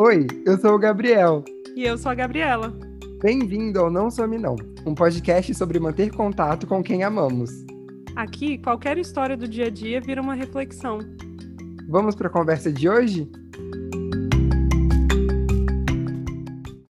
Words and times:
Oi, 0.00 0.28
eu 0.46 0.56
sou 0.56 0.76
o 0.76 0.78
Gabriel. 0.78 1.44
E 1.74 1.82
eu 1.82 1.98
sou 1.98 2.12
a 2.12 2.14
Gabriela. 2.14 2.72
Bem-vindo 3.20 3.80
ao 3.80 3.90
Não 3.90 4.08
Some 4.12 4.38
Não, 4.38 4.54
um 4.86 4.94
podcast 4.94 5.52
sobre 5.56 5.80
manter 5.80 6.14
contato 6.14 6.68
com 6.68 6.84
quem 6.84 7.02
amamos. 7.02 7.50
Aqui, 8.14 8.58
qualquer 8.58 8.96
história 8.96 9.36
do 9.36 9.48
dia 9.48 9.66
a 9.66 9.70
dia 9.70 10.00
vira 10.00 10.22
uma 10.22 10.34
reflexão. 10.34 11.00
Vamos 11.88 12.14
para 12.14 12.28
a 12.28 12.30
conversa 12.30 12.72
de 12.72 12.88
hoje? 12.88 13.28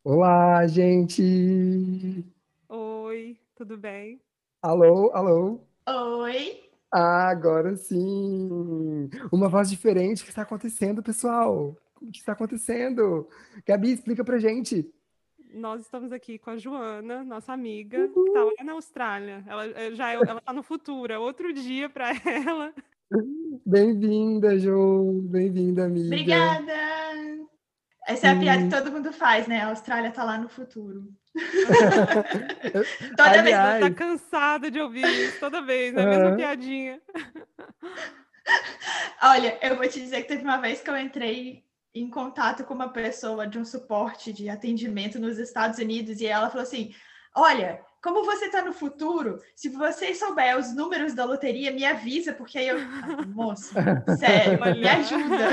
Olá, 0.03 0.67
gente! 0.67 2.25
Oi, 2.71 3.37
tudo 3.55 3.77
bem? 3.77 4.19
Alô, 4.63 5.11
alô? 5.13 5.61
Oi! 5.87 6.59
Ah, 6.91 7.29
agora 7.29 7.77
sim! 7.77 9.11
Uma 9.31 9.51
voz 9.51 9.69
diferente. 9.69 10.23
O 10.23 10.25
que 10.25 10.31
está 10.31 10.41
acontecendo, 10.41 11.03
pessoal? 11.03 11.77
O 12.01 12.11
que 12.11 12.19
está 12.19 12.33
acontecendo? 12.33 13.29
Gabi, 13.67 13.93
explica 13.93 14.25
pra 14.25 14.39
gente. 14.39 14.91
Nós 15.53 15.83
estamos 15.83 16.13
aqui 16.13 16.39
com 16.39 16.51
a 16.51 16.57
Joana, 16.57 17.23
nossa 17.23 17.53
amiga, 17.53 18.09
que 18.09 18.21
está 18.21 18.45
lá 18.45 18.65
na 18.65 18.73
Austrália. 18.73 19.45
Ela 19.47 19.67
eh, 19.67 19.95
já 19.95 20.11
é, 20.11 20.15
ela 20.15 20.39
está 20.39 20.53
no 20.53 20.63
futuro, 20.63 21.13
é 21.13 21.19
outro 21.19 21.53
dia 21.53 21.89
para 21.89 22.11
ela. 22.27 22.75
Bem-vinda, 23.65 24.59
Jo. 24.59 25.23
Bem-vinda, 25.25 25.85
amiga. 25.85 26.07
Obrigada! 26.07 26.73
Essa 28.07 28.27
é 28.27 28.31
a 28.33 28.39
piada 28.39 28.63
que 28.65 28.71
todo 28.71 28.93
mundo 28.93 29.13
faz, 29.13 29.47
né? 29.47 29.63
A 29.63 29.69
Austrália 29.69 30.11
tá 30.11 30.25
lá 30.25 30.37
no 30.37 30.49
futuro. 30.49 31.09
toda 33.17 33.31
Aliás... 33.31 33.81
vez 33.81 33.81
tá 33.81 33.91
cansada 33.91 34.71
de 34.71 34.81
ouvir 34.81 35.07
isso, 35.07 35.41
toda 35.41 35.63
vez, 35.63 35.95
é 35.97 36.03
a 36.03 36.07
mesma 36.07 36.37
piadinha. 36.37 37.01
Olha, 39.23 39.59
eu 39.63 39.77
vou 39.77 39.89
te 39.89 40.01
dizer 40.01 40.23
que 40.23 40.29
teve 40.29 40.43
uma 40.43 40.59
vez 40.59 40.81
que 40.81 40.91
eu 40.91 40.97
entrei 40.99 41.65
em 41.95 42.11
contato 42.11 42.65
com 42.65 42.75
uma 42.75 42.89
pessoa 42.89 43.47
de 43.47 43.59
um 43.59 43.65
suporte 43.65 44.33
de 44.33 44.49
atendimento 44.49 45.21
nos 45.21 45.39
Estados 45.39 45.79
Unidos 45.79 46.21
e 46.21 46.27
ela 46.27 46.51
falou 46.51 46.65
assim: 46.65 46.93
Olha, 47.35 47.81
como 48.05 48.23
você 48.23 48.45
está 48.45 48.63
no 48.63 48.75
futuro, 48.75 49.39
se 49.57 49.71
você 49.71 50.15
souber 50.15 50.59
os 50.59 50.77
números 50.77 51.15
da 51.15 51.25
loteria, 51.25 51.73
me 51.73 51.87
avisa, 51.87 52.35
porque 52.35 52.59
aí 52.59 52.69
eu. 52.69 52.77
Ah, 52.77 53.25
moço, 53.27 53.73
sério, 54.21 54.61
me 54.61 54.87
ajuda. 54.87 55.49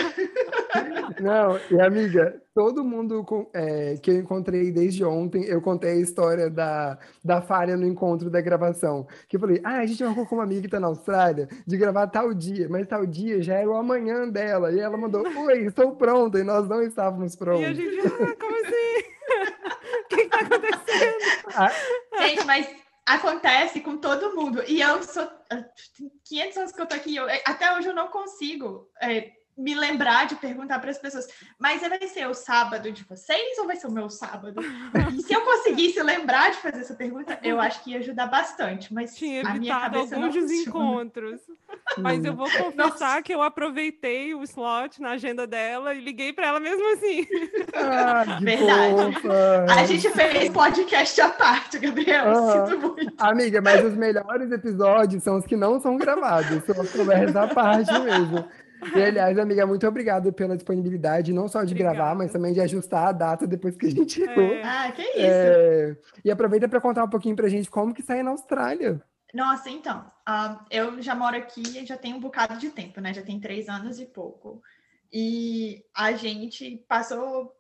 Não, 1.24 1.58
e 1.72 1.82
amiga, 1.82 2.42
todo 2.54 2.84
mundo 2.84 3.26
é, 3.54 3.96
que 4.04 4.12
eu 4.12 4.16
encontrei 4.18 4.70
desde 4.70 5.02
ontem, 5.06 5.46
eu 5.46 5.62
contei 5.62 5.92
a 5.92 6.02
história 6.02 6.50
da, 6.50 7.00
da 7.24 7.42
falha 7.42 7.78
no 7.78 7.88
encontro 7.88 8.30
da 8.30 8.42
gravação. 8.42 9.08
Que 9.30 9.38
eu 9.38 9.40
falei, 9.40 9.62
ah, 9.64 9.78
a 9.78 9.86
gente 9.86 10.04
marcou 10.04 10.26
com 10.26 10.36
uma 10.36 10.44
amiga 10.44 10.60
que 10.60 10.68
está 10.68 10.80
na 10.80 10.88
Austrália 10.88 11.48
de 11.66 11.78
gravar 11.78 12.08
tal 12.08 12.34
dia, 12.34 12.68
mas 12.70 12.86
tal 12.86 13.06
dia 13.06 13.42
já 13.42 13.54
era 13.54 13.70
o 13.70 13.78
amanhã 13.78 14.28
dela. 14.28 14.74
E 14.74 14.80
ela 14.82 14.98
mandou, 14.98 15.24
oi, 15.26 15.68
estou 15.68 15.96
pronta, 15.96 16.38
e 16.38 16.44
nós 16.44 16.68
não 16.68 16.82
estávamos 16.82 17.34
prontos. 17.34 17.62
E 17.62 17.66
a 17.66 17.74
gente, 17.74 17.98
ah, 18.08 18.36
como 18.38 18.56
assim? 18.66 19.12
O 19.92 20.16
que 20.16 20.22
está 20.22 20.40
acontecendo? 20.40 20.71
Ah. 21.56 21.72
Gente, 22.20 22.46
mas 22.46 22.68
acontece 23.06 23.82
com 23.82 23.98
todo 23.98 24.36
mundo. 24.36 24.64
E 24.68 24.82
eu 24.82 25.04
sou. 25.04 25.30
500 26.26 26.58
anos 26.58 26.72
que 26.72 26.82
eu 26.82 26.86
tô 26.86 26.96
aqui, 26.96 27.16
eu, 27.16 27.26
até 27.46 27.76
hoje 27.76 27.88
eu 27.90 27.96
não 27.96 28.08
consigo. 28.08 28.90
É, 29.02 29.32
me 29.58 29.76
lembrar 29.76 30.26
de 30.26 30.36
perguntar 30.36 30.80
para 30.80 30.92
as 30.92 30.98
pessoas, 30.98 31.28
mas 31.60 31.82
vai 31.82 32.08
ser 32.08 32.28
o 32.28 32.34
sábado 32.34 32.92
de 32.92 33.04
vocês 33.04 33.58
ou 33.60 33.68
vai 33.68 33.76
ser 33.76 33.88
o 33.88 33.92
meu 33.92 34.10
sábado? 34.10 34.62
E 35.14 35.22
se 35.22 35.34
eu 35.34 35.42
conseguisse 35.42 36.02
lembrar 36.02 36.52
de 36.52 36.58
fazer 36.58 36.82
essa 36.82 36.94
pergunta, 36.94 37.38
eu 37.44 37.60
acho 37.60 37.84
que 37.84 37.92
ia 37.92 38.00
ajudar 38.00 38.28
bastante, 38.28 38.94
mas 38.94 39.16
Tinha 39.16 39.42
a 39.48 39.54
minha 39.54 39.80
cabeça 39.80 40.16
alguns 40.16 40.34
desencontros. 40.34 41.42
Mas 41.98 42.24
eu 42.24 42.36
vou 42.36 42.50
confessar 42.50 42.76
Nossa. 42.76 43.22
que 43.22 43.34
eu 43.34 43.42
aproveitei 43.42 44.34
o 44.34 44.44
slot 44.44 45.02
na 45.02 45.12
agenda 45.12 45.46
dela 45.46 45.94
e 45.94 46.02
liguei 46.02 46.32
para 46.32 46.48
ela 46.48 46.60
mesmo 46.60 46.94
assim. 46.94 47.28
Ah, 47.74 48.40
Verdade. 48.42 49.14
Fofa. 49.14 49.66
A 49.70 49.86
gente 49.86 50.10
fez 50.10 50.50
podcast 50.50 51.22
à 51.22 51.30
parte, 51.30 51.80
Gabriel. 51.80 52.26
Ah, 52.30 52.68
sinto 52.68 52.80
muito. 52.80 53.14
Amiga, 53.18 53.62
mas 53.62 53.84
os 53.84 53.96
melhores 53.96 54.52
episódios 54.52 55.24
são 55.24 55.38
os 55.38 55.46
que 55.46 55.56
não 55.56 55.80
são 55.80 55.98
gravados, 55.98 56.64
são 56.64 56.82
as 56.82 56.92
conversas 56.92 57.36
à 57.36 57.48
parte 57.48 57.92
mesmo. 58.00 58.46
E, 58.96 59.02
aliás, 59.02 59.38
amiga, 59.38 59.66
muito 59.66 59.88
obrigado 59.88 60.34
pela 60.34 60.56
disponibilidade, 60.56 61.34
não 61.34 61.48
só 61.48 61.64
de 61.64 61.74
Obrigada. 61.74 61.96
gravar, 61.96 62.16
mas 62.16 62.32
também 62.32 62.54
de 62.54 62.62
ajustar 62.62 63.08
a 63.08 63.12
data 63.12 63.46
depois 63.46 63.76
que 63.76 63.88
a 63.88 63.92
gente 63.92 64.14
chegou. 64.14 64.44
É. 64.44 64.64
Ah, 64.64 64.92
que 64.92 65.02
isso! 65.02 65.20
É... 65.20 65.98
E 66.26 66.32
aproveita 66.32 66.68
para 66.68 66.82
contar 66.82 67.04
um 67.04 67.10
pouquinho 67.10 67.36
pra 67.36 67.50
gente 67.50 67.70
como 67.70 67.94
que 67.94 68.02
sai 68.02 68.24
na 68.24 68.32
Austrália. 68.32 69.02
Nossa, 69.34 69.70
então, 69.70 70.12
uh, 70.28 70.60
eu 70.70 71.02
já 71.02 71.16
moro 71.16 71.38
aqui 71.38 71.86
já 71.86 71.96
tem 71.96 72.14
um 72.14 72.20
bocado 72.20 72.58
de 72.58 72.70
tempo, 72.70 73.00
né? 73.00 73.14
Já 73.14 73.22
tem 73.22 73.40
três 73.40 73.70
anos 73.70 74.00
e 74.00 74.06
pouco. 74.06 74.62
E 75.12 75.84
a 75.96 76.12
gente 76.14 76.84
passou 76.88 77.54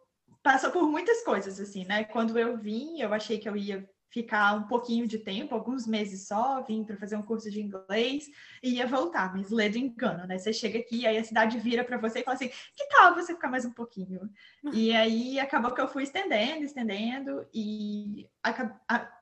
passou 0.43 0.71
por 0.71 0.83
muitas 0.89 1.23
coisas, 1.23 1.59
assim, 1.59 1.85
né? 1.85 2.03
Quando 2.05 2.37
eu 2.37 2.57
vim, 2.57 2.99
eu 2.99 3.13
achei 3.13 3.37
que 3.37 3.47
eu 3.47 3.55
ia 3.55 3.87
ficar 4.11 4.53
um 4.53 4.63
pouquinho 4.63 5.07
de 5.07 5.17
tempo, 5.17 5.55
alguns 5.55 5.87
meses 5.87 6.27
só, 6.27 6.61
vim 6.61 6.83
para 6.83 6.97
fazer 6.97 7.15
um 7.15 7.21
curso 7.21 7.49
de 7.49 7.61
inglês 7.61 8.29
e 8.61 8.75
ia 8.75 8.85
voltar, 8.85 9.33
mas 9.33 9.49
lê 9.49 9.69
do 9.69 9.77
engano, 9.77 10.27
né? 10.27 10.37
Você 10.37 10.51
chega 10.51 10.77
aqui, 10.79 11.07
aí 11.07 11.17
a 11.17 11.23
cidade 11.23 11.57
vira 11.57 11.83
para 11.83 11.97
você 11.97 12.19
e 12.19 12.23
fala 12.23 12.35
assim: 12.35 12.49
que 12.49 12.87
tal 12.89 13.15
você 13.15 13.33
ficar 13.33 13.49
mais 13.49 13.65
um 13.65 13.71
pouquinho? 13.71 14.29
E 14.73 14.95
aí 14.95 15.39
acabou 15.39 15.73
que 15.73 15.81
eu 15.81 15.87
fui 15.87 16.03
estendendo, 16.03 16.63
estendendo, 16.63 17.45
e 17.53 18.27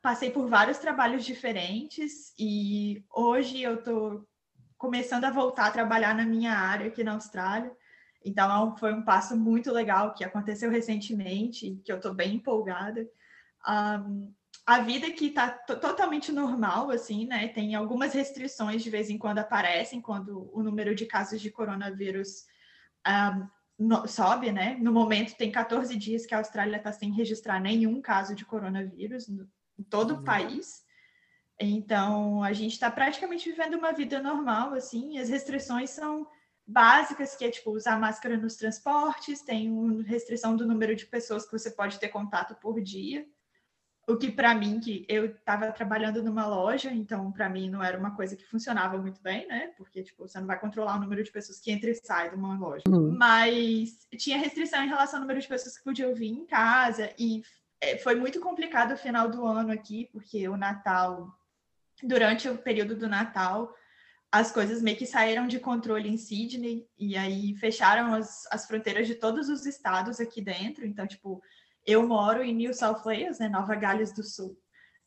passei 0.01 0.29
por 0.29 0.47
vários 0.47 0.77
trabalhos 0.77 1.23
diferentes, 1.23 2.33
e 2.37 3.03
hoje 3.09 3.61
eu 3.61 3.75
estou 3.75 4.27
começando 4.77 5.25
a 5.25 5.31
voltar 5.31 5.67
a 5.67 5.71
trabalhar 5.71 6.15
na 6.15 6.25
minha 6.25 6.53
área 6.53 6.87
aqui 6.87 7.03
na 7.03 7.13
Austrália. 7.13 7.71
Então, 8.23 8.75
foi 8.77 8.93
um 8.93 9.03
passo 9.03 9.37
muito 9.37 9.71
legal 9.71 10.13
que 10.13 10.23
aconteceu 10.23 10.69
recentemente, 10.69 11.81
que 11.83 11.91
eu 11.91 11.97
estou 11.97 12.13
bem 12.13 12.35
empolgada. 12.35 13.07
Um, 13.67 14.33
a 14.65 14.81
vida 14.81 15.09
que 15.11 15.27
está 15.27 15.49
totalmente 15.49 16.31
normal, 16.31 16.91
assim, 16.91 17.25
né? 17.25 17.47
Tem 17.47 17.73
algumas 17.73 18.13
restrições 18.13 18.83
de 18.83 18.89
vez 18.89 19.09
em 19.09 19.17
quando 19.17 19.39
aparecem, 19.39 19.99
quando 19.99 20.49
o 20.53 20.61
número 20.61 20.93
de 20.93 21.05
casos 21.05 21.41
de 21.41 21.49
coronavírus 21.49 22.45
um, 23.07 23.47
no, 23.79 24.07
sobe, 24.07 24.51
né? 24.51 24.77
No 24.79 24.91
momento, 24.91 25.35
tem 25.35 25.51
14 25.51 25.95
dias 25.95 26.25
que 26.25 26.35
a 26.35 26.37
Austrália 26.37 26.77
está 26.77 26.91
sem 26.91 27.11
registrar 27.11 27.59
nenhum 27.59 28.01
caso 28.01 28.35
de 28.35 28.45
coronavírus 28.45 29.27
no, 29.27 29.49
em 29.79 29.83
todo 29.83 30.13
uhum. 30.13 30.19
o 30.19 30.23
país. 30.23 30.83
Então, 31.59 32.43
a 32.43 32.53
gente 32.53 32.73
está 32.73 32.91
praticamente 32.91 33.49
vivendo 33.49 33.73
uma 33.73 33.91
vida 33.91 34.21
normal, 34.21 34.73
assim, 34.73 35.17
as 35.17 35.29
restrições 35.29 35.89
são 35.89 36.27
básicas, 36.65 37.35
que 37.35 37.43
é, 37.43 37.49
tipo, 37.49 37.71
usar 37.71 37.99
máscara 37.99 38.37
nos 38.37 38.55
transportes, 38.55 39.41
tem 39.41 39.71
uma 39.71 40.03
restrição 40.03 40.55
do 40.55 40.67
número 40.67 40.95
de 40.95 41.07
pessoas 41.07 41.45
que 41.45 41.51
você 41.51 41.71
pode 41.71 41.99
ter 41.99 42.09
contato 42.09 42.55
por 42.61 42.79
dia, 42.79 43.25
o 44.09 44.17
que 44.17 44.31
para 44.31 44.55
mim 44.55 44.79
que 44.79 45.05
eu 45.07 45.25
estava 45.25 45.71
trabalhando 45.71 46.23
numa 46.23 46.47
loja, 46.47 46.91
então 46.91 47.31
para 47.31 47.47
mim 47.47 47.69
não 47.69 47.83
era 47.83 47.97
uma 47.97 48.15
coisa 48.15 48.35
que 48.35 48.45
funcionava 48.45 48.97
muito 48.97 49.21
bem, 49.21 49.47
né? 49.47 49.71
Porque 49.77 50.01
tipo, 50.01 50.27
você 50.27 50.39
não 50.39 50.47
vai 50.47 50.59
controlar 50.59 50.97
o 50.97 50.99
número 50.99 51.23
de 51.23 51.31
pessoas 51.31 51.59
que 51.59 51.71
entra 51.71 51.91
e 51.91 51.95
sai 51.95 52.29
de 52.29 52.35
uma 52.35 52.57
loja. 52.57 52.83
Uhum. 52.87 53.15
Mas 53.15 54.07
tinha 54.17 54.37
restrição 54.37 54.83
em 54.83 54.87
relação 54.87 55.17
ao 55.17 55.21
número 55.21 55.39
de 55.39 55.47
pessoas 55.47 55.77
que 55.77 55.83
podiam 55.83 56.13
vir 56.15 56.29
em 56.29 56.45
casa 56.45 57.13
e 57.19 57.43
é, 57.79 57.97
foi 57.97 58.15
muito 58.15 58.39
complicado 58.39 58.93
o 58.93 58.97
final 58.97 59.29
do 59.29 59.45
ano 59.45 59.71
aqui, 59.71 60.09
porque 60.11 60.49
o 60.49 60.57
Natal 60.57 61.31
durante 62.01 62.49
o 62.49 62.57
período 62.57 62.95
do 62.95 63.07
Natal 63.07 63.73
as 64.31 64.51
coisas 64.51 64.81
meio 64.81 64.97
que 64.97 65.05
saíram 65.05 65.47
de 65.47 65.59
controle 65.59 66.07
em 66.07 66.17
Sydney 66.17 66.87
e 66.97 67.17
aí 67.17 67.55
fecharam 67.55 68.13
as, 68.13 68.45
as 68.51 68.65
fronteiras 68.65 69.07
de 69.07 69.15
todos 69.15 69.49
os 69.49 69.65
estados 69.65 70.19
aqui 70.19 70.39
dentro. 70.39 70.85
Então, 70.85 71.07
tipo, 71.07 71.41
eu 71.89 72.07
moro 72.07 72.43
em 72.43 72.53
New 72.53 72.73
South 72.73 73.01
Wales, 73.03 73.39
né, 73.39 73.49
Nova 73.49 73.75
Gales 73.75 74.13
do 74.13 74.23
Sul. 74.23 74.57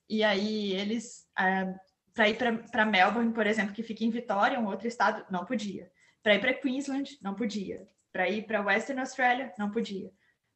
E 0.09 0.22
aí 0.22 0.72
eles, 0.72 1.26
é, 1.38 1.75
para 2.15 2.28
ir 2.28 2.37
para 2.70 2.84
Melbourne, 2.84 3.32
por 3.32 3.47
exemplo, 3.47 3.75
que 3.75 3.82
fica 3.82 4.04
em 4.04 4.10
Vitória, 4.10 4.60
um 4.60 4.66
outro 4.66 4.88
estado, 4.88 5.25
não 5.31 5.44
podia. 5.44 5.91
Para 6.22 6.34
ir 6.34 6.41
para 6.41 6.54
Queensland, 6.54 7.19
não 7.22 7.34
podia. 7.34 7.86
Para 8.12 8.28
ir 8.28 8.47
para 8.47 8.60
Western 8.60 9.01
Australia, 9.01 9.53
não 9.59 9.71
podia. 9.71 10.10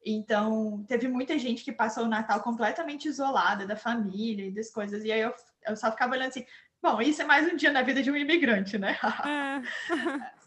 Então, 0.05 0.85
teve 0.87 1.09
muita 1.09 1.37
gente 1.39 1.65
que 1.65 1.73
passou 1.73 2.05
o 2.05 2.09
Natal 2.09 2.41
completamente 2.41 3.09
isolada 3.09 3.67
da 3.67 3.75
família 3.75 4.47
e 4.47 4.55
das 4.55 4.71
coisas. 4.71 5.05
E 5.05 5.11
aí 5.11 5.21
eu, 5.21 5.35
eu 5.67 5.77
só 5.77 5.91
ficava 5.91 6.15
olhando 6.15 6.29
assim, 6.29 6.47
bom, 6.81 7.01
isso 7.01 7.23
é 7.23 7.25
mais 7.25 7.53
um 7.53 7.57
dia 7.57 7.73
na 7.73 7.83
vida 7.83 8.03
de 8.03 8.11
um 8.11 8.17
imigrante, 8.17 8.79
né? 8.79 8.97
é. 9.27 9.63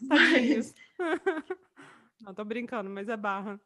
mas... 0.00 0.74
Não, 2.22 2.34
tô 2.34 2.44
brincando, 2.44 2.88
mas 2.88 3.08
é 3.08 3.16
barra. 3.16 3.58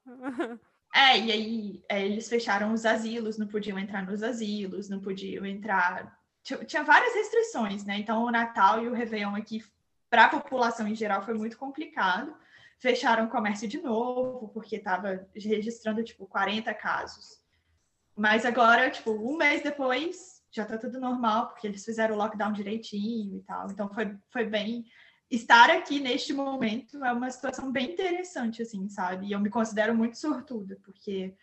É, 0.95 1.19
e 1.19 1.33
aí 1.33 1.85
é, 1.89 2.07
eles 2.07 2.29
fecharam 2.29 2.73
os 2.73 2.87
asilos, 2.87 3.37
não 3.37 3.49
podiam 3.49 3.77
entrar 3.77 4.07
nos 4.07 4.23
asilos, 4.23 4.89
não 4.89 5.01
podiam 5.01 5.45
entrar. 5.45 6.17
Tinha, 6.43 6.85
várias 6.85 7.13
restrições, 7.15 7.85
né? 7.85 7.99
Então 7.99 8.23
o 8.23 8.31
Natal 8.31 8.81
e 8.81 8.87
o 8.87 8.95
Réveillon 8.95 9.35
aqui, 9.35 9.65
para 10.09 10.27
a 10.27 10.29
população 10.29 10.87
em 10.87 10.95
geral, 10.95 11.23
foi 11.23 11.35
muito 11.35 11.59
complicado. 11.59 12.33
Fecharam 12.79 13.25
o 13.25 13.31
comércio 13.31 13.67
de 13.67 13.83
novo, 13.83 14.49
porque 14.49 14.77
estava 14.77 15.27
registrando, 15.35 16.05
tipo, 16.05 16.27
40 16.27 16.73
casos. 16.75 17.43
Mas 18.17 18.45
agora, 18.47 18.89
tipo, 18.89 19.11
um 19.11 19.37
mês 19.37 19.63
depois, 19.63 20.45
já 20.53 20.63
está 20.63 20.79
tudo 20.79 21.01
normal, 21.01 21.49
porque 21.49 21.67
eles 21.67 21.85
fizeram 21.85 22.15
o 22.15 22.19
lockdown 22.19 22.53
direitinho 22.53 23.39
e 23.39 23.43
tal. 23.43 23.69
Então 23.69 23.89
foi, 23.93 24.17
foi 24.31 24.45
bem 24.45 24.85
estar 25.35 25.71
aqui 25.71 26.01
neste 26.01 26.33
momento 26.33 27.05
é 27.05 27.13
uma 27.13 27.31
situação 27.31 27.71
bem 27.71 27.93
interessante, 27.93 28.63
assim, 28.63 28.89
sabe? 28.89 29.27
E 29.27 29.33
eu 29.33 29.41
me 29.41 29.51
considero 29.51 29.95
muito 29.95 30.19
sortuda, 30.19 30.79
porque 30.85 31.35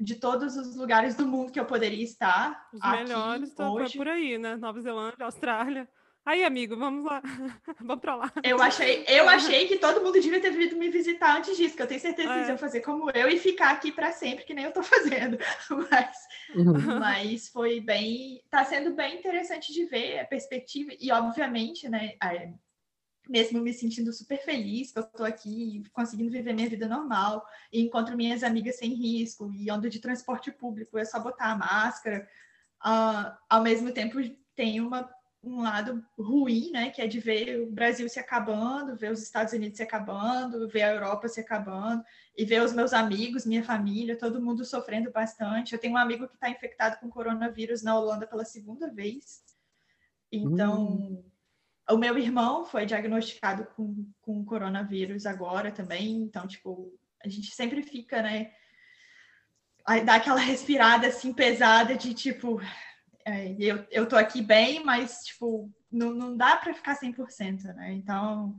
de 0.00 0.16
todos 0.16 0.56
os 0.56 0.74
lugares 0.76 1.14
do 1.14 1.26
mundo 1.26 1.52
que 1.52 1.60
eu 1.60 1.66
poderia 1.66 2.02
estar. 2.02 2.68
Os 2.72 2.80
aqui, 2.82 3.04
melhores 3.04 3.48
estão 3.50 3.72
hoje, 3.74 3.96
por 3.96 4.08
aí, 4.08 4.38
né? 4.38 4.56
Nova 4.56 4.80
Zelândia, 4.80 5.24
Austrália. 5.24 5.88
Aí, 6.24 6.44
amigo, 6.44 6.76
vamos 6.76 7.04
lá. 7.04 7.20
vamos 7.80 8.00
pra 8.00 8.14
lá. 8.14 8.32
Eu 8.44 8.62
achei, 8.62 9.04
eu 9.08 9.28
achei 9.28 9.66
que 9.66 9.76
todo 9.78 10.00
mundo 10.02 10.20
devia 10.20 10.40
ter 10.40 10.52
vindo 10.52 10.76
me 10.76 10.88
visitar 10.88 11.36
antes 11.36 11.56
disso, 11.56 11.74
que 11.74 11.82
eu 11.82 11.86
tenho 11.86 12.00
certeza 12.00 12.28
que 12.28 12.34
eles 12.34 12.48
É. 12.48 12.50
iam 12.52 12.58
fazer 12.58 12.80
como 12.80 13.10
eu 13.10 13.28
e 13.28 13.38
ficar 13.40 13.70
aqui 13.72 13.90
para 13.90 14.12
sempre, 14.12 14.44
que 14.44 14.54
nem 14.54 14.64
eu 14.64 14.72
tô 14.72 14.82
fazendo. 15.26 15.36
Mas, 15.90 16.16
Uhum. 16.54 16.98
mas 17.00 17.48
foi 17.48 17.80
bem, 17.80 18.40
tá 18.50 18.64
sendo 18.64 18.94
bem 18.94 19.18
interessante 19.18 19.72
de 19.72 19.84
ver 19.86 20.20
a 20.20 20.24
perspectiva 20.24 20.92
e 21.00 21.10
obviamente, 21.10 21.88
né, 21.88 22.14
é, 22.22 22.52
mesmo 23.28 23.60
me 23.60 23.72
sentindo 23.72 24.12
super 24.12 24.42
feliz 24.44 24.92
que 24.92 24.98
eu 24.98 25.04
tô 25.04 25.24
aqui 25.24 25.82
conseguindo 25.92 26.30
viver 26.30 26.52
minha 26.52 26.68
vida 26.68 26.88
normal 26.88 27.46
e 27.72 27.80
encontro 27.80 28.16
minhas 28.16 28.42
amigas 28.42 28.76
sem 28.76 28.94
risco 28.94 29.52
e 29.54 29.70
ando 29.70 29.88
de 29.88 30.00
transporte 30.00 30.50
público, 30.50 30.98
é 30.98 31.04
só 31.04 31.20
botar 31.20 31.52
a 31.52 31.56
máscara. 31.56 32.28
Ah, 32.80 33.38
ao 33.48 33.62
mesmo 33.62 33.92
tempo 33.92 34.18
tem 34.54 34.80
uma 34.80 35.08
um 35.44 35.60
lado 35.60 36.04
ruim, 36.16 36.70
né, 36.70 36.90
que 36.90 37.02
é 37.02 37.06
de 37.06 37.18
ver 37.18 37.60
o 37.62 37.70
Brasil 37.70 38.08
se 38.08 38.20
acabando, 38.20 38.96
ver 38.96 39.10
os 39.10 39.20
Estados 39.20 39.52
Unidos 39.52 39.76
se 39.76 39.82
acabando, 39.82 40.68
ver 40.68 40.82
a 40.82 40.94
Europa 40.94 41.26
se 41.26 41.40
acabando 41.40 42.04
e 42.36 42.44
ver 42.44 42.62
os 42.62 42.72
meus 42.72 42.92
amigos, 42.92 43.44
minha 43.44 43.64
família, 43.64 44.16
todo 44.16 44.40
mundo 44.40 44.64
sofrendo 44.64 45.10
bastante. 45.10 45.72
Eu 45.72 45.80
tenho 45.80 45.94
um 45.94 45.98
amigo 45.98 46.28
que 46.28 46.34
está 46.34 46.48
infectado 46.48 46.98
com 47.00 47.10
coronavírus 47.10 47.82
na 47.82 47.98
Holanda 47.98 48.24
pela 48.24 48.44
segunda 48.44 48.88
vez. 48.88 49.42
Então, 50.30 51.24
o 51.90 51.96
meu 51.96 52.16
irmão 52.16 52.64
foi 52.64 52.86
diagnosticado 52.86 53.66
com, 53.76 54.10
com 54.20 54.44
coronavírus 54.44 55.26
agora 55.26 55.70
também. 55.70 56.22
Então, 56.22 56.46
tipo, 56.46 56.92
a 57.24 57.28
gente 57.28 57.54
sempre 57.54 57.82
fica, 57.82 58.22
né, 58.22 58.52
dá 60.04 60.16
aquela 60.16 60.40
respirada 60.40 61.06
assim 61.08 61.32
pesada 61.32 61.96
de 61.96 62.14
tipo, 62.14 62.60
é, 63.24 63.54
eu, 63.58 63.86
eu 63.90 64.08
tô 64.08 64.16
aqui 64.16 64.42
bem, 64.42 64.84
mas, 64.84 65.24
tipo, 65.24 65.70
não, 65.90 66.12
não 66.12 66.36
dá 66.36 66.56
para 66.56 66.74
ficar 66.74 66.98
100%, 66.98 67.74
né? 67.74 67.92
Então, 67.92 68.58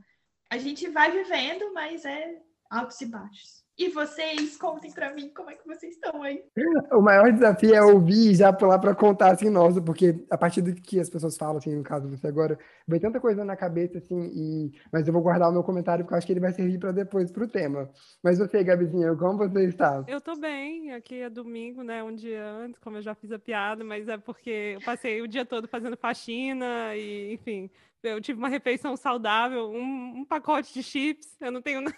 a 0.50 0.58
gente 0.58 0.88
vai 0.90 1.12
vivendo, 1.12 1.74
mas 1.74 2.06
é 2.06 2.40
altos 2.70 3.00
e 3.02 3.06
baixos. 3.06 3.63
E 3.76 3.90
vocês, 3.90 4.56
contem 4.56 4.92
para 4.92 5.12
mim 5.14 5.32
como 5.36 5.50
é 5.50 5.56
que 5.56 5.68
vocês 5.68 5.96
estão 5.96 6.22
aí. 6.22 6.44
O 6.94 7.02
maior 7.02 7.32
desafio 7.32 7.74
é 7.74 7.82
ouvir 7.82 8.32
e 8.32 8.36
já 8.36 8.54
pular 8.54 8.78
para 8.78 8.94
contar 8.94 9.32
assim, 9.32 9.50
nossa, 9.50 9.82
porque 9.82 10.24
a 10.30 10.38
partir 10.38 10.62
do 10.62 10.74
que 10.74 11.00
as 11.00 11.10
pessoas 11.10 11.36
falam, 11.36 11.58
assim, 11.58 11.76
no 11.76 11.84
caso 11.84 12.08
de 12.08 12.16
você 12.16 12.28
agora, 12.28 12.58
vem 12.88 13.00
tanta 13.00 13.20
coisa 13.20 13.44
na 13.44 13.56
cabeça, 13.56 13.98
assim, 13.98 14.30
e... 14.34 14.72
mas 14.92 15.08
eu 15.08 15.14
vou 15.14 15.24
guardar 15.24 15.50
o 15.50 15.52
meu 15.52 15.64
comentário 15.64 16.04
porque 16.04 16.14
eu 16.14 16.18
acho 16.18 16.28
que 16.28 16.34
ele 16.34 16.40
vai 16.40 16.54
servir 16.54 16.78
para 16.78 16.92
depois 16.92 17.32
para 17.32 17.44
o 17.44 17.48
tema. 17.48 17.90
Mas 18.24 18.38
você, 18.38 18.64
Gabizinha, 18.64 19.16
como 19.16 19.38
você 19.38 19.66
está? 19.66 20.04
Eu 20.08 20.22
tô 20.22 20.36
bem, 20.36 20.94
aqui 20.94 21.22
é 21.22 21.30
domingo, 21.30 21.82
né? 21.84 22.04
Um 22.04 22.14
dia 22.14 22.46
antes, 22.46 22.80
como 22.80 22.98
eu 22.98 23.02
já 23.02 23.16
fiz 23.16 23.32
a 23.32 23.40
piada, 23.40 23.84
mas 23.84 24.08
é 24.08 24.18
porque 24.18 24.76
eu 24.76 24.82
passei 24.82 25.22
o 25.22 25.28
dia 25.28 25.46
todo 25.46 25.68
fazendo 25.68 25.98
faxina 25.98 26.96
e, 26.96 27.34
enfim, 27.34 27.72
eu 28.04 28.22
tive 28.22 28.38
uma 28.38 28.50
refeição 28.50 28.96
saudável, 28.98 29.72
um, 29.72 30.20
um 30.20 30.26
pacote 30.26 30.74
de 30.74 30.84
chips, 30.84 31.38
eu 31.40 31.52
não 31.52 31.62
tenho 31.62 31.82
nada. 31.82 31.98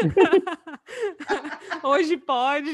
Hoje 1.84 2.16
pode. 2.16 2.70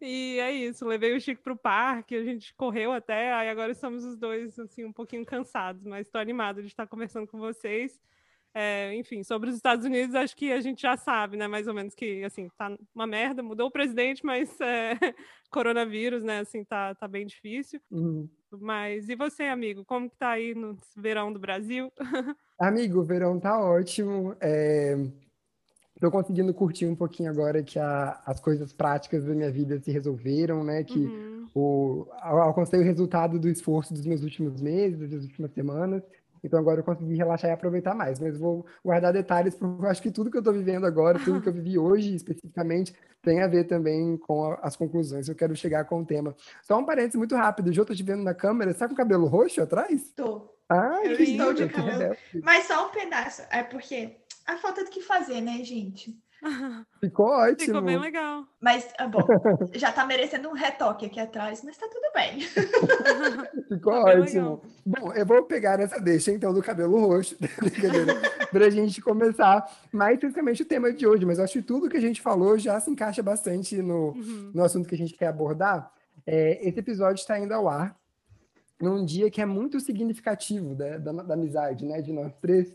E 0.00 0.38
é 0.38 0.52
isso, 0.52 0.86
levei 0.86 1.16
o 1.16 1.20
Chico 1.20 1.42
pro 1.42 1.56
parque, 1.56 2.14
a 2.14 2.24
gente 2.24 2.54
correu 2.54 2.92
até, 2.92 3.32
aí 3.32 3.48
agora 3.48 3.72
estamos 3.72 4.04
os 4.04 4.16
dois, 4.16 4.58
assim, 4.58 4.84
um 4.84 4.92
pouquinho 4.92 5.24
cansados, 5.24 5.84
mas 5.84 6.06
estou 6.06 6.20
animado 6.20 6.60
de 6.62 6.68
estar 6.68 6.86
conversando 6.86 7.26
com 7.26 7.38
vocês. 7.38 7.98
É, 8.60 8.92
enfim, 8.96 9.22
sobre 9.22 9.50
os 9.50 9.54
Estados 9.54 9.84
Unidos, 9.84 10.16
acho 10.16 10.36
que 10.36 10.50
a 10.50 10.60
gente 10.60 10.82
já 10.82 10.96
sabe, 10.96 11.36
né, 11.36 11.46
mais 11.46 11.68
ou 11.68 11.74
menos 11.74 11.94
que, 11.94 12.24
assim, 12.24 12.48
tá 12.58 12.76
uma 12.92 13.06
merda, 13.06 13.40
mudou 13.40 13.68
o 13.68 13.70
presidente, 13.70 14.26
mas 14.26 14.60
é, 14.60 14.94
coronavírus, 15.48 16.24
né, 16.24 16.40
assim, 16.40 16.64
tá, 16.64 16.92
tá 16.96 17.06
bem 17.06 17.24
difícil. 17.24 17.80
Uhum. 17.88 18.28
Mas 18.50 19.08
e 19.08 19.14
você, 19.14 19.44
amigo, 19.44 19.84
como 19.84 20.10
que 20.10 20.16
tá 20.16 20.30
aí 20.30 20.56
no 20.56 20.76
verão 20.96 21.32
do 21.32 21.38
Brasil? 21.38 21.92
Amigo, 22.58 22.98
o 22.98 23.04
verão 23.04 23.38
tá 23.38 23.60
ótimo. 23.60 24.34
É... 24.40 24.96
Tô 26.00 26.10
conseguindo 26.10 26.52
curtir 26.52 26.86
um 26.86 26.96
pouquinho 26.96 27.30
agora 27.30 27.62
que 27.62 27.78
a- 27.78 28.20
as 28.26 28.40
coisas 28.40 28.72
práticas 28.72 29.24
da 29.24 29.34
minha 29.34 29.52
vida 29.52 29.78
se 29.80 29.92
resolveram, 29.92 30.64
né? 30.64 30.82
Que 30.82 30.98
Uhum. 30.98 31.46
o... 31.54 32.06
al- 32.20 32.40
alcancei 32.42 32.80
o 32.80 32.84
resultado 32.84 33.38
do 33.38 33.48
esforço 33.48 33.94
dos 33.94 34.04
meus 34.04 34.24
últimos 34.24 34.60
meses, 34.60 35.08
das 35.08 35.22
últimas 35.22 35.52
semanas. 35.52 36.02
Então 36.42 36.58
agora 36.58 36.80
eu 36.80 36.84
consegui 36.84 37.14
relaxar 37.16 37.50
e 37.50 37.54
aproveitar 37.54 37.94
mais. 37.94 38.18
Mas 38.20 38.38
vou 38.38 38.64
guardar 38.84 39.12
detalhes, 39.12 39.54
porque 39.54 39.82
eu 39.86 39.88
acho 39.90 40.02
que 40.02 40.10
tudo 40.10 40.30
que 40.30 40.36
eu 40.38 40.42
tô 40.42 40.52
vivendo 40.52 40.86
agora, 40.86 41.18
tudo 41.18 41.40
que 41.40 41.48
eu 41.48 41.52
vivi 41.52 41.78
hoje 41.78 42.14
especificamente, 42.14 42.94
tem 43.22 43.42
a 43.42 43.46
ver 43.48 43.64
também 43.64 44.16
com 44.16 44.44
a- 44.52 44.60
as 44.62 44.76
conclusões. 44.76 45.28
Eu 45.28 45.34
quero 45.34 45.54
chegar 45.56 45.84
com 45.84 46.00
o 46.00 46.06
tema. 46.06 46.34
Só 46.62 46.78
um 46.78 46.84
parênteses 46.84 47.16
muito 47.16 47.34
rápido. 47.34 47.72
Jô, 47.72 47.84
tô 47.84 47.94
te 47.94 48.02
vendo 48.02 48.22
na 48.22 48.34
câmera. 48.34 48.72
Você 48.72 48.78
tá 48.78 48.86
com 48.88 48.94
o 48.94 48.96
cabelo 48.96 49.26
roxo 49.26 49.60
atrás? 49.62 50.12
Tô. 50.14 50.48
Ai, 50.68 51.08
Eu 51.08 51.12
estou 51.20 51.52
de 51.54 51.62
linda, 51.62 51.68
que 51.68 51.74
cabelo-. 51.74 52.16
Mas 52.42 52.66
só 52.66 52.86
um 52.86 52.90
pedaço. 52.90 53.42
É 53.50 53.62
porque 53.62 54.16
a 54.46 54.56
falta 54.58 54.84
do 54.84 54.90
que 54.90 55.00
fazer, 55.00 55.40
né, 55.40 55.62
gente? 55.64 56.14
Ficou 57.00 57.26
ótimo. 57.26 57.66
Ficou 57.66 57.82
bem 57.82 57.98
legal. 57.98 58.44
Mas, 58.60 58.88
ah, 58.98 59.06
bom, 59.06 59.20
já 59.74 59.92
tá 59.92 60.06
merecendo 60.06 60.48
um 60.48 60.52
retoque 60.52 61.06
aqui 61.06 61.18
atrás, 61.20 61.62
mas 61.64 61.76
tá 61.76 61.86
tudo 61.88 62.12
bem. 62.14 62.40
Ficou 63.68 63.92
Tá 63.92 64.00
ótimo. 64.00 64.62
Bom, 64.84 65.12
eu 65.12 65.26
vou 65.26 65.42
pegar 65.44 65.80
essa 65.80 66.00
deixa 66.00 66.30
então 66.32 66.52
do 66.52 66.62
cabelo 66.62 66.98
roxo, 67.00 67.36
pra 68.50 68.70
gente 68.70 69.00
começar 69.00 69.64
mais 69.92 70.14
especificamente 70.14 70.62
o 70.62 70.66
tema 70.66 70.92
de 70.92 71.06
hoje, 71.06 71.24
mas 71.24 71.38
acho 71.38 71.54
que 71.54 71.62
tudo 71.62 71.88
que 71.88 71.96
a 71.96 72.00
gente 72.00 72.20
falou 72.20 72.58
já 72.58 72.78
se 72.80 72.90
encaixa 72.90 73.22
bastante 73.22 73.80
no, 73.82 74.12
Uhum. 74.12 74.52
no 74.54 74.62
assunto 74.64 74.88
que 74.88 74.94
a 74.94 74.98
gente 74.98 75.14
quer 75.14 75.26
abordar. 75.26 75.90
É, 76.26 76.66
esse 76.66 76.78
episódio 76.78 77.20
está 77.20 77.38
indo 77.38 77.52
ao 77.52 77.68
ar 77.68 77.96
num 78.80 79.04
dia 79.04 79.30
que 79.30 79.40
é 79.40 79.46
muito 79.46 79.80
significativo 79.80 80.74
da, 80.74 80.98
da, 80.98 81.12
da 81.12 81.34
amizade, 81.34 81.84
né, 81.84 82.00
de 82.00 82.12
nós 82.12 82.32
três, 82.40 82.72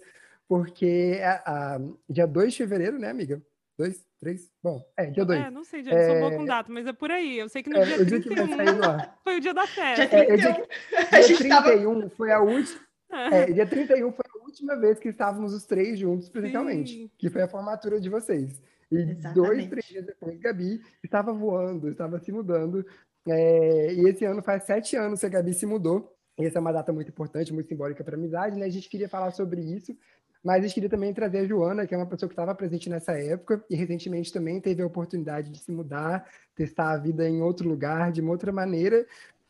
porque 0.48 1.18
é, 1.18 1.42
a, 1.46 1.80
dia 2.10 2.28
2 2.28 2.52
de 2.52 2.58
fevereiro, 2.58 3.00
né, 3.00 3.10
amiga? 3.10 3.42
2, 3.78 4.06
3? 4.20 4.52
Bom, 4.62 4.84
é, 4.98 5.06
dia 5.08 5.26
2. 5.26 5.42
É, 5.42 5.50
não 5.50 5.64
sei, 5.64 5.84
gente, 5.84 6.06
sou 6.06 6.20
boa 6.20 6.32
com 6.32 6.46
data, 6.46 6.72
mas 6.72 6.86
é 6.86 6.94
por 6.94 7.12
aí. 7.12 7.40
Eu 7.40 7.50
sei 7.50 7.64
que 7.64 7.70
no 7.70 7.78
É, 7.78 7.86
dia 7.86 8.02
o 8.02 8.06
dia 8.06 8.22
que 8.22 8.30
vai 8.30 8.48
31 8.48 8.58
sair 8.58 8.76
no 8.78 8.84
ar. 8.84 9.20
foi 9.24 9.38
o 9.38 9.40
dia 9.42 9.54
da 9.54 9.66
Já 9.66 9.68
festa. 9.68 10.16
É, 10.16 10.24
eu 10.24 10.28
31. 10.28 10.54
dia, 10.54 10.68
A 11.12 11.20
dia 11.20 11.22
gente 11.24 11.50
tava 11.50 11.72
31 11.72 12.10
foi 12.12 12.32
a 12.32 12.40
última. 12.42 12.80
É, 13.12 13.46
dia 13.52 13.68
31 13.68 14.12
foi 14.12 14.26
a 14.28 14.44
última 14.44 14.76
vez 14.76 15.00
que 15.00 15.10
estávamos 15.10 15.54
os 15.54 15.66
três 15.66 16.00
juntos 16.00 16.30
presencialmente, 16.30 16.94
Sim. 16.94 17.12
que 17.18 17.30
foi 17.30 17.42
a 17.42 17.48
formatura 17.48 18.00
de 18.00 18.10
vocês. 18.10 18.62
E 18.92 19.06
dois, 19.06 19.60
Exatamente. 19.60 19.70
três 19.70 19.86
dias 19.86 20.06
depois, 20.06 20.40
Gabi 20.40 20.82
estava 21.04 21.34
voando, 21.34 21.90
estava 21.90 22.20
se 22.20 22.32
mudando. 22.32 22.86
É, 23.28 23.94
e 23.94 24.10
esse 24.10 24.26
ano 24.26 24.42
faz 24.44 24.64
sete 24.64 24.96
anos 24.96 25.20
que 25.20 25.26
a 25.26 25.30
Gabi 25.30 25.54
se 25.54 25.66
mudou. 25.66 26.16
E 26.40 26.46
essa 26.46 26.58
é 26.58 26.62
uma 26.62 26.72
data 26.72 26.92
muito 26.92 27.10
importante, 27.10 27.54
muito 27.54 27.68
simbólica 27.68 28.04
para 28.04 28.16
a 28.16 28.18
amizade, 28.18 28.58
né? 28.58 28.66
A 28.66 28.70
gente 28.70 28.90
queria 28.90 29.08
falar 29.08 29.32
sobre 29.32 29.62
isso, 29.62 29.96
mas 30.44 30.60
a 30.60 30.62
gente 30.62 30.74
queria 30.74 30.90
também 30.90 31.14
trazer 31.14 31.40
a 31.40 31.46
Joana, 31.46 31.88
que 31.88 31.96
é 31.96 31.98
uma 31.98 32.06
pessoa 32.06 32.28
que 32.28 32.34
estava 32.34 32.54
presente 32.54 32.90
nessa 32.90 33.14
época 33.14 33.64
e 33.70 33.76
recentemente 33.76 34.34
também 34.34 34.60
teve 34.60 34.82
a 34.82 34.86
oportunidade 34.86 35.50
de 35.50 35.60
se 35.60 35.72
mudar, 35.72 36.28
testar 36.54 36.92
a 36.92 36.98
vida 36.98 37.28
em 37.28 37.42
outro 37.42 37.68
lugar, 37.70 38.12
de 38.12 38.20
uma 38.20 38.32
outra 38.32 38.52
maneira. 38.52 39.06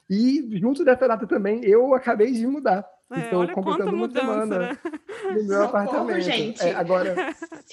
E 0.08 0.48
junto 0.60 0.86
dessa 0.86 1.08
data 1.08 1.26
também, 1.26 1.66
eu 1.66 1.96
acabei 1.96 2.32
de 2.32 2.46
mudar. 2.46 2.88
É, 3.12 3.20
Estou 3.22 3.48
completando 3.50 3.96
uma 3.96 4.10
semana 4.10 4.60
né? 4.60 4.78
no 5.24 5.34
meu 5.34 5.44
Socorro, 5.44 5.64
apartamento. 5.64 6.22
gente. 6.22 6.62
É, 6.62 6.76
agora, 6.76 7.16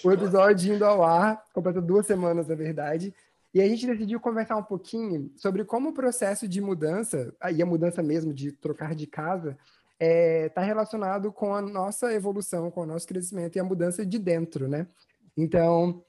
o 0.04 0.12
episódio 0.12 0.74
indo 0.74 0.84
ao 0.84 1.02
ar, 1.02 1.42
completa 1.52 1.80
duas 1.80 2.06
semanas, 2.06 2.48
na 2.48 2.54
verdade. 2.54 3.14
E 3.52 3.60
a 3.60 3.68
gente 3.68 3.86
decidiu 3.86 4.20
conversar 4.20 4.56
um 4.56 4.62
pouquinho 4.62 5.30
sobre 5.36 5.64
como 5.64 5.88
o 5.88 5.92
processo 5.92 6.46
de 6.46 6.60
mudança, 6.60 7.34
e 7.54 7.62
a 7.62 7.66
mudança 7.66 8.02
mesmo 8.02 8.32
de 8.32 8.52
trocar 8.52 8.94
de 8.94 9.06
casa, 9.06 9.58
está 10.00 10.62
relacionado 10.62 11.33
com 11.33 11.54
a 11.54 11.61
nossa 11.61 12.12
evolução, 12.12 12.71
com 12.71 12.83
o 12.83 12.87
nosso 12.87 13.07
crescimento 13.07 13.57
e 13.57 13.61
a 13.61 13.64
mudança 13.64 14.04
de 14.04 14.19
dentro, 14.19 14.66
né? 14.66 14.87
Então, 15.37 16.02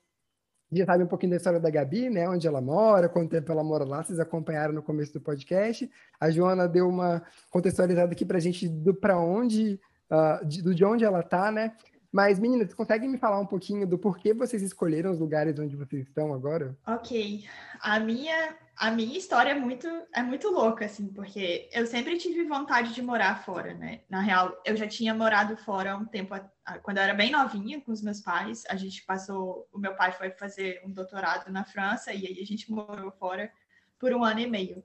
já 0.72 0.86
sabe 0.86 1.04
um 1.04 1.08
pouquinho 1.08 1.32
da 1.32 1.38
história 1.38 1.60
da 1.60 1.70
Gabi, 1.70 2.10
né? 2.10 2.30
Onde 2.30 2.48
ela 2.48 2.62
mora, 2.62 3.10
quanto 3.10 3.32
tempo 3.32 3.52
ela 3.52 3.64
mora 3.64 3.84
lá, 3.84 4.02
vocês 4.02 4.20
acompanharam 4.20 4.74
no 4.74 4.82
começo 4.82 5.12
do 5.12 5.20
podcast. 5.20 5.90
A 6.20 6.32
Joana 6.32 6.68
deu 6.68 6.88
uma 6.88 7.22
contextualizada 7.50 8.14
aqui 8.14 8.26
para 8.26 8.38
a 8.38 8.42
gente 8.42 8.70
do 8.70 8.94
para 8.94 9.20
onde, 9.20 9.80
ah, 10.10 10.42
de, 10.46 10.62
do 10.62 10.74
de 10.74 10.86
onde 10.86 11.04
ela 11.04 11.22
tá, 11.22 11.52
né? 11.52 11.76
Mas, 12.12 12.38
meninas, 12.40 12.68
vocês 12.68 12.76
conseguem 12.76 13.08
me 13.08 13.18
falar 13.18 13.40
um 13.40 13.46
pouquinho 13.46 13.88
do 13.88 13.98
porquê 13.98 14.34
vocês 14.34 14.62
escolheram 14.62 15.12
os 15.12 15.20
lugares 15.20 15.58
onde 15.58 15.78
vocês 15.78 16.06
estão 16.06 16.34
agora? 16.34 16.78
Ok. 16.86 17.48
A 17.80 18.02
minha, 18.02 18.58
a 18.76 18.92
minha 18.92 19.18
história 19.18 19.52
é 19.52 19.56
muito, 19.56 19.88
é 20.14 20.22
muito 20.22 20.50
louca, 20.50 20.84
assim, 20.84 21.08
porque 21.08 21.70
eu 21.72 21.88
sempre 21.88 22.18
tive 22.18 22.44
vontade 22.44 22.94
de 22.94 23.02
morar 23.02 23.44
fora, 23.46 23.74
né? 23.74 24.02
Na 24.10 24.20
real, 24.20 24.62
eu 24.66 24.76
já 24.76 24.88
tinha 24.88 25.14
morado 25.14 25.56
fora 25.56 25.94
há 25.94 25.98
um 25.98 26.06
tempo, 26.06 26.36
quando 26.84 26.98
eu 26.98 27.04
era 27.04 27.14
bem 27.14 27.32
novinha 27.32 27.80
com 27.80 27.94
os 27.94 28.02
meus 28.02 28.20
pais. 28.20 28.64
A 28.70 28.76
gente 28.76 29.06
passou, 29.06 29.70
o 29.72 29.80
meu 29.80 29.96
pai 29.96 30.12
foi 30.12 30.32
fazer 30.32 30.82
um 30.86 30.92
doutorado 30.92 31.50
na 31.50 31.64
França 31.64 32.14
e 32.14 32.28
aí 32.28 32.40
a 32.42 32.46
gente 32.46 32.70
morou 32.70 33.12
fora 33.12 33.50
por 33.98 34.12
um 34.14 34.24
ano 34.24 34.42
e 34.42 34.48
meio. 34.48 34.84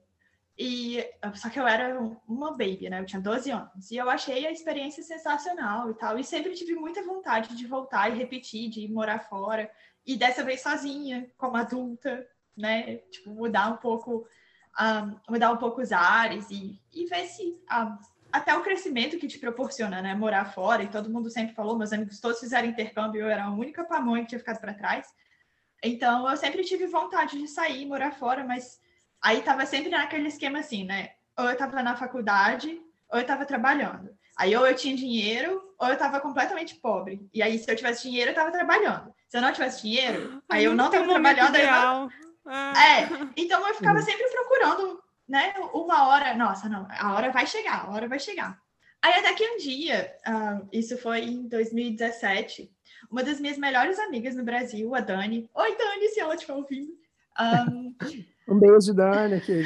E 0.57 1.05
só 1.35 1.49
que 1.49 1.59
eu 1.59 1.67
era 1.67 1.99
uma 2.27 2.51
baby, 2.51 2.89
né? 2.89 2.99
Eu 2.99 3.05
tinha 3.05 3.21
12 3.21 3.51
anos. 3.51 3.91
E 3.91 3.97
eu 3.97 4.09
achei 4.09 4.47
a 4.47 4.51
experiência 4.51 5.03
sensacional 5.03 5.91
e 5.91 5.93
tal. 5.93 6.17
E 6.17 6.23
sempre 6.23 6.55
tive 6.55 6.73
muita 6.73 7.03
vontade 7.03 7.55
de 7.55 7.67
voltar 7.67 8.09
e 8.09 8.17
repetir, 8.17 8.69
de 8.69 8.81
ir 8.81 8.91
morar 8.91 9.19
fora. 9.19 9.69
E 10.03 10.17
dessa 10.17 10.43
vez 10.43 10.61
sozinha, 10.61 11.29
como 11.37 11.57
adulta, 11.57 12.27
né? 12.55 12.97
Tipo, 13.11 13.29
mudar 13.35 13.71
um 13.71 13.77
pouco, 13.77 14.27
um, 14.79 15.31
mudar 15.31 15.51
um 15.51 15.57
pouco 15.57 15.79
os 15.79 15.91
ares 15.91 16.49
e, 16.49 16.81
e 16.91 17.05
ver 17.05 17.27
se 17.27 17.55
um, 17.71 17.97
até 18.31 18.55
o 18.55 18.63
crescimento 18.63 19.19
que 19.19 19.27
te 19.27 19.37
proporciona, 19.37 20.01
né? 20.01 20.15
Morar 20.15 20.45
fora. 20.53 20.81
E 20.81 20.89
todo 20.89 21.09
mundo 21.09 21.29
sempre 21.29 21.53
falou, 21.53 21.77
meus 21.77 21.93
amigos 21.93 22.19
todos 22.19 22.39
fizeram 22.39 22.67
intercâmbio, 22.67 23.21
eu 23.21 23.29
era 23.29 23.43
a 23.43 23.51
única 23.51 23.83
pamonha 23.83 24.23
que 24.23 24.29
tinha 24.29 24.39
ficado 24.39 24.59
para 24.59 24.73
trás. 24.73 25.07
Então, 25.83 26.27
eu 26.27 26.35
sempre 26.35 26.63
tive 26.63 26.87
vontade 26.87 27.37
de 27.37 27.47
sair, 27.47 27.85
morar 27.85 28.11
fora, 28.11 28.43
mas 28.43 28.81
Aí 29.21 29.41
tava 29.41 29.65
sempre 29.65 29.89
naquele 29.89 30.27
esquema 30.27 30.59
assim, 30.59 30.83
né? 30.83 31.11
Ou 31.37 31.49
eu 31.49 31.57
tava 31.57 31.81
na 31.83 31.95
faculdade, 31.95 32.81
ou 33.09 33.19
eu 33.19 33.25
tava 33.25 33.45
trabalhando. 33.45 34.09
Aí 34.37 34.55
ou 34.55 34.67
eu 34.67 34.75
tinha 34.75 34.95
dinheiro, 34.95 35.61
ou 35.79 35.87
eu 35.87 35.97
tava 35.97 36.19
completamente 36.19 36.75
pobre. 36.75 37.27
E 37.33 37.41
aí, 37.41 37.57
se 37.57 37.69
eu 37.69 37.75
tivesse 37.75 38.03
dinheiro, 38.03 38.31
eu 38.31 38.35
tava 38.35 38.51
trabalhando. 38.51 39.13
Se 39.27 39.37
eu 39.37 39.41
não 39.41 39.51
tivesse 39.51 39.81
dinheiro, 39.81 40.41
aí 40.47 40.63
eu 40.63 40.75
não 40.75 40.89
tava 40.89 41.07
trabalhando. 41.07 41.55
Aí 41.55 41.63
eu... 41.63 42.09
Ah. 42.49 42.73
É, 42.77 43.09
então 43.35 43.67
eu 43.67 43.75
ficava 43.75 44.01
sempre 44.01 44.25
procurando, 44.29 45.01
né? 45.27 45.53
Uma 45.73 46.07
hora, 46.07 46.33
nossa, 46.33 46.69
não, 46.69 46.87
a 46.89 47.13
hora 47.13 47.29
vai 47.29 47.45
chegar, 47.45 47.85
a 47.85 47.89
hora 47.91 48.07
vai 48.07 48.19
chegar. 48.19 48.57
Aí 49.01 49.13
até 49.19 49.33
que 49.33 49.47
um 49.47 49.57
dia, 49.57 50.15
uh, 50.25 50.67
isso 50.71 50.97
foi 50.97 51.19
em 51.19 51.47
2017, 51.47 52.71
uma 53.11 53.23
das 53.23 53.39
minhas 53.39 53.57
melhores 53.57 53.99
amigas 53.99 54.35
no 54.35 54.43
Brasil, 54.43 54.95
a 54.95 55.01
Dani. 55.01 55.49
Oi, 55.53 55.75
Dani, 55.75 56.07
se 56.07 56.19
ela 56.19 56.35
estiver 56.35 56.53
ouvindo. 56.53 56.97
Um, 57.39 57.95
um 58.47 58.59
beijo, 58.59 58.93
Dani, 58.93 59.35
aqui. 59.35 59.63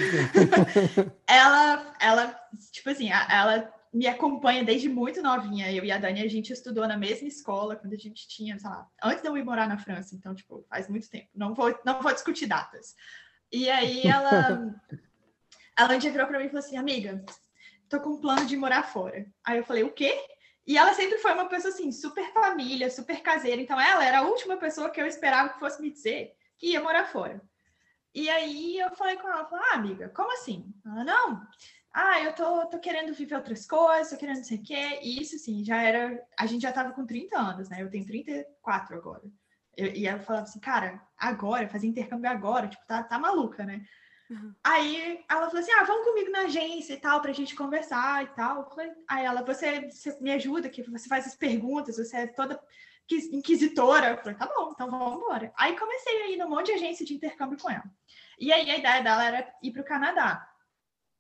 ela, 1.28 1.94
ela, 2.00 2.40
tipo 2.72 2.90
assim, 2.90 3.10
ela 3.12 3.72
me 3.94 4.08
acompanha 4.08 4.64
desde 4.64 4.88
muito 4.88 5.22
novinha. 5.22 5.72
Eu 5.72 5.84
e 5.84 5.92
a 5.92 5.98
Dani, 5.98 6.24
a 6.24 6.28
gente 6.28 6.54
estudou 6.54 6.88
na 6.88 6.98
mesma 6.98 7.28
escola 7.28 7.76
quando 7.76 7.94
a 7.94 7.98
gente 7.98 8.28
tinha, 8.28 8.58
sei 8.58 8.70
lá, 8.70 8.88
antes 9.04 9.22
de 9.22 9.28
eu 9.28 9.38
ir 9.38 9.44
morar 9.44 9.68
na 9.68 9.78
França. 9.78 10.16
Então, 10.16 10.34
tipo, 10.34 10.66
faz 10.70 10.88
muito 10.88 11.10
tempo. 11.10 11.28
Não 11.36 11.54
vou, 11.54 11.78
não 11.86 12.02
vou 12.02 12.14
discutir 12.14 12.48
datas. 12.48 12.96
E 13.52 13.70
aí 13.70 14.04
ela, 14.04 14.76
ela 15.78 15.96
um 15.96 16.00
dia 16.00 16.12
virou 16.12 16.28
para 16.28 16.40
mim 16.40 16.46
e 16.46 16.50
falou 16.50 16.64
assim, 16.64 16.78
amiga, 16.78 17.24
tô 17.90 18.00
com 18.00 18.12
um 18.12 18.22
plano 18.22 18.46
de 18.46 18.56
morar 18.56 18.84
fora. 18.84 19.26
Aí 19.44 19.58
eu 19.58 19.66
falei, 19.66 19.84
o 19.84 19.92
quê? 19.92 20.18
E 20.66 20.78
ela 20.78 20.94
sempre 20.94 21.18
foi 21.18 21.34
uma 21.34 21.50
pessoa 21.50 21.74
assim, 21.74 21.92
super 21.92 22.32
família, 22.32 22.90
super 22.90 23.22
caseira. 23.22 23.62
Então 23.62 23.80
ela 23.80 24.06
era 24.06 24.20
a 24.20 24.24
última 24.24 24.56
pessoa 24.58 24.90
que 24.90 25.02
eu 25.02 25.06
esperava 25.06 25.50
que 25.50 25.60
fosse 25.60 25.82
me 25.82 25.92
dizer 25.92 26.34
que 26.58 26.68
ia 26.68 26.82
morar 26.82 27.06
fora. 27.06 27.42
E 28.14 28.30
aí 28.30 28.80
eu 28.80 28.92
falei 28.96 29.16
com 29.16 29.28
ela, 29.28 29.46
falei, 29.46 29.66
ah, 29.72 29.76
amiga, 29.76 30.10
como 30.10 30.34
assim? 30.34 30.74
Ela, 30.86 31.04
não, 31.04 31.48
ah, 31.94 32.22
eu 32.22 32.34
tô, 32.34 32.66
tô 32.68 32.80
querendo 32.80 33.14
viver 33.14 33.36
outras 33.36 33.66
coisas, 33.66 34.10
tô 34.10 34.18
querendo 34.18 34.38
não 34.38 34.44
sei 34.44 34.58
o 34.58 34.64
quê. 34.64 35.00
E 35.02 35.22
isso, 35.22 35.36
assim, 35.36 35.64
já 35.64 35.82
era. 35.82 36.22
A 36.40 36.46
gente 36.46 36.62
já 36.62 36.72
tava 36.72 36.94
com 36.94 37.06
30 37.06 37.38
anos, 37.38 37.70
né? 37.70 37.82
Eu 37.82 37.90
tenho 37.90 38.06
34 38.06 38.96
agora. 38.96 39.22
Eu, 39.76 39.88
e 39.94 40.08
ela 40.08 40.20
falava 40.20 40.46
assim, 40.46 40.60
cara, 40.60 41.02
agora, 41.18 41.68
fazer 41.68 41.88
intercâmbio 41.88 42.30
agora, 42.30 42.68
tipo, 42.68 42.86
tá, 42.86 43.04
tá 43.04 43.20
maluca, 43.20 43.66
né? 43.66 43.86
Uhum. 44.30 44.54
Aí 44.64 45.22
ela 45.30 45.48
falou 45.48 45.60
assim: 45.60 45.72
ah, 45.74 45.84
vamos 45.84 46.08
comigo 46.08 46.32
na 46.32 46.44
agência 46.44 46.94
e 46.94 46.98
tal, 46.98 47.22
pra 47.22 47.34
gente 47.34 47.56
conversar 47.56 48.24
e 48.24 48.28
tal. 48.28 48.74
Aí 49.10 49.26
ela, 49.26 49.44
você, 49.44 49.90
você 49.90 50.18
me 50.22 50.32
ajuda, 50.32 50.70
que 50.70 50.84
você 50.84 51.10
faz 51.10 51.28
as 51.28 51.36
perguntas, 51.36 51.98
você 51.98 52.18
é 52.18 52.28
toda 52.28 52.58
inquisitora. 53.10 54.10
Eu 54.10 54.18
falei, 54.18 54.36
tá 54.36 54.48
bom, 54.48 54.72
então 54.72 54.90
vamos 54.90 55.18
embora. 55.18 55.54
Aí 55.58 55.78
comecei 55.78 56.22
a 56.24 56.28
ir 56.30 56.38
num 56.38 56.50
monte 56.50 56.68
de 56.68 56.74
agência 56.74 57.06
de 57.06 57.14
intercâmbio 57.14 57.58
com 57.58 57.70
ela. 57.70 57.84
E 58.40 58.52
aí 58.52 58.70
a 58.70 58.78
ideia 58.78 59.04
dela 59.04 59.26
era 59.26 59.54
ir 59.62 59.72
para 59.72 59.82
o 59.82 59.86
Canadá. 59.86 60.48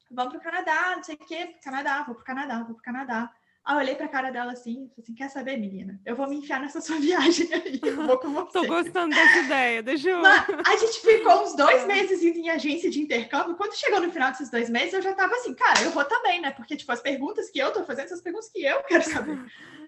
Vamos 0.09 0.33
para 0.33 0.39
o 0.39 0.43
Canadá, 0.43 0.95
não 0.95 1.03
sei 1.03 1.15
o 1.15 1.25
quê, 1.25 1.55
Canadá, 1.63 2.03
vou 2.03 2.15
para 2.15 2.21
o 2.21 2.25
Canadá, 2.25 2.55
vou 2.57 2.65
para 2.65 2.73
o 2.73 2.81
Canadá. 2.81 3.33
Aí 3.63 3.75
eu 3.75 3.79
olhei 3.79 3.95
pra 3.95 4.07
cara 4.07 4.31
dela 4.31 4.53
assim, 4.53 4.89
falei 4.89 5.03
assim, 5.03 5.13
quer 5.13 5.29
saber, 5.29 5.55
menina? 5.55 5.99
Eu 6.03 6.15
vou 6.15 6.27
me 6.27 6.37
enfiar 6.37 6.59
nessa 6.59 6.81
sua 6.81 6.97
viagem 6.97 7.47
aí, 7.53 7.79
eu 7.83 8.07
vou 8.07 8.17
com 8.17 8.33
você. 8.33 8.51
Tô 8.51 8.65
gostando 8.65 9.13
dessa 9.15 9.39
ideia, 9.39 9.83
deixa 9.83 10.09
eu... 10.09 10.19
Mas 10.19 10.47
a 10.65 10.75
gente 10.77 10.99
ficou 10.99 11.43
uns 11.43 11.55
dois 11.55 11.85
meses 11.87 12.23
indo 12.23 12.39
em 12.39 12.49
agência 12.49 12.89
de 12.89 12.99
intercâmbio, 12.99 13.55
quando 13.55 13.75
chegou 13.75 14.01
no 14.01 14.11
final 14.11 14.31
desses 14.31 14.49
dois 14.49 14.67
meses, 14.69 14.93
eu 14.93 15.01
já 15.01 15.13
tava 15.13 15.35
assim, 15.35 15.53
cara, 15.53 15.81
eu 15.81 15.91
vou 15.91 16.03
também, 16.05 16.41
né? 16.41 16.49
Porque, 16.51 16.75
tipo, 16.75 16.91
as 16.91 17.01
perguntas 17.01 17.51
que 17.51 17.59
eu 17.59 17.71
tô 17.71 17.83
fazendo 17.83 18.07
são 18.07 18.17
as 18.17 18.23
perguntas 18.23 18.49
que 18.49 18.63
eu 18.63 18.81
quero 18.83 19.03
saber. 19.03 19.39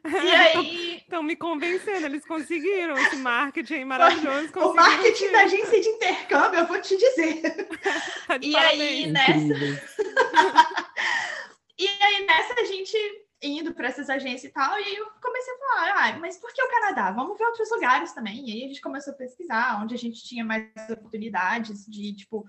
E 0.06 0.08
aí... 0.32 0.98
Estão 0.98 1.24
me 1.24 1.36
convencendo, 1.36 2.06
eles 2.06 2.26
conseguiram 2.26 2.96
esse 2.96 3.16
marketing 3.16 3.86
maravilhoso. 3.86 4.52
O 4.56 4.74
marketing 4.74 5.32
da 5.32 5.42
agência 5.42 5.82
de 5.82 5.90
intercâmbio, 5.90 6.60
eu 6.60 6.68
vou 6.68 6.80
te 6.80 6.96
dizer. 6.96 7.42
Tá 8.28 8.38
e 8.40 8.56
aí, 8.56 9.08
nessa... 9.08 9.34
e 11.78 11.88
aí, 11.88 12.26
nessa, 12.26 12.54
a 12.60 12.66
gente 12.66 13.23
indo 13.44 13.74
para 13.74 13.88
essas 13.88 14.10
agências 14.10 14.46
e 14.46 14.54
tal, 14.54 14.80
e 14.80 14.84
aí 14.84 14.96
eu 14.96 15.08
comecei 15.22 15.54
a 15.54 15.58
falar, 15.58 16.16
ah, 16.16 16.20
mas 16.20 16.38
por 16.38 16.52
que 16.54 16.64
o 16.64 16.70
Canadá? 16.70 17.12
Vamos 17.12 17.38
ver 17.38 17.46
outros 17.46 17.70
lugares 17.72 18.14
também. 18.14 18.48
E 18.48 18.52
aí 18.54 18.64
a 18.64 18.68
gente 18.70 18.82
começou 18.82 19.14
a 19.14 19.18
pesquisar 19.18 19.82
onde 19.84 19.94
a 19.94 19.98
gente 19.98 20.24
tinha 20.24 20.46
mais 20.46 20.70
oportunidades 20.90 21.86
de, 21.86 22.16
tipo, 22.16 22.46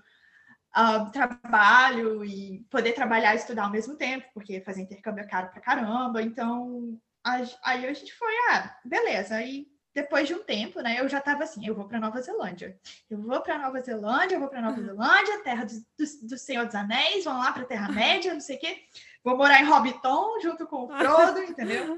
uh, 0.75 1.11
trabalho 1.11 2.23
e 2.23 2.65
poder 2.69 2.93
trabalhar 2.93 3.33
e 3.33 3.37
estudar 3.37 3.65
ao 3.65 3.71
mesmo 3.71 3.95
tempo, 3.95 4.25
porque 4.33 4.61
fazer 4.61 4.81
intercâmbio 4.81 5.23
é 5.23 5.27
caro 5.27 5.49
pra 5.49 5.61
caramba. 5.61 6.21
Então, 6.21 6.97
aí 7.23 7.85
a 7.85 7.93
gente 7.93 8.13
foi, 8.13 8.33
ah, 8.51 8.77
beleza. 8.85 9.35
Aí 9.35 9.67
depois 9.95 10.27
de 10.27 10.33
um 10.33 10.43
tempo, 10.43 10.81
né, 10.81 10.99
eu 10.99 11.07
já 11.07 11.19
estava 11.19 11.45
assim, 11.45 11.65
eu 11.65 11.73
vou 11.73 11.87
para 11.87 12.01
Nova 12.01 12.21
Zelândia. 12.21 12.77
Eu 13.09 13.17
vou 13.21 13.39
para 13.41 13.57
Nova 13.57 13.79
Zelândia, 13.79 14.35
eu 14.35 14.39
vou 14.41 14.49
para 14.49 14.61
Nova 14.61 14.77
uhum. 14.77 14.85
Zelândia, 14.87 15.41
terra 15.41 15.63
do, 15.63 15.73
do, 15.73 16.27
do 16.27 16.37
Senhor 16.37 16.65
dos 16.65 16.75
Anéis, 16.75 17.23
vão 17.23 17.37
lá 17.37 17.53
para 17.53 17.63
Terra-média, 17.63 18.33
não 18.33 18.41
sei 18.41 18.57
o 18.57 18.59
quê. 18.59 18.83
Vou 19.25 19.35
morar 19.35 19.59
em 19.59 19.65
Hobbiton 19.65 20.39
junto 20.39 20.67
com 20.67 20.83
o 20.83 20.87
Frodo, 20.87 21.41
entendeu? 21.49 21.97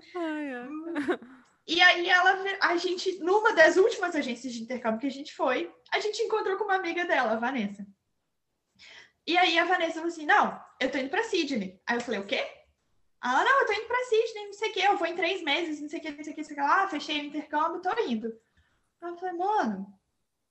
E 1.68 1.82
aí 1.82 2.10
ela, 2.10 2.42
a 2.62 2.78
gente, 2.78 3.20
numa 3.20 3.52
das 3.54 3.76
últimas 3.76 4.16
agências 4.16 4.54
de 4.54 4.64
intercâmbio 4.64 5.02
que 5.02 5.08
a 5.08 5.12
gente 5.12 5.36
foi, 5.36 5.70
a 5.92 6.00
gente 6.00 6.22
encontrou 6.22 6.56
com 6.56 6.64
uma 6.64 6.76
amiga 6.76 7.06
dela, 7.06 7.34
a 7.34 7.36
Vanessa. 7.36 7.86
E 9.28 9.38
aí 9.38 9.60
a 9.60 9.66
Vanessa 9.66 9.96
falou 9.96 10.08
assim: 10.08 10.26
não, 10.26 10.58
eu 10.80 10.90
tô 10.90 10.98
indo 10.98 11.10
para 11.10 11.26
Sydney. 11.26 11.78
Aí 11.86 11.98
eu 11.98 12.02
falei, 12.02 12.22
o 12.22 12.26
quê? 12.26 12.50
Ah, 13.20 13.44
não, 13.44 13.60
eu 13.60 13.66
tô 13.66 13.74
indo 13.74 13.88
pra 13.88 14.06
Sydney, 14.06 14.46
não 14.46 14.54
sei 14.54 14.70
o 14.70 14.74
quê, 14.74 14.82
eu 14.88 14.98
vou 14.98 15.08
em 15.08 15.16
três 15.16 15.44
meses, 15.44 15.82
não 15.82 15.90
sei 15.90 16.00
o 16.00 16.02
quê, 16.02 16.12
não 16.12 16.24
sei 16.24 16.32
o 16.32 16.36
quê, 16.36 16.42
não 16.42 16.48
sei 16.48 16.56
o 16.56 16.60
quê 16.60 16.66
lá, 16.66 16.88
fechei 16.88 17.20
o 17.20 17.26
intercâmbio, 17.26 17.82
tô 17.82 17.90
indo. 18.04 18.28
Aí 19.02 19.12
eu 19.12 19.18
falei, 19.18 19.36
mano, 19.36 19.86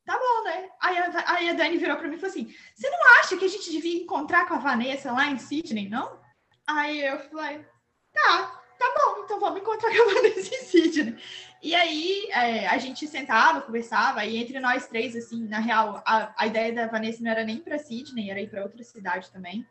tá 0.04 0.18
bom, 0.18 0.44
né? 0.44 0.70
Aí 0.82 0.98
a, 0.98 1.32
aí 1.32 1.48
a 1.48 1.54
Dani 1.54 1.78
virou 1.78 1.96
pra 1.96 2.06
mim 2.06 2.16
e 2.16 2.18
falou 2.18 2.30
assim: 2.30 2.54
você 2.74 2.90
não 2.90 3.02
acha 3.20 3.38
que 3.38 3.46
a 3.46 3.48
gente 3.48 3.70
devia 3.70 4.02
encontrar 4.02 4.46
com 4.46 4.52
a 4.52 4.58
Vanessa 4.58 5.10
lá 5.10 5.28
em 5.28 5.38
Sydney, 5.38 5.88
não? 5.88 6.25
Aí 6.66 7.04
eu 7.04 7.18
falei, 7.20 7.64
tá, 8.12 8.62
tá 8.78 8.94
bom, 8.98 9.22
então 9.22 9.38
vamos 9.38 9.60
encontrar 9.60 9.90
com 9.94 10.02
a 10.02 10.14
Vanessa 10.14 10.54
em 10.54 10.64
Sydney. 10.64 11.16
E 11.62 11.74
aí 11.74 12.28
é, 12.30 12.66
a 12.66 12.78
gente 12.78 13.06
sentava, 13.06 13.62
conversava, 13.62 14.24
e 14.24 14.36
entre 14.36 14.58
nós 14.58 14.88
três, 14.88 15.14
assim, 15.14 15.46
na 15.46 15.58
real, 15.58 16.02
a, 16.04 16.34
a 16.36 16.46
ideia 16.46 16.72
da 16.72 16.86
Vanessa 16.86 17.22
não 17.22 17.30
era 17.30 17.44
nem 17.44 17.58
para 17.58 17.78
Sydney, 17.78 18.30
era 18.30 18.40
ir 18.40 18.50
para 18.50 18.62
outra 18.62 18.82
cidade 18.82 19.30
também. 19.30 19.66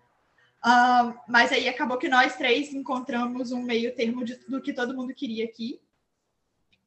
Uh, 0.66 1.14
mas 1.28 1.52
aí 1.52 1.70
acabou 1.70 1.98
que 1.98 2.10
nós 2.10 2.36
três 2.36 2.74
encontramos 2.74 3.52
um 3.52 3.62
meio 3.62 3.94
termo 3.96 4.26
de, 4.26 4.36
do 4.48 4.62
que 4.62 4.74
todo 4.74 4.96
mundo 4.96 5.14
queria 5.14 5.46
aqui. 5.46 5.80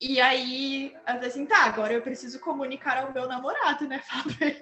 E 0.01 0.21
aí, 0.21 0.95
eu 1.07 1.27
assim, 1.27 1.45
tá, 1.45 1.65
agora 1.65 1.93
eu 1.93 2.03
preciso 2.03 2.41
comunicar 2.41 2.99
ao 2.99 3.13
meu 3.13 3.27
namorado, 3.27 3.87
né? 3.87 4.01
Fala 4.07 4.25
pra 4.37 4.47
ele. 4.47 4.59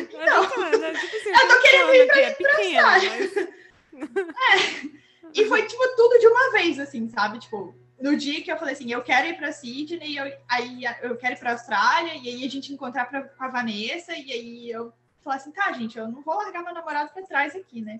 Então, 0.00 0.44
é, 0.44 0.92
tipo 0.92 1.16
assim, 1.16 1.30
eu 1.30 1.48
tô 1.48 1.62
querendo 1.62 1.94
ir 1.94 2.06
pra, 2.06 2.20
é 2.20 2.30
pequeno, 2.34 2.82
mas... 2.82 3.48
é. 3.94 5.02
E 5.34 5.46
foi, 5.46 5.66
tipo, 5.66 5.96
tudo 5.96 6.18
de 6.18 6.26
uma 6.26 6.52
vez, 6.52 6.78
assim, 6.78 7.08
sabe? 7.08 7.38
Tipo, 7.38 7.74
no 8.00 8.16
dia 8.16 8.42
que 8.42 8.50
eu 8.50 8.58
falei 8.58 8.74
assim, 8.74 8.90
eu 8.90 9.02
quero 9.02 9.28
ir 9.28 9.36
para 9.36 9.52
Sydney, 9.52 10.18
eu, 10.18 10.24
aí 10.48 10.82
eu 11.02 11.16
quero 11.16 11.34
ir 11.34 11.38
para 11.38 11.52
Austrália, 11.52 12.14
e 12.14 12.28
aí 12.28 12.44
a 12.44 12.50
gente 12.50 12.72
encontrar 12.72 13.06
pra, 13.06 13.22
com 13.22 13.44
a 13.44 13.48
Vanessa, 13.48 14.12
e 14.12 14.32
aí 14.32 14.70
eu 14.70 14.92
falei 15.22 15.38
assim, 15.38 15.52
tá, 15.52 15.72
gente, 15.72 15.96
eu 15.96 16.08
não 16.08 16.20
vou 16.22 16.34
largar 16.34 16.62
meu 16.62 16.74
namorado 16.74 17.10
para 17.12 17.26
trás 17.26 17.54
aqui, 17.54 17.80
né? 17.80 17.98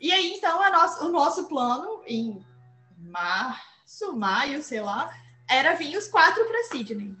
E 0.00 0.10
aí, 0.10 0.32
então, 0.32 0.58
nosso, 0.70 1.04
o 1.06 1.12
nosso 1.12 1.48
plano 1.48 2.02
em 2.06 2.44
março, 2.98 4.16
maio, 4.16 4.62
sei 4.62 4.80
lá, 4.80 5.14
era 5.48 5.74
vir 5.74 5.96
os 5.96 6.08
quatro 6.08 6.44
para 6.46 6.64
Sydney. 6.64 7.14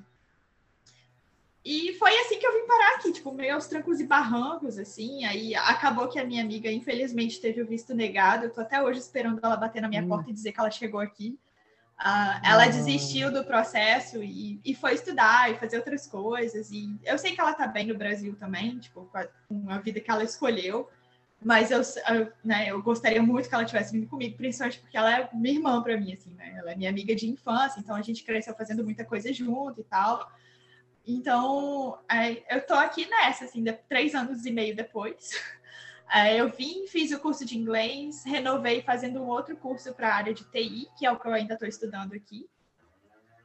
E 1.64 1.94
foi 1.94 2.14
assim 2.20 2.38
que 2.38 2.46
eu 2.46 2.52
vim 2.52 2.66
parar 2.66 2.96
aqui, 2.96 3.10
tipo, 3.10 3.32
meio 3.32 3.54
aos 3.54 3.66
trancos 3.66 3.98
e 3.98 4.06
barrancos, 4.06 4.78
assim. 4.78 5.24
Aí 5.24 5.54
acabou 5.54 6.08
que 6.08 6.18
a 6.18 6.24
minha 6.24 6.42
amiga, 6.42 6.70
infelizmente, 6.70 7.40
teve 7.40 7.62
o 7.62 7.66
visto 7.66 7.94
negado. 7.94 8.44
Eu 8.44 8.50
tô 8.52 8.60
até 8.60 8.82
hoje 8.82 9.00
esperando 9.00 9.40
ela 9.42 9.56
bater 9.56 9.80
na 9.80 9.88
minha 9.88 10.02
hum. 10.02 10.08
porta 10.08 10.30
e 10.30 10.34
dizer 10.34 10.52
que 10.52 10.60
ela 10.60 10.70
chegou 10.70 11.00
aqui. 11.00 11.38
Uh, 11.98 12.40
ela 12.44 12.66
desistiu 12.66 13.32
do 13.32 13.44
processo 13.44 14.22
e, 14.22 14.60
e, 14.64 14.74
foi 14.74 14.94
estudar 14.94 15.50
e 15.50 15.56
fazer 15.56 15.78
outras 15.78 16.06
coisas. 16.06 16.70
E 16.70 16.94
eu 17.02 17.16
sei 17.16 17.34
que 17.34 17.40
ela 17.40 17.54
tá 17.54 17.66
bem 17.66 17.86
no 17.86 17.96
Brasil 17.96 18.36
também, 18.36 18.78
tipo, 18.78 19.08
com 19.48 19.70
a 19.70 19.78
vida 19.78 20.00
que 20.00 20.10
ela 20.10 20.24
escolheu. 20.24 20.90
Mas 21.42 21.70
eu, 21.70 21.80
eu, 21.80 22.32
né, 22.44 22.66
eu 22.68 22.82
gostaria 22.82 23.22
muito 23.22 23.48
que 23.48 23.54
ela 23.54 23.64
tivesse 23.64 23.92
vindo 23.92 24.06
comigo, 24.06 24.36
principalmente 24.36 24.80
porque 24.80 24.96
ela 24.96 25.18
é 25.18 25.30
minha 25.32 25.54
irmã 25.54 25.82
para 25.82 25.96
mim, 25.96 26.12
assim, 26.12 26.30
né? 26.34 26.56
Ela 26.58 26.72
é 26.72 26.76
minha 26.76 26.90
amiga 26.90 27.14
de 27.14 27.28
infância, 27.28 27.80
então 27.80 27.94
a 27.94 28.02
gente 28.02 28.24
cresceu 28.24 28.54
fazendo 28.54 28.82
muita 28.84 29.04
coisa 29.04 29.32
junto 29.32 29.80
e 29.80 29.84
tal. 29.84 30.30
Então, 31.06 31.98
é, 32.10 32.56
eu 32.56 32.66
tô 32.66 32.74
aqui 32.74 33.06
nessa, 33.06 33.44
assim, 33.44 33.62
de, 33.62 33.72
três 33.88 34.14
anos 34.14 34.44
e 34.46 34.50
meio 34.50 34.74
depois. 34.74 35.30
É, 36.12 36.38
eu 36.38 36.50
vim, 36.50 36.86
fiz 36.86 37.10
o 37.12 37.18
curso 37.18 37.46
de 37.46 37.56
inglês, 37.56 38.22
renovei 38.24 38.82
fazendo 38.82 39.22
um 39.22 39.26
outro 39.26 39.56
curso 39.56 39.92
para 39.94 40.10
a 40.10 40.14
área 40.14 40.34
de 40.34 40.44
TI, 40.44 40.86
que 40.96 41.06
é 41.06 41.10
o 41.10 41.18
que 41.18 41.26
eu 41.26 41.32
ainda 41.32 41.54
estou 41.54 41.66
estudando 41.66 42.12
aqui. 42.12 42.46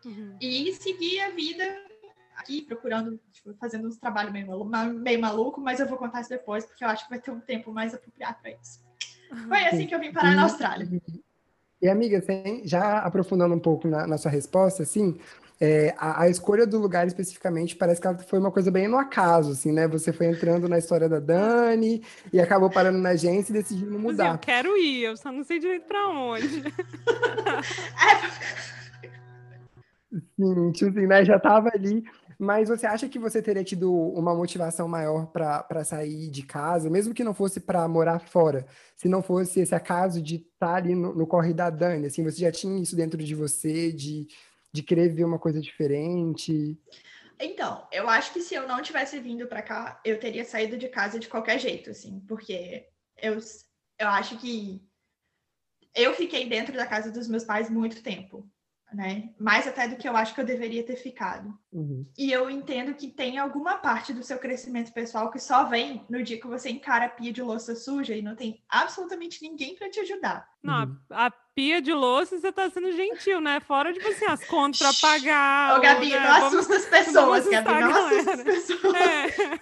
Uhum. 0.05 0.35
E 0.39 0.71
segui 0.73 1.19
a 1.21 1.31
vida 1.31 1.63
aqui, 2.35 2.61
procurando, 2.61 3.19
tipo, 3.31 3.53
fazendo 3.55 3.87
uns 3.87 3.97
trabalhos 3.97 4.33
meio, 4.33 4.65
meio 4.93 5.21
maluco, 5.21 5.59
mas 5.59 5.79
eu 5.79 5.87
vou 5.87 5.97
contar 5.97 6.21
isso 6.21 6.29
depois, 6.29 6.65
porque 6.65 6.83
eu 6.83 6.89
acho 6.89 7.05
que 7.05 7.09
vai 7.09 7.19
ter 7.19 7.31
um 7.31 7.39
tempo 7.39 7.71
mais 7.71 7.93
apropriado 7.93 8.37
para 8.41 8.51
isso. 8.51 8.83
Foi 9.47 9.65
assim 9.65 9.87
que 9.87 9.93
eu 9.93 9.99
vim 9.99 10.11
parar 10.11 10.35
na 10.35 10.43
Austrália. 10.43 10.87
E, 11.81 11.87
amiga, 11.87 12.21
já 12.65 12.99
aprofundando 12.99 13.55
um 13.55 13.59
pouco 13.59 13.87
na, 13.87 14.05
na 14.05 14.17
sua 14.17 14.31
resposta, 14.31 14.83
assim, 14.83 15.17
é, 15.61 15.93
a, 15.97 16.21
a, 16.23 16.29
escolha 16.29 16.65
do 16.65 16.79
lugar 16.79 17.05
especificamente 17.05 17.75
parece 17.75 17.99
que 17.99 18.07
ela 18.07 18.17
foi 18.17 18.39
uma 18.39 18.51
coisa 18.51 18.71
bem 18.71 18.87
no 18.87 18.97
acaso, 18.97 19.51
assim, 19.51 19.73
né? 19.73 19.87
Você 19.89 20.13
foi 20.13 20.27
entrando 20.27 20.69
na 20.69 20.77
história 20.77 21.09
da 21.09 21.19
Dani 21.19 22.01
e 22.31 22.39
acabou 22.39 22.69
parando 22.69 22.97
na 22.97 23.09
agência 23.09 23.51
e 23.51 23.55
decidindo 23.55 23.99
mudar. 23.99 24.33
Eu 24.33 24.37
quero 24.37 24.77
ir, 24.77 25.03
eu 25.03 25.17
só 25.17 25.31
não 25.31 25.43
sei 25.43 25.59
direito 25.59 25.85
para 25.85 26.07
onde. 26.07 26.63
Sim, 30.39 30.71
tipo 30.71 30.91
assim, 30.91 31.05
né? 31.05 31.25
Já 31.25 31.35
estava 31.35 31.69
ali. 31.73 32.03
Mas 32.41 32.69
você 32.69 32.87
acha 32.87 33.09
que 33.09 33.19
você 33.19 33.41
teria 33.41 33.65
tido 33.65 33.93
uma 33.93 34.33
motivação 34.33 34.87
maior 34.87 35.25
para 35.27 35.83
sair 35.83 36.29
de 36.29 36.41
casa, 36.41 36.89
mesmo 36.89 37.13
que 37.13 37.21
não 37.21 37.33
fosse 37.33 37.59
para 37.59 37.85
morar 37.85 38.19
fora, 38.19 38.65
se 38.95 39.09
não 39.09 39.21
fosse 39.21 39.59
esse 39.59 39.75
acaso 39.75 40.21
de 40.21 40.35
estar 40.35 40.67
tá 40.67 40.75
ali 40.75 40.95
no, 40.95 41.13
no 41.13 41.27
corre 41.27 41.53
da 41.53 41.69
Dani, 41.69 42.07
assim, 42.07 42.23
você 42.23 42.39
já 42.39 42.49
tinha 42.49 42.81
isso 42.81 42.95
dentro 42.95 43.21
de 43.21 43.35
você, 43.35 43.91
de, 43.91 44.25
de 44.73 44.83
querer 44.83 45.09
ver 45.09 45.23
uma 45.23 45.39
coisa 45.39 45.59
diferente? 45.59 46.77
Então, 47.39 47.88
eu 47.91 48.09
acho 48.09 48.33
que 48.33 48.41
se 48.41 48.53
eu 48.53 48.67
não 48.67 48.81
tivesse 48.81 49.19
vindo 49.19 49.47
para 49.47 49.61
cá, 49.61 50.01
eu 50.03 50.19
teria 50.19 50.43
saído 50.43 50.77
de 50.77 50.89
casa 50.89 51.17
de 51.17 51.27
qualquer 51.27 51.59
jeito, 51.59 51.89
assim, 51.89 52.19
porque 52.27 52.88
eu, 53.21 53.38
eu 53.97 54.07
acho 54.09 54.38
que 54.38 54.81
eu 55.95 56.13
fiquei 56.13 56.47
dentro 56.47 56.75
da 56.75 56.85
casa 56.85 57.11
dos 57.11 57.27
meus 57.27 57.43
pais 57.43 57.69
muito 57.69 58.03
tempo 58.03 58.49
né? 58.93 59.29
Mais 59.39 59.67
até 59.67 59.88
do 59.88 59.96
que 59.96 60.08
eu 60.08 60.15
acho 60.15 60.34
que 60.34 60.41
eu 60.41 60.46
deveria 60.46 60.84
ter 60.84 60.96
ficado. 60.96 61.53
Uhum. 61.72 62.05
E 62.17 62.31
eu 62.31 62.50
entendo 62.50 62.93
que 62.93 63.08
tem 63.08 63.38
alguma 63.38 63.75
parte 63.75 64.13
do 64.13 64.24
seu 64.24 64.38
crescimento 64.38 64.91
pessoal 64.91 65.29
que 65.29 65.39
só 65.39 65.65
vem 65.65 66.05
no 66.10 66.24
dia 66.24 66.39
que 66.39 66.48
você 66.48 66.69
encara 66.69 67.05
a 67.05 67.10
pia 67.10 67.31
de 67.31 67.41
louça 67.41 67.75
suja 67.75 68.15
e 68.15 68.22
não 68.22 68.36
tem 68.36 68.62
absolutamente 68.67 69.41
ninguém 69.41 69.75
para 69.75 69.89
te 69.89 70.00
ajudar. 70.00 70.48
Não, 70.62 70.84
uhum. 70.84 70.98
a 71.12 71.31
pia 71.55 71.81
de 71.81 71.93
louça 71.93 72.39
você 72.39 72.51
tá 72.51 72.69
sendo 72.69 72.91
gentil, 72.91 73.39
né? 73.39 73.60
Fora 73.60 73.93
de 73.93 74.00
tipo 74.00 74.12
assim, 74.12 74.25
as 74.25 74.43
contas 74.46 74.79
para 74.79 74.93
pagar. 74.93 75.77
Ô, 75.77 75.81
Gabi, 75.81 76.10
né? 76.10 76.19
não 76.19 76.48
assusta 76.48 76.75
as 76.75 76.86
pessoas, 76.86 77.48
Gabi, 77.48 77.81
não 77.81 78.08
assusta 78.08 78.34
as 78.34 78.43
pessoas. 78.43 78.96
É. 78.96 79.60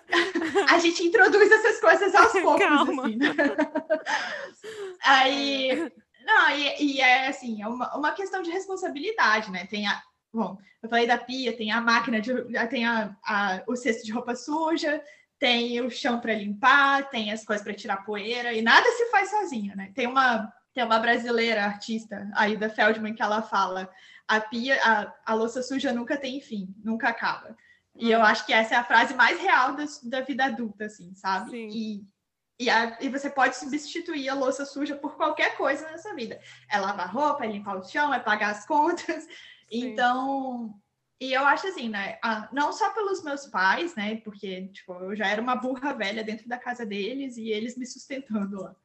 a 0.74 0.80
gente 0.80 1.04
introduz 1.04 1.52
essas 1.52 1.80
coisas 1.80 2.16
aos 2.16 2.32
poucos. 2.42 2.66
Calma. 2.66 3.06
Assim, 3.06 3.16
né? 3.18 3.36
Aí 5.04 5.92
não, 6.28 6.50
e, 6.52 6.84
e, 6.84 7.02
é 7.02 7.30
assim, 7.30 7.62
é 7.62 7.68
uma, 7.68 7.96
uma 7.96 8.12
questão 8.12 8.42
de 8.42 8.52
responsabilidade, 8.52 9.50
né? 9.50 9.66
Tem 9.66 9.88
a. 9.88 10.04
Bom, 10.34 10.58
eu 10.84 10.90
falei 10.90 11.08
da 11.08 11.18
pia, 11.18 11.56
tem 11.56 11.72
a 11.72 11.80
máquina 11.80 12.20
de. 12.20 12.34
tem 12.70 12.86
a, 12.86 13.16
a 13.26 13.64
o 13.66 13.78
cesto 13.78 14.06
de 14.06 14.12
roupa 14.12 14.36
suja, 14.36 15.02
tem 15.40 15.80
o 15.80 15.90
chão 15.90 16.20
para 16.20 16.34
limpar, 16.34 17.10
tem 17.10 17.32
as 17.32 17.46
coisas 17.46 17.64
para 17.64 17.74
tirar 17.74 18.04
poeira, 18.04 18.52
e 18.52 18.62
nada 18.62 18.86
se 18.92 19.10
faz 19.10 19.30
sozinho, 19.30 19.74
né? 19.78 19.90
Tem 19.96 20.06
uma, 20.06 20.52
tem 20.74 20.84
uma 20.84 21.00
brasileira 21.00 21.64
artista, 21.64 22.30
aí 22.36 22.58
da 22.58 22.70
Feldman, 22.70 23.16
que 23.16 23.24
ela 23.24 23.42
fala: 23.42 23.90
a 24.28 24.42
pia, 24.42 24.78
a, 24.84 25.14
a 25.26 25.34
louça 25.34 25.64
suja 25.64 25.94
nunca 25.94 26.18
tem 26.18 26.42
fim, 26.42 26.76
nunca 26.84 27.08
acaba. 27.08 27.56
E 27.96 28.12
eu 28.12 28.22
acho 28.22 28.46
que 28.46 28.52
essa 28.52 28.76
é 28.76 28.78
a 28.78 28.84
frase 28.84 29.16
mais 29.16 29.40
real 29.40 29.76
da, 29.78 29.86
da 30.04 30.22
vida 30.22 30.44
adulta, 30.44 30.86
assim, 30.86 31.16
sabe? 31.16 31.52
Sim. 31.52 31.70
E 31.72 32.17
e, 32.60 32.70
a, 32.70 32.98
e 33.00 33.10
você 33.10 33.30
pode 33.30 33.56
substituir 33.56 34.30
a 34.30 34.34
louça 34.34 34.66
suja 34.66 34.96
por 34.96 35.16
qualquer 35.16 35.56
coisa 35.56 35.90
nessa 35.92 36.14
vida. 36.16 36.40
É 36.70 36.80
lavar 36.80 37.14
roupa, 37.14 37.46
é 37.46 37.52
limpar 37.52 37.78
o 37.78 37.84
chão, 37.84 38.14
é 38.14 38.20
pagar 38.20 38.52
as 38.52 38.66
contas. 38.68 39.24
Sim. 39.24 39.30
Então, 39.70 40.74
e 41.20 41.34
eu 41.34 41.46
acho 41.46 41.68
assim, 41.68 41.90
né? 41.90 42.18
não 42.52 42.72
só 42.74 42.92
pelos 42.94 43.24
meus 43.24 43.46
pais, 43.48 43.96
né? 43.96 44.18
Porque, 44.18 44.68
tipo, 44.70 44.94
eu 44.94 45.16
já 45.16 45.28
era 45.28 45.42
uma 45.42 45.56
burra 45.56 45.94
velha 45.94 46.24
dentro 46.24 46.48
da 46.48 46.58
casa 46.58 46.86
deles 46.86 47.38
e 47.38 47.50
eles 47.50 47.78
me 47.78 47.86
sustentando 47.86 48.62
lá. 48.62 48.76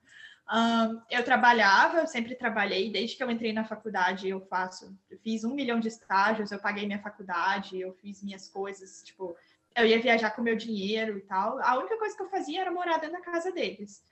Um, 0.53 1.01
eu 1.09 1.25
trabalhava, 1.25 1.99
eu 1.99 2.07
sempre 2.07 2.35
trabalhei, 2.35 2.91
desde 2.91 3.17
que 3.17 3.23
eu 3.23 3.31
entrei 3.31 3.53
na 3.53 3.65
faculdade, 3.65 4.29
eu 4.29 4.41
faço, 4.41 4.95
eu 5.09 5.19
fiz 5.19 5.45
um 5.45 5.55
milhão 5.55 5.81
de 5.81 5.89
estágios, 5.89 6.51
eu 6.51 6.59
paguei 6.59 6.85
minha 6.85 7.01
faculdade, 7.01 7.81
eu 7.81 7.95
fiz 7.95 8.23
minhas 8.23 8.49
coisas, 8.49 9.03
tipo, 9.03 9.37
eu 9.77 9.87
ia 9.87 10.01
viajar 10.01 10.31
com 10.31 10.43
meu 10.43 10.57
dinheiro 10.57 11.19
e 11.19 11.23
tal. 11.23 11.59
A 11.63 11.79
única 11.79 11.99
coisa 11.99 12.17
que 12.17 12.23
eu 12.23 12.31
fazia 12.31 12.61
era 12.61 12.71
morar 12.71 12.99
dentro 12.99 13.17
da 13.17 13.23
casa 13.23 13.51
deles. 13.51 14.05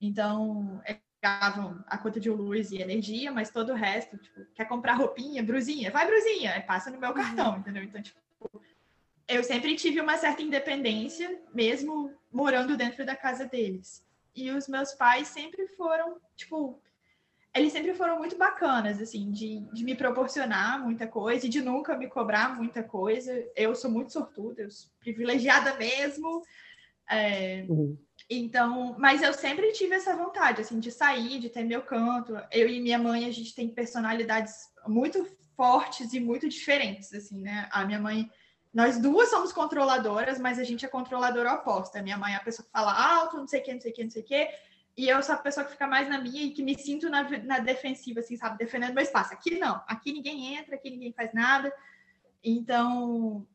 Então, 0.00 0.80
pagavam 1.22 1.82
a 1.86 1.96
conta 1.96 2.18
de 2.18 2.28
luz 2.28 2.72
e 2.72 2.82
energia, 2.82 3.30
mas 3.30 3.50
todo 3.50 3.72
o 3.72 3.76
resto, 3.76 4.16
tipo, 4.18 4.44
quer 4.54 4.64
comprar 4.64 4.94
roupinha, 4.94 5.42
brusinha, 5.42 5.90
vai 5.90 6.04
brusinha, 6.04 6.60
passa 6.66 6.90
no 6.90 6.98
meu 6.98 7.10
uhum. 7.10 7.14
cartão, 7.14 7.58
entendeu? 7.58 7.84
Então, 7.84 8.02
tipo, 8.02 8.18
eu 9.28 9.44
sempre 9.44 9.76
tive 9.76 10.00
uma 10.00 10.16
certa 10.16 10.42
independência, 10.42 11.40
mesmo 11.54 12.12
morando 12.30 12.76
dentro 12.76 13.06
da 13.06 13.14
casa 13.14 13.46
deles. 13.46 14.04
E 14.34 14.50
os 14.50 14.66
meus 14.66 14.92
pais 14.94 15.28
sempre 15.28 15.68
foram, 15.68 16.16
tipo, 16.34 16.80
eles 17.54 17.72
sempre 17.72 17.92
foram 17.94 18.18
muito 18.18 18.36
bacanas, 18.36 19.00
assim, 19.00 19.30
de, 19.30 19.60
de 19.72 19.84
me 19.84 19.94
proporcionar 19.94 20.82
muita 20.82 21.06
coisa 21.06 21.46
e 21.46 21.50
de 21.50 21.60
nunca 21.60 21.96
me 21.96 22.08
cobrar 22.08 22.56
muita 22.56 22.82
coisa. 22.82 23.32
Eu 23.54 23.74
sou 23.74 23.90
muito 23.90 24.10
sortuda, 24.10 24.62
eu 24.62 24.70
sou 24.70 24.90
privilegiada 25.00 25.74
mesmo. 25.76 26.42
É, 27.10 27.66
uhum. 27.68 27.98
Então, 28.30 28.96
mas 28.98 29.22
eu 29.22 29.34
sempre 29.34 29.70
tive 29.72 29.94
essa 29.94 30.16
vontade, 30.16 30.62
assim, 30.62 30.80
de 30.80 30.90
sair, 30.90 31.38
de 31.38 31.50
ter 31.50 31.62
meu 31.62 31.82
canto. 31.82 32.34
Eu 32.50 32.70
e 32.70 32.80
minha 32.80 32.98
mãe, 32.98 33.26
a 33.26 33.30
gente 33.30 33.54
tem 33.54 33.68
personalidades 33.68 34.54
muito 34.86 35.26
fortes 35.54 36.14
e 36.14 36.20
muito 36.20 36.48
diferentes, 36.48 37.12
assim, 37.12 37.42
né? 37.42 37.68
A 37.70 37.84
minha 37.84 38.00
mãe, 38.00 38.30
nós 38.72 38.98
duas 38.98 39.28
somos 39.28 39.52
controladoras, 39.52 40.38
mas 40.38 40.58
a 40.58 40.64
gente 40.64 40.86
é 40.86 40.88
controladora 40.88 41.52
oposta. 41.52 41.98
A 41.98 42.02
minha 42.02 42.16
mãe 42.16 42.32
é 42.32 42.36
a 42.36 42.40
pessoa 42.42 42.64
que 42.64 42.72
fala 42.72 42.94
alto, 42.94 43.36
não 43.36 43.46
sei 43.46 43.60
o 43.60 43.62
que, 43.62 43.74
não 43.74 43.80
sei 43.82 43.90
o 43.90 43.94
que, 43.94 44.04
não 44.04 44.10
sei 44.10 44.22
o 44.22 44.24
que 44.24 44.48
e 44.96 45.08
eu 45.08 45.22
sou 45.22 45.34
a 45.34 45.38
pessoa 45.38 45.64
que 45.64 45.72
fica 45.72 45.86
mais 45.86 46.08
na 46.08 46.20
minha 46.20 46.42
e 46.42 46.50
que 46.50 46.62
me 46.62 46.76
sinto 46.78 47.08
na, 47.08 47.28
na 47.40 47.58
defensiva, 47.58 48.20
assim, 48.20 48.36
sabe? 48.36 48.58
Defendendo 48.58 48.94
meu 48.94 49.02
espaço. 49.02 49.32
Aqui 49.32 49.58
não, 49.58 49.82
aqui 49.86 50.12
ninguém 50.12 50.54
entra, 50.56 50.74
aqui 50.74 50.90
ninguém 50.90 51.12
faz 51.12 51.32
nada. 51.32 51.72
Então, 52.44 53.46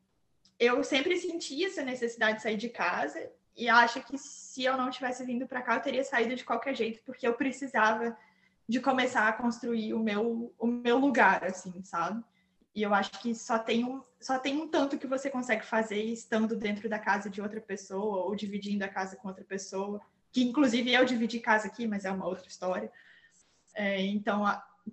eu 0.58 0.82
sempre 0.82 1.16
senti 1.16 1.64
essa 1.64 1.82
necessidade 1.82 2.38
de 2.38 2.42
sair 2.42 2.56
de 2.56 2.68
casa 2.68 3.30
e 3.56 3.68
acho 3.68 4.00
que 4.02 4.18
se 4.18 4.64
eu 4.64 4.76
não 4.76 4.90
tivesse 4.90 5.24
vindo 5.24 5.46
para 5.46 5.62
cá, 5.62 5.76
eu 5.76 5.82
teria 5.82 6.02
saído 6.02 6.34
de 6.34 6.44
qualquer 6.44 6.74
jeito, 6.74 7.02
porque 7.04 7.26
eu 7.26 7.34
precisava 7.34 8.16
de 8.68 8.80
começar 8.80 9.28
a 9.28 9.32
construir 9.32 9.94
o 9.94 10.00
meu, 10.00 10.52
o 10.58 10.66
meu 10.66 10.98
lugar, 10.98 11.44
assim, 11.44 11.82
sabe? 11.84 12.22
E 12.74 12.82
eu 12.82 12.92
acho 12.92 13.12
que 13.20 13.34
só 13.34 13.58
tem, 13.58 13.84
um, 13.84 14.02
só 14.20 14.38
tem 14.38 14.60
um 14.60 14.68
tanto 14.68 14.98
que 14.98 15.06
você 15.06 15.30
consegue 15.30 15.64
fazer 15.64 16.02
estando 16.02 16.56
dentro 16.56 16.88
da 16.88 16.98
casa 16.98 17.30
de 17.30 17.40
outra 17.40 17.60
pessoa 17.60 18.24
ou 18.24 18.34
dividindo 18.34 18.84
a 18.84 18.88
casa 18.88 19.16
com 19.16 19.28
outra 19.28 19.44
pessoa 19.44 20.00
que 20.38 20.44
inclusive 20.44 20.92
eu 20.92 21.04
dividi 21.04 21.40
casa 21.40 21.66
aqui, 21.66 21.86
mas 21.86 22.04
é 22.04 22.12
uma 22.12 22.26
outra 22.26 22.46
história. 22.46 22.90
É, 23.74 24.00
então, 24.02 24.44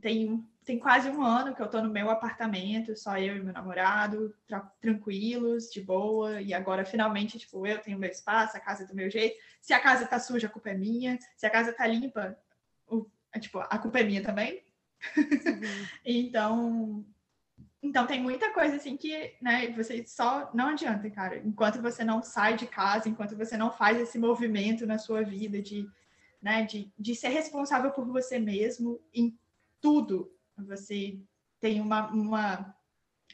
tem, 0.02 0.44
tem 0.64 0.80
quase 0.80 1.08
um 1.10 1.24
ano 1.24 1.56
que 1.56 1.62
eu 1.62 1.68
estou 1.68 1.84
no 1.84 1.90
meu 1.90 2.10
apartamento, 2.10 2.96
só 2.96 3.18
eu 3.18 3.38
e 3.38 3.44
meu 3.44 3.54
namorado, 3.54 4.36
tra 4.48 4.60
tranquilos, 4.82 5.70
de 5.72 5.82
boa, 5.82 6.42
e 6.42 6.52
agora 6.54 6.84
finalmente, 6.84 7.38
tipo, 7.38 7.66
eu 7.68 7.80
tenho 7.80 8.00
meu 8.00 8.10
espaço, 8.10 8.58
a 8.58 8.60
casa 8.60 8.84
é 8.84 8.88
do 8.88 8.96
meu 8.96 9.10
jeito. 9.10 9.38
Se 9.62 9.74
a 9.74 9.80
casa 9.80 10.08
tá 10.08 10.20
suja, 10.20 10.48
a 10.48 10.50
culpa 10.50 10.72
é 10.72 10.74
minha. 10.74 11.20
Se 11.38 11.46
a 11.46 11.50
casa 11.50 11.72
tá 11.72 11.86
limpa, 11.86 12.38
o, 12.88 13.06
é, 13.32 13.40
tipo, 13.40 13.60
a 13.60 13.78
culpa 13.78 14.00
é 14.00 14.04
minha 14.04 14.24
também. 14.24 14.64
Uhum. 15.16 15.86
então, 16.04 17.06
então 17.86 18.08
tem 18.08 18.22
muita 18.22 18.52
coisa 18.52 18.78
assim 18.78 18.98
que, 18.98 19.36
né, 19.40 19.72
você 19.74 20.06
só 20.08 20.50
não 20.54 20.70
adianta, 20.70 21.08
cara. 21.12 21.38
Enquanto 21.38 21.82
você 21.82 22.04
não 22.04 22.22
sai 22.24 22.56
de 22.56 22.66
casa, 22.66 23.08
enquanto 23.08 23.38
você 23.38 23.56
não 23.56 23.72
faz 23.72 24.00
esse 24.00 24.18
movimento 24.18 24.88
na 24.88 24.98
sua 24.98 25.24
vida 25.24 25.62
de, 25.62 25.88
né, 26.42 26.66
de, 26.66 26.92
de 26.98 27.16
ser 27.16 27.30
responsável 27.30 27.92
por 27.92 28.06
você 28.08 28.40
mesmo 28.40 29.00
em 29.14 29.38
tudo, 29.80 30.36
você 30.58 31.20
tem 31.60 31.80
uma, 31.80 32.08
uma, 32.12 32.76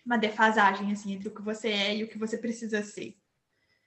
uma 0.06 0.18
defasagem 0.18 0.92
assim 0.92 1.14
entre 1.14 1.30
o 1.30 1.34
que 1.34 1.42
você 1.42 1.70
é 1.70 1.96
e 1.96 2.04
o 2.04 2.10
que 2.10 2.18
você 2.18 2.38
precisa 2.38 2.84
ser, 2.84 3.18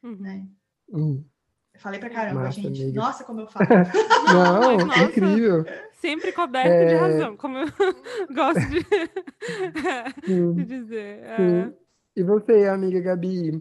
uhum. 0.03 0.17
né? 0.17 0.49
Uhum. 0.89 1.29
Eu 1.75 1.81
falei 1.81 1.99
pra 1.99 2.09
caramba, 2.09 2.43
Massa, 2.43 2.61
gente. 2.61 2.83
Amiga. 2.83 3.01
Nossa, 3.01 3.25
como 3.25 3.41
eu 3.41 3.47
falo. 3.51 3.67
Não, 4.33 4.87
Nossa, 4.87 5.03
incrível. 5.03 5.65
Sempre 6.01 6.33
coberto 6.33 6.71
é... 6.71 6.87
de 6.87 6.95
razão, 6.95 7.37
como 7.37 7.59
eu 7.59 7.67
gosto 8.33 8.61
de, 8.71 10.55
de 10.55 10.65
dizer. 10.65 11.21
É... 11.25 11.73
E 12.17 12.23
você, 12.23 12.67
amiga 12.67 13.01
Gabi? 13.01 13.61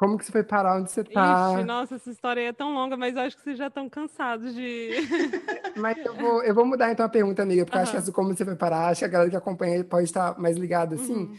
Como 0.00 0.16
que 0.16 0.24
você 0.24 0.32
foi 0.32 0.42
parar 0.42 0.78
onde 0.78 0.90
você 0.90 1.04
tá? 1.04 1.52
Ixi, 1.56 1.64
nossa, 1.64 1.96
essa 1.96 2.10
história 2.10 2.40
é 2.40 2.52
tão 2.54 2.72
longa, 2.72 2.96
mas 2.96 3.14
eu 3.14 3.20
acho 3.20 3.36
que 3.36 3.42
vocês 3.42 3.58
já 3.58 3.66
estão 3.66 3.86
cansados 3.86 4.54
de. 4.54 4.92
mas 5.76 5.98
eu 5.98 6.14
vou, 6.14 6.42
eu 6.42 6.54
vou 6.54 6.64
mudar 6.64 6.90
então 6.90 7.04
a 7.04 7.08
pergunta, 7.08 7.42
amiga, 7.42 7.66
porque 7.66 7.76
uhum. 7.76 7.82
acho 7.82 7.92
que 7.92 7.98
assim, 7.98 8.10
como 8.10 8.34
você 8.34 8.42
foi 8.42 8.56
parar, 8.56 8.88
acho 8.88 9.00
que 9.00 9.04
a 9.04 9.08
galera 9.08 9.28
que 9.28 9.36
acompanha 9.36 9.84
pode 9.84 10.04
estar 10.04 10.38
mais 10.38 10.56
ligada 10.56 10.94
assim. 10.94 11.12
Uhum. 11.12 11.36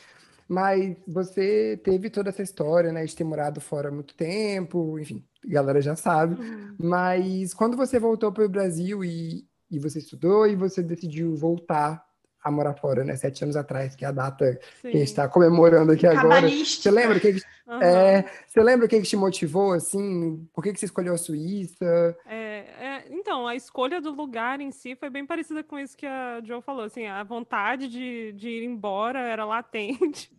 Mas 0.51 0.97
você 1.07 1.79
teve 1.81 2.09
toda 2.09 2.27
essa 2.27 2.43
história, 2.43 2.91
né, 2.91 3.05
de 3.05 3.15
ter 3.15 3.23
morado 3.23 3.61
fora 3.61 3.87
há 3.87 3.91
muito 3.91 4.13
tempo, 4.13 4.99
enfim, 4.99 5.23
a 5.45 5.49
galera 5.49 5.79
já 5.79 5.95
sabe. 5.95 6.35
Uhum. 6.41 6.75
Mas 6.77 7.53
quando 7.53 7.77
você 7.77 7.97
voltou 7.97 8.33
para 8.33 8.43
o 8.43 8.49
Brasil 8.49 9.01
e, 9.01 9.45
e 9.71 9.79
você 9.79 9.99
estudou 9.99 10.45
e 10.45 10.57
você 10.57 10.83
decidiu 10.83 11.37
voltar 11.37 12.03
a 12.43 12.51
morar 12.51 12.73
fora, 12.73 13.05
né? 13.05 13.15
Sete 13.15 13.45
anos 13.45 13.55
atrás, 13.55 13.95
que 13.95 14.03
é 14.03 14.09
a 14.09 14.11
data 14.11 14.59
que 14.81 14.87
a 14.87 14.91
gente 14.91 14.97
Sim. 14.97 15.03
está 15.03 15.25
comemorando 15.29 15.93
aqui 15.93 16.05
agora. 16.05 16.49
Você 16.49 16.91
lembra 16.91 17.17
o 17.17 17.21
que, 17.21 17.39
Aham. 17.67 17.83
é, 17.83 18.25
você 18.47 18.61
lembra 18.61 18.85
o 18.85 18.89
que, 18.89 18.99
que 18.99 19.07
te 19.07 19.15
motivou, 19.15 19.73
assim? 19.73 20.47
Por 20.53 20.63
que, 20.63 20.73
que 20.73 20.79
você 20.79 20.85
escolheu 20.85 21.13
a 21.13 21.17
Suíça? 21.17 22.17
É, 22.25 22.65
é, 22.79 23.05
então, 23.09 23.47
a 23.47 23.55
escolha 23.55 24.01
do 24.01 24.11
lugar 24.11 24.59
em 24.59 24.71
si 24.71 24.95
foi 24.95 25.09
bem 25.09 25.25
parecida 25.25 25.63
com 25.63 25.77
isso 25.77 25.97
que 25.97 26.05
a 26.05 26.41
Jo 26.43 26.61
falou. 26.61 26.83
Assim, 26.83 27.05
a 27.05 27.23
vontade 27.23 27.87
de, 27.87 28.33
de 28.33 28.49
ir 28.49 28.63
embora 28.63 29.19
era 29.19 29.45
latente. 29.45 30.31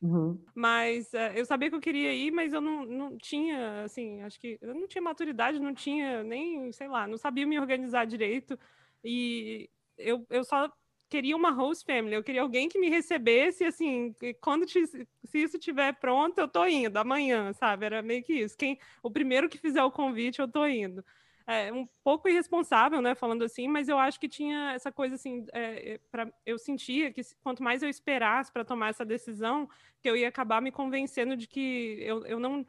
Uhum. 0.00 0.40
Mas 0.54 1.12
é, 1.12 1.38
eu 1.38 1.44
sabia 1.44 1.68
que 1.68 1.74
eu 1.74 1.80
queria 1.80 2.12
ir, 2.14 2.30
mas 2.30 2.52
eu 2.52 2.60
não, 2.60 2.84
não 2.84 3.18
tinha, 3.18 3.82
assim, 3.82 4.22
acho 4.22 4.38
que 4.38 4.58
eu 4.60 4.74
não 4.74 4.86
tinha 4.86 5.02
maturidade, 5.02 5.58
não 5.58 5.74
tinha 5.74 6.22
nem, 6.22 6.70
sei 6.72 6.88
lá, 6.88 7.06
não 7.06 7.16
sabia 7.16 7.46
me 7.46 7.58
organizar 7.58 8.06
direito. 8.06 8.58
E 9.02 9.68
eu, 9.96 10.24
eu 10.30 10.44
só 10.44 10.72
queria 11.08 11.36
uma 11.36 11.50
host 11.50 11.84
family, 11.84 12.14
eu 12.14 12.22
queria 12.22 12.42
alguém 12.42 12.68
que 12.68 12.78
me 12.78 12.88
recebesse, 12.90 13.64
assim, 13.64 14.14
quando 14.40 14.66
ti- 14.66 14.86
se 14.86 15.06
isso 15.34 15.56
estiver 15.56 15.94
pronto, 15.94 16.38
eu 16.38 16.48
tô 16.48 16.66
indo, 16.66 16.96
amanhã, 16.98 17.52
sabe? 17.52 17.86
Era 17.86 18.02
meio 18.02 18.22
que 18.22 18.32
isso. 18.34 18.56
Quem, 18.56 18.78
o 19.02 19.10
primeiro 19.10 19.48
que 19.48 19.58
fizer 19.58 19.82
o 19.82 19.90
convite, 19.90 20.40
eu 20.40 20.48
tô 20.48 20.66
indo. 20.66 21.04
É 21.46 21.72
um 21.72 21.86
pouco 22.04 22.28
irresponsável, 22.28 23.00
né, 23.00 23.14
falando 23.14 23.42
assim, 23.42 23.68
mas 23.68 23.88
eu 23.88 23.98
acho 23.98 24.20
que 24.20 24.28
tinha 24.28 24.72
essa 24.72 24.92
coisa 24.92 25.14
assim, 25.14 25.46
é, 25.52 25.94
é, 25.94 25.98
pra, 26.10 26.30
eu 26.44 26.58
sentia 26.58 27.10
que 27.10 27.22
quanto 27.42 27.62
mais 27.62 27.82
eu 27.82 27.88
esperasse 27.88 28.52
para 28.52 28.66
tomar 28.66 28.90
essa 28.90 29.02
decisão, 29.04 29.66
que 30.02 30.10
eu 30.10 30.14
ia 30.16 30.28
acabar 30.28 30.60
me 30.60 30.70
convencendo 30.70 31.34
de 31.36 31.48
que 31.48 31.96
eu, 32.02 32.26
eu 32.26 32.38
não 32.38 32.66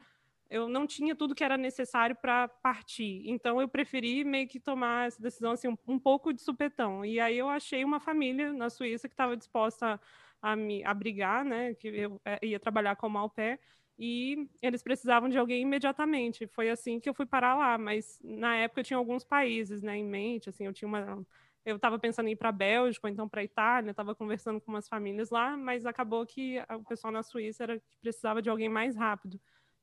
eu 0.50 0.68
não 0.68 0.86
tinha 0.86 1.14
tudo 1.14 1.34
que 1.34 1.44
era 1.44 1.56
necessário 1.56 2.16
para 2.16 2.48
partir. 2.48 3.22
Então 3.26 3.60
eu 3.60 3.68
preferi 3.68 4.24
meio 4.24 4.48
que 4.48 4.58
tomar 4.58 5.06
essa 5.06 5.22
decisão 5.22 5.52
assim 5.52 5.68
um, 5.68 5.76
um 5.86 5.98
pouco 5.98 6.32
de 6.32 6.42
supetão. 6.42 7.04
E 7.04 7.20
aí 7.20 7.38
eu 7.38 7.48
achei 7.48 7.84
uma 7.84 8.00
família 8.00 8.52
na 8.52 8.68
Suíça 8.68 9.08
que 9.08 9.14
estava 9.14 9.36
disposta 9.36 10.00
a, 10.42 10.56
me 10.56 10.84
abrigar, 10.84 11.44
né, 11.44 11.74
que 11.74 11.88
eu 11.88 12.20
é, 12.24 12.38
ia 12.44 12.58
trabalhar 12.58 12.96
como 12.96 13.18
au 13.18 13.30
pair 13.30 13.60
e 13.98 14.48
eles 14.62 14.82
precisavam 14.82 15.28
de 15.28 15.38
alguém 15.38 15.62
imediatamente. 15.62 16.46
Foi 16.48 16.70
assim 16.70 16.98
que 16.98 17.08
eu 17.08 17.14
fui 17.14 17.26
parar 17.26 17.54
lá, 17.54 17.78
mas 17.78 18.18
na 18.24 18.56
época 18.56 18.80
eu 18.80 18.84
tinha 18.84 18.96
alguns 18.96 19.24
países, 19.24 19.82
né, 19.82 19.96
em 19.96 20.04
mente, 20.04 20.48
assim, 20.48 20.66
eu 20.66 20.72
tinha 20.72 20.88
uma 20.88 21.24
eu 21.64 21.76
estava 21.76 21.98
pensando 21.98 22.28
em 22.28 22.32
ir 22.32 22.36
para 22.36 22.48
a 22.48 22.52
Bélgica, 22.52 23.06
ou 23.06 23.12
então 23.12 23.28
para 23.28 23.40
a 23.42 23.44
Itália, 23.44 23.90
estava 23.90 24.14
conversando 24.14 24.60
com 24.60 24.72
umas 24.72 24.88
famílias 24.88 25.30
lá, 25.30 25.56
mas 25.56 25.84
acabou 25.84 26.24
que 26.24 26.58
o 26.70 26.84
pessoal 26.84 27.12
na 27.12 27.22
Suíça 27.22 27.64
era 27.64 27.78
que 27.78 27.98
precisava 28.00 28.40
de 28.40 28.48
alguém 28.48 28.68
mais 28.68 28.96
rápido. 28.96 29.38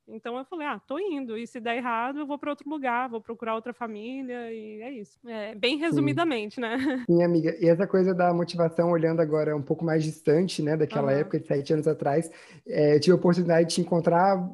Então 0.08 0.38
eu 0.38 0.46
falei, 0.46 0.68
ah, 0.68 0.80
tô 0.80 0.98
indo, 0.98 1.38
e 1.38 1.46
se 1.46 1.60
der 1.60 1.78
errado, 1.78 2.20
eu 2.20 2.26
vou 2.26 2.40
para 2.40 2.50
outro 2.50 2.70
lugar, 2.70 3.10
vou 3.10 3.22
procurar 3.22 3.56
outra 3.56 3.74
família, 3.74 4.52
e 4.54 4.82
é 4.82 4.92
isso. 4.92 5.20
É, 5.28 5.54
bem 5.54 5.78
resumidamente, 5.78 6.60
né? 6.60 6.78
Sim, 7.10 7.24
amiga. 7.24 7.56
E 7.60 7.68
essa 7.68 7.86
coisa 7.86 8.14
da 8.14 8.34
motivação, 8.34 8.92
olhando 8.92 9.22
agora 9.22 9.56
um 9.56 9.62
pouco 9.62 9.84
mais 9.84 10.04
distante, 10.04 10.62
né, 10.62 10.78
daquela 10.78 11.12
Aham. 11.12 11.20
época 11.20 11.40
de 11.40 11.48
sete 11.48 11.74
anos 11.74 11.88
atrás, 11.88 12.32
é, 12.66 12.96
eu 12.96 13.00
tive 13.00 13.14
a 13.14 13.16
oportunidade 13.16 13.68
de 13.68 13.76
te 13.76 13.82
encontrar 13.82 14.50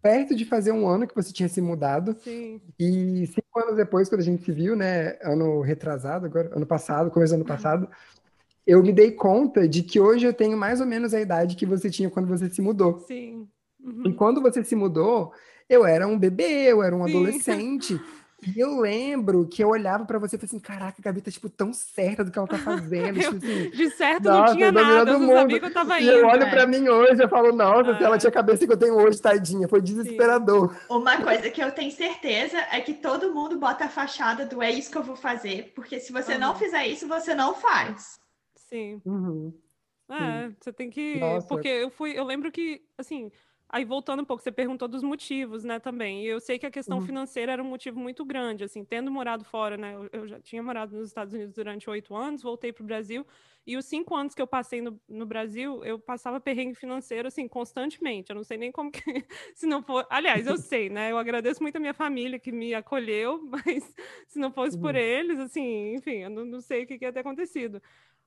perto 0.00 0.34
de 0.34 0.44
fazer 0.44 0.72
um 0.72 0.86
ano 0.86 1.06
que 1.06 1.14
você 1.14 1.32
tinha 1.32 1.48
se 1.48 1.60
mudado. 1.60 2.16
Sim. 2.20 2.60
E 2.78 3.26
cinco 3.26 3.60
anos 3.60 3.76
depois, 3.76 4.08
quando 4.08 4.20
a 4.20 4.24
gente 4.24 4.42
se 4.42 4.52
viu, 4.52 4.74
né, 4.74 5.18
ano 5.22 5.60
retrasado, 5.60 6.26
agora, 6.26 6.50
ano 6.54 6.66
passado, 6.66 7.10
começo 7.10 7.32
do 7.32 7.36
ano 7.36 7.44
passado, 7.44 7.88
eu 8.66 8.82
me 8.82 8.92
dei 8.92 9.12
conta 9.12 9.68
de 9.68 9.82
que 9.82 10.00
hoje 10.00 10.26
eu 10.26 10.32
tenho 10.32 10.56
mais 10.56 10.80
ou 10.80 10.86
menos 10.86 11.12
a 11.12 11.20
idade 11.20 11.56
que 11.56 11.66
você 11.66 11.90
tinha 11.90 12.10
quando 12.10 12.26
você 12.26 12.48
se 12.48 12.62
mudou. 12.62 13.00
Sim. 13.00 13.48
Uhum. 13.84 14.02
E 14.06 14.12
quando 14.14 14.40
você 14.40 14.64
se 14.64 14.74
mudou, 14.74 15.32
eu 15.68 15.84
era 15.84 16.06
um 16.06 16.18
bebê, 16.18 16.64
eu 16.72 16.82
era 16.82 16.96
um 16.96 17.06
Sim. 17.06 17.10
adolescente. 17.10 18.00
E 18.46 18.60
eu 18.60 18.78
lembro 18.78 19.46
que 19.46 19.64
eu 19.64 19.68
olhava 19.70 20.04
pra 20.04 20.18
você 20.18 20.36
e 20.36 20.38
falei 20.38 20.48
assim: 20.48 20.58
caraca, 20.60 20.96
a 20.98 21.02
Gabi 21.02 21.22
tá, 21.22 21.30
tipo, 21.30 21.48
tão 21.48 21.72
certa 21.72 22.22
do 22.22 22.30
que 22.30 22.38
ela 22.38 22.46
tá 22.48 22.58
fazendo. 22.58 23.16
Eu- 23.20 23.32
tipo 23.32 23.36
assim, 23.46 23.70
De 23.70 23.90
certo 23.90 24.24
não 24.24 24.44
tinha 24.54 24.70
nada, 24.70 25.10
eu 25.12 25.16
o 25.16 25.20
só 25.20 25.26
mundo. 25.26 25.36
sabia 25.38 25.60
que 25.60 25.64
eu 25.66 25.72
tava 25.72 25.98
E 26.00 26.06
eu 26.06 26.18
indo. 26.18 26.26
olho 26.26 26.40
né? 26.40 26.50
pra 26.50 26.66
mim 26.66 26.86
hoje 26.88 27.22
e 27.24 27.28
falo, 27.28 27.52
nossa, 27.52 27.96
se 27.96 28.02
ela 28.04 28.16
Ah. 28.16 28.18
tinha 28.18 28.28
a 28.28 28.32
cabeça 28.34 28.66
que 28.66 28.72
eu 28.72 28.76
tenho 28.76 28.96
hoje, 28.96 29.20
tadinha. 29.22 29.66
Foi 29.66 29.80
desesperador. 29.80 30.76
Uma 30.90 31.22
coisa 31.22 31.48
que 31.50 31.62
eu 31.62 31.72
tenho 31.72 31.90
certeza 31.90 32.58
é 32.70 32.80
que 32.82 32.92
todo 32.92 33.32
mundo 33.32 33.58
bota 33.58 33.86
a 33.86 33.88
fachada 33.88 34.44
do 34.44 34.60
é 34.62 34.70
isso 34.70 34.90
que 34.90 34.98
eu 34.98 35.02
vou 35.02 35.16
fazer, 35.16 35.72
porque 35.74 35.98
se 35.98 36.12
você 36.12 36.36
não 36.36 36.54
fizer 36.54 36.86
isso, 36.86 37.08
você 37.08 37.34
não 37.34 37.54
faz. 37.54 38.18
Sim. 38.56 39.00
Uhum. 39.06 39.54
É, 40.10 40.50
você 40.60 40.70
tem 40.70 40.90
que. 40.90 41.18
Nossa. 41.18 41.46
Porque 41.48 41.66
eu 41.68 41.88
fui, 41.90 42.10
eu 42.12 42.24
lembro 42.24 42.52
que, 42.52 42.82
assim, 42.98 43.32
aí 43.68 43.84
voltando 43.84 44.22
um 44.22 44.24
pouco, 44.24 44.42
você 44.42 44.52
perguntou 44.52 44.86
dos 44.88 45.02
motivos, 45.02 45.64
né, 45.64 45.78
também. 45.80 46.24
E 46.24 46.26
eu 46.28 46.40
sei 46.40 46.58
que 46.58 46.66
a 46.66 46.70
questão 46.70 47.00
Uhum. 47.00 47.00
financeira 47.00 47.52
era 47.52 47.62
um 47.62 47.66
motivo 47.66 47.98
muito 47.98 48.24
grande, 48.24 48.64
assim, 48.64 48.84
tendo 48.84 49.10
morado 49.10 49.44
fora, 49.44 49.76
né? 49.76 49.94
Eu, 50.12 50.26
já 50.28 50.40
tinha 50.40 50.62
morado 50.62 50.96
nos 50.96 51.08
Estados 51.08 51.34
Unidos 51.34 51.54
durante 51.54 51.88
oito 51.90 52.14
anos, 52.14 52.42
voltei 52.42 52.72
para 52.72 52.82
o 52.82 52.86
Brasil, 52.86 53.26
e 53.66 53.76
os 53.76 53.86
cinco 53.86 54.14
anos 54.14 54.34
que 54.34 54.42
eu 54.42 54.46
passei 54.46 54.80
no, 54.82 55.00
no 55.08 55.24
Brasil, 55.26 55.82
eu 55.84 55.98
passava 55.98 56.38
perrengue 56.40 56.74
financeiro, 56.74 57.28
assim, 57.28 57.48
constantemente. 57.48 58.30
Eu 58.30 58.36
não 58.36 58.44
sei 58.44 58.58
nem 58.58 58.70
como 58.70 58.90
que. 58.90 59.00
Se 59.54 59.66
não 59.66 59.82
for. 59.82 60.06
Aliás, 60.10 60.46
eu 60.46 60.58
sei, 60.58 60.90
né? 60.90 61.10
Eu 61.10 61.18
agradeço 61.18 61.62
muito 61.62 61.76
a 61.76 61.80
minha 61.80 61.94
família 61.94 62.38
que 62.38 62.52
me 62.52 62.74
acolheu, 62.74 63.40
mas 63.50 63.94
se 64.28 64.38
não 64.38 64.52
fosse 64.52 64.78
por 64.78 64.94
Uhum. 64.94 64.94
eles, 64.94 65.38
assim, 65.38 65.94
enfim, 65.94 66.22
eu 66.24 66.30
não, 66.30 66.44
não 66.44 66.60
sei 66.60 66.84
o 66.84 66.86
que, 66.86 66.98
que 66.98 67.04
ia 67.06 67.12
ter 67.12 67.20
acontecido. 67.20 67.80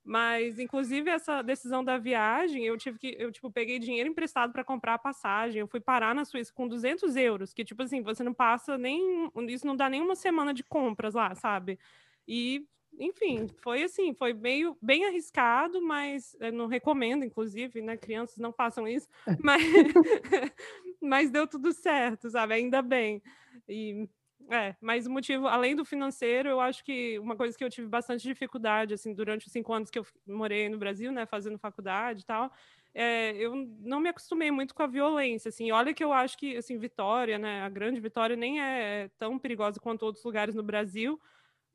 Mas, 0.10 0.58
inclusive, 0.58 1.10
essa 1.10 1.42
decisão 1.42 1.84
da 1.84 1.98
viagem, 1.98 2.64
eu 2.66 2.78
tive 2.78 2.98
que, 2.98 3.14
eu, 3.20 3.30
tipo, 3.30 3.52
peguei 3.52 3.78
dinheiro 3.78 4.08
emprestado 4.10 4.54
para 4.54 4.64
comprar 4.64 4.94
a 4.94 4.98
passagem. 4.98 5.60
Eu 5.60 5.68
fui 5.68 5.82
parar 5.82 6.16
na 6.16 6.24
Suíça 6.24 6.54
com 6.54 6.66
200 6.66 7.18
euros, 7.18 7.52
que, 7.54 7.66
tipo 7.66 7.84
assim, 7.84 8.02
você 8.02 8.24
não 8.24 8.34
passa 8.34 8.78
nem. 8.78 9.30
Isso 9.50 9.68
não 9.68 9.76
dá 9.76 9.90
nem 9.90 10.02
uma 10.02 10.16
semana 10.16 10.54
de 10.54 10.64
compras 10.64 11.14
lá, 11.14 11.36
sabe? 11.36 11.78
E, 12.26 12.66
enfim, 12.98 13.50
foi 13.62 13.84
assim, 13.84 14.14
foi 14.14 14.32
meio 14.32 14.78
bem 14.82 15.04
arriscado, 15.06 15.82
mas 15.82 16.38
eu 16.40 16.54
não 16.54 16.68
recomendo, 16.68 17.26
inclusive, 17.26 17.82
né? 17.82 17.98
Crianças 17.98 18.38
não 18.38 18.54
façam 18.54 18.88
isso, 18.88 19.10
mas, 19.44 19.62
mas 21.02 21.30
deu 21.30 21.46
tudo 21.46 21.74
certo, 21.74 22.30
sabe? 22.30 22.54
Ainda 22.54 22.82
bem. 22.82 23.22
E 23.68 24.08
é, 24.50 24.76
mas 24.82 25.06
o 25.06 25.12
motivo, 25.12 25.48
além 25.48 25.76
do 25.76 25.84
financeiro, 25.84 26.48
eu 26.50 26.62
acho 26.62 26.84
que 26.84 27.20
uma 27.20 27.36
coisa 27.36 27.58
que 27.58 27.64
eu 27.64 27.70
tive 27.70 27.88
bastante 27.88 28.24
dificuldade, 28.24 28.94
assim, 28.94 29.14
durante 29.14 29.46
os 29.48 29.52
cinco 29.52 29.74
anos 29.74 29.90
que 29.90 30.00
eu 30.00 30.06
morei 30.26 30.70
no 30.70 30.78
Brasil, 30.78 31.12
né, 31.12 31.26
fazendo 31.26 31.58
faculdade 31.60 32.22
e 32.22 32.26
tal, 32.26 32.52
é, 32.94 33.34
eu 33.36 33.54
não 33.80 34.00
me 34.00 34.08
acostumei 34.10 34.50
muito 34.50 34.74
com 34.74 34.84
a 34.84 34.88
violência, 34.88 35.50
assim, 35.50 35.70
olha 35.72 35.94
que 35.94 36.04
eu 36.04 36.14
acho 36.14 36.38
que, 36.38 36.56
assim, 36.56 36.78
Vitória, 36.78 37.38
né, 37.38 37.62
a 37.62 37.70
grande 37.70 38.00
Vitória 38.00 38.36
nem 38.38 38.62
é 38.62 39.10
tão 39.20 39.38
perigosa 39.38 39.80
quanto 39.82 40.04
outros 40.04 40.24
lugares 40.24 40.56
no 40.56 40.64
Brasil, 40.64 41.20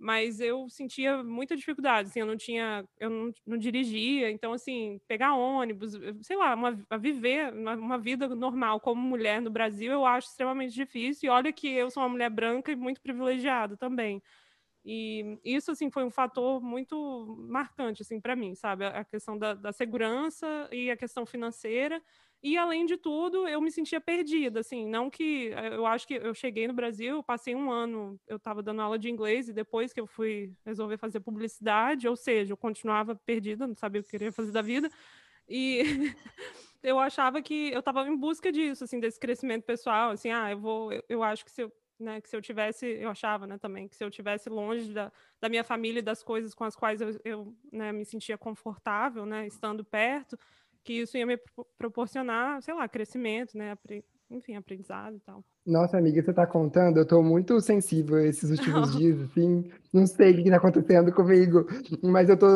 mas 0.03 0.41
eu 0.41 0.69
sentia 0.69 1.23
muita 1.23 1.57
dificuldade, 1.57 2.09
assim, 2.11 2.21
eu 2.21 2.27
não 2.27 2.37
tinha, 2.37 2.85
eu 2.99 3.09
não, 3.11 3.33
não 3.47 3.59
dirigia, 3.59 4.31
então, 4.31 4.53
assim, 4.53 5.01
pegar 5.09 5.35
ônibus, 5.35 5.95
eu- 5.95 6.23
sei 6.23 6.37
lá, 6.37 6.55
uma, 6.55 6.73
viver 6.99 7.53
uma, 7.55 7.75
uma 7.77 7.99
vida 7.99 8.29
normal 8.35 8.81
como 8.81 9.01
mulher 9.01 9.41
no 9.41 9.51
Brasil, 9.51 9.93
eu 9.93 10.05
acho 10.07 10.29
extremamente 10.29 10.75
difícil, 10.75 11.29
e 11.29 11.31
olha 11.31 11.53
que 11.53 11.69
eu 11.69 11.91
sou 11.91 12.03
uma 12.03 12.09
mulher 12.11 12.31
branca 12.31 12.73
e 12.73 12.77
muito 12.77 13.01
privilegiada 13.01 13.77
também. 13.77 14.23
E 14.85 15.38
isso, 15.45 15.71
assim, 15.71 15.91
foi 15.91 16.05
um 16.05 16.11
fator 16.11 16.61
muito 16.61 17.37
marcante, 17.49 18.03
assim, 18.03 18.21
para 18.21 18.35
mim, 18.35 18.55
sabe? 18.57 18.85
A 18.85 19.01
a 19.01 19.05
questão 19.05 19.38
da, 19.38 19.55
da 19.55 19.73
segurança 19.73 20.69
e 20.73 20.91
a 20.91 20.97
questão 20.97 21.25
financeira, 21.25 22.03
e, 22.43 22.57
além 22.59 22.85
de 22.87 22.97
tudo, 22.97 23.47
eu 23.47 23.61
me 23.61 23.71
sentia 23.71 24.01
perdida, 24.01 24.61
assim, 24.61 24.87
não 24.89 25.09
que... 25.09 25.51
eh, 25.55 25.75
Eu 25.77 25.87
acho 25.87 26.07
que 26.07 26.15
eu 26.15 26.35
cheguei 26.35 26.67
no 26.67 26.75
Brasil, 26.75 27.23
passei 27.23 27.55
um 27.55 27.71
ano, 27.71 28.19
eu 28.27 28.37
estava 28.37 28.63
dando 28.63 28.83
aula 28.83 28.99
de 28.99 29.09
inglês, 29.09 29.49
e 29.49 29.53
depois 29.53 29.93
que 29.93 30.01
eu 30.01 30.07
fui 30.07 30.53
resolver 30.65 30.97
fazer 30.99 31.21
publicidade, 31.21 32.09
ou 32.09 32.17
seja, 32.17 32.53
eu 32.53 32.57
continuava 32.57 33.15
perdida, 33.15 33.67
não 33.67 33.77
sabia 33.77 34.01
o 34.01 34.05
que 34.05 34.11
queria 34.11 34.33
fazer 34.33 34.51
da 34.53 34.63
vida, 34.63 34.91
e 35.49 35.83
eu 36.83 36.99
achava 36.99 37.43
que 37.43 37.71
eu 37.73 37.81
estava 37.81 38.07
em 38.09 38.17
busca 38.17 38.51
disso, 38.53 38.85
assim, 38.85 39.01
desse 39.01 39.19
crescimento 39.21 39.65
pessoal, 39.65 40.11
assim, 40.11 40.31
ah, 40.31 40.51
eu 40.51 40.59
vou... 40.59 40.93
Eu, 40.93 41.05
eu 41.09 41.23
acho 41.23 41.45
que 41.45 41.51
se 41.51 41.63
eu, 41.63 41.73
né, 41.99 42.21
que 42.21 42.29
se 42.29 42.37
eu 42.37 42.43
tivesse... 42.43 42.87
Eu 42.87 43.11
achava, 43.11 43.47
né, 43.47 43.59
também, 43.59 43.89
que 43.89 43.97
se 43.97 44.05
eu 44.05 44.11
tivesse 44.11 44.49
longe 44.49 44.93
da, 44.93 45.13
da 45.41 45.49
minha 45.49 45.65
família 45.65 46.01
e 46.01 46.03
das 46.03 46.23
coisas 46.23 46.55
com 46.55 46.65
as 46.65 46.75
quais 46.77 47.01
eu, 47.01 47.11
eu 47.25 47.57
né, 47.73 47.93
me 47.93 48.05
sentia 48.05 48.37
confortável, 48.39 49.25
né, 49.27 49.47
estando 49.47 49.85
perto, 49.85 50.37
que 50.85 50.92
isso 50.95 51.16
ia 51.16 51.27
me 51.27 51.37
pro- 51.37 51.66
proporcionar, 51.79 52.61
sei 52.62 52.75
lá, 52.75 52.88
crescimento, 52.88 53.57
né, 53.57 53.77
enfim, 54.31 54.57
aprendizado 54.57 55.16
e 55.16 55.21
tal. 55.21 55.45
Nossa, 55.64 55.97
amiga, 55.97 56.23
você 56.23 56.33
tá 56.33 56.47
contando? 56.47 56.97
Eu 56.99 57.07
tô 57.07 57.23
muito 57.23 57.61
sensível 57.61 58.18
esses 58.18 58.51
últimos 58.51 58.90
Não. 58.92 58.99
dias, 58.99 59.21
assim. 59.21 59.71
Não 59.92 60.07
sei 60.07 60.33
o 60.33 60.42
que 60.42 60.51
tá 60.51 60.57
acontecendo 60.57 61.12
comigo, 61.12 61.66
mas 62.03 62.29
eu 62.29 62.37
tô, 62.37 62.47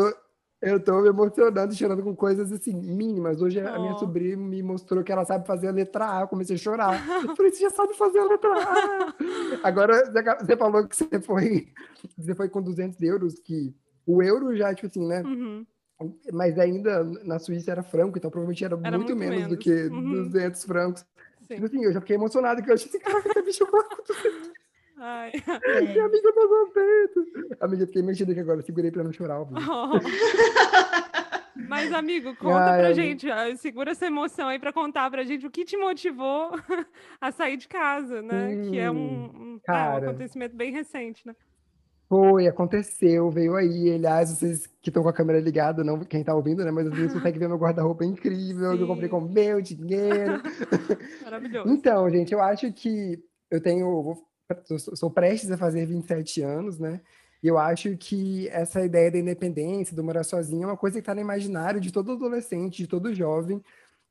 eu 0.63 0.83
tô 0.83 1.01
me 1.03 1.09
emocionando, 1.09 1.73
chorando 1.75 2.03
com 2.03 2.17
coisas, 2.17 2.51
assim, 2.51 2.75
mínimas. 2.75 3.41
Hoje 3.41 3.61
a 3.61 3.79
minha 3.79 3.95
Oh. 3.95 3.99
sobrinha 3.99 4.37
me 4.37 4.61
mostrou 4.63 5.05
que 5.05 5.13
ela 5.13 5.25
sabe 5.25 5.47
fazer 5.47 5.69
a 5.69 5.73
letra 5.73 6.19
A. 6.19 6.21
Eu 6.23 6.29
comecei 6.29 6.57
a 6.57 6.59
chorar. 6.59 6.95
Eu 7.25 7.37
falei, 7.37 7.53
você 7.53 7.61
já 7.61 7.71
sabe 7.71 7.95
fazer 7.95 8.19
a 8.19 8.25
letra 8.25 8.51
A. 8.55 9.15
Agora, 9.63 10.03
você 10.41 10.57
falou 10.57 10.89
que 10.89 10.97
você 10.97 11.21
foi, 11.21 11.69
você 12.19 12.35
foi 12.35 12.49
com 12.49 12.61
200 12.63 13.01
euros, 13.03 13.39
que 13.39 13.73
o 14.05 14.21
euro 14.23 14.57
já, 14.57 14.75
tipo 14.75 14.87
assim, 14.89 15.07
né? 15.07 15.23
Uhum. 15.23 15.65
Mas 16.33 16.59
ainda 16.59 17.03
na 17.25 17.39
Suíça 17.39 17.71
era 17.71 17.83
franco, 17.83 18.19
então 18.19 18.31
provavelmente 18.31 18.65
era, 18.65 18.79
era 18.85 18.99
muito, 18.99 19.17
muito, 19.17 19.19
menos, 19.19 19.37
menos. 19.37 19.51
do 19.51 19.57
que 19.57 19.73
uhum. 19.87 20.29
200 20.29 20.65
francos. 20.65 21.07
Tipo 21.49 21.65
assim, 21.65 21.85
eu 21.85 21.93
já 21.93 22.01
fiquei 22.01 22.17
emocionado, 22.17 22.63
que 22.63 22.71
eu 22.71 22.75
achei 22.75 22.89
assim, 22.89 22.99
caraca, 22.99 23.29
esse 23.29 23.43
bicho 23.43 23.67
branco. 23.71 24.03
Ai. 24.99 25.33
É. 25.65 25.81
Minha 25.83 26.05
amiga 26.05 26.33
tá 26.33 26.41
contente. 26.49 27.57
Amiga, 27.61 27.83
eu 27.83 27.87
fiquei 27.87 28.03
mexida 28.03 28.33
aqui 28.33 28.41
agora, 28.41 28.63
segurei 28.63 28.91
pra 28.91 29.05
não 29.05 29.13
chorar, 29.13 29.41
óbvio. 29.41 29.59
Oh. 29.71 29.93
Mas, 31.69 31.93
amigo, 31.93 32.35
conta 32.37 32.73
Ai, 32.73 32.81
pra 32.81 32.93
gente, 32.93 33.27
segura 33.57 33.93
essa 33.93 34.07
emoção 34.07 34.49
aí 34.49 34.59
pra 34.59 34.73
contar 34.73 35.11
pra 35.11 35.25
gente 35.25 35.47
o 35.47 35.51
que 35.51 35.65
te 35.65 35.77
motivou 35.77 36.53
a 37.21 37.33
sair 37.33 37.57
de 37.57 37.69
casa, 37.69 38.23
né? 38.23 38.49
Hum, 38.49 38.71
que 38.71 38.79
é 38.79 38.91
um, 38.91 39.25
um, 39.25 39.61
cara, 39.65 40.05
é 40.05 40.09
um 40.09 40.11
acontecimento 40.11 40.55
bem 40.55 40.73
recente, 40.73 41.27
né? 41.27 41.35
Foi, 42.09 42.47
aconteceu, 42.47 43.31
veio 43.31 43.57
aí. 43.57 43.95
Aliás, 43.95 44.31
vocês 44.31 44.67
que 44.81 44.91
estão 44.91 45.03
com 45.03 45.09
a 45.09 45.13
câmera 45.13 45.41
ligada, 45.41 45.83
não 45.83 46.01
quem 46.01 46.23
tá 46.23 46.35
ouvindo, 46.35 46.65
né? 46.65 46.71
Mas 46.71 46.89
vocês 46.89 47.13
conseguem 47.13 47.41
ver 47.41 47.49
meu 47.49 47.59
guarda-roupa 47.59 48.05
incrível, 48.05 48.71
Sim. 48.71 48.77
que 48.77 48.83
eu 48.83 48.87
comprei 48.87 49.09
com 49.09 49.21
meu 49.21 49.61
dinheiro. 49.61 50.41
Maravilhoso. 51.25 51.69
Então, 51.69 52.09
gente, 52.09 52.33
eu 52.33 52.41
acho 52.41 52.73
que 52.73 53.19
eu 53.51 53.61
tenho. 53.61 54.17
Sou, 54.65 54.79
sou 54.97 55.11
prestes 55.11 55.51
a 55.51 55.59
fazer 55.59 55.87
27 55.87 56.43
anos, 56.43 56.79
né? 56.79 57.01
E 57.43 57.49
eu 57.49 57.59
acho 57.59 57.97
que 57.97 58.49
essa 58.49 58.85
ideia 58.85 59.11
da 59.11 59.19
independência, 59.19 59.95
do 59.95 60.05
morar 60.05 60.25
sozinho, 60.25 60.65
é 60.65 60.67
uma 60.67 60.77
coisa 60.77 60.95
que 60.97 61.01
está 61.01 61.15
no 61.15 61.21
imaginário 61.21 61.81
de 61.81 61.93
todo 61.93 62.13
adolescente, 62.13 62.79
de 62.79 62.87
todo 62.87 63.15
jovem. 63.15 63.61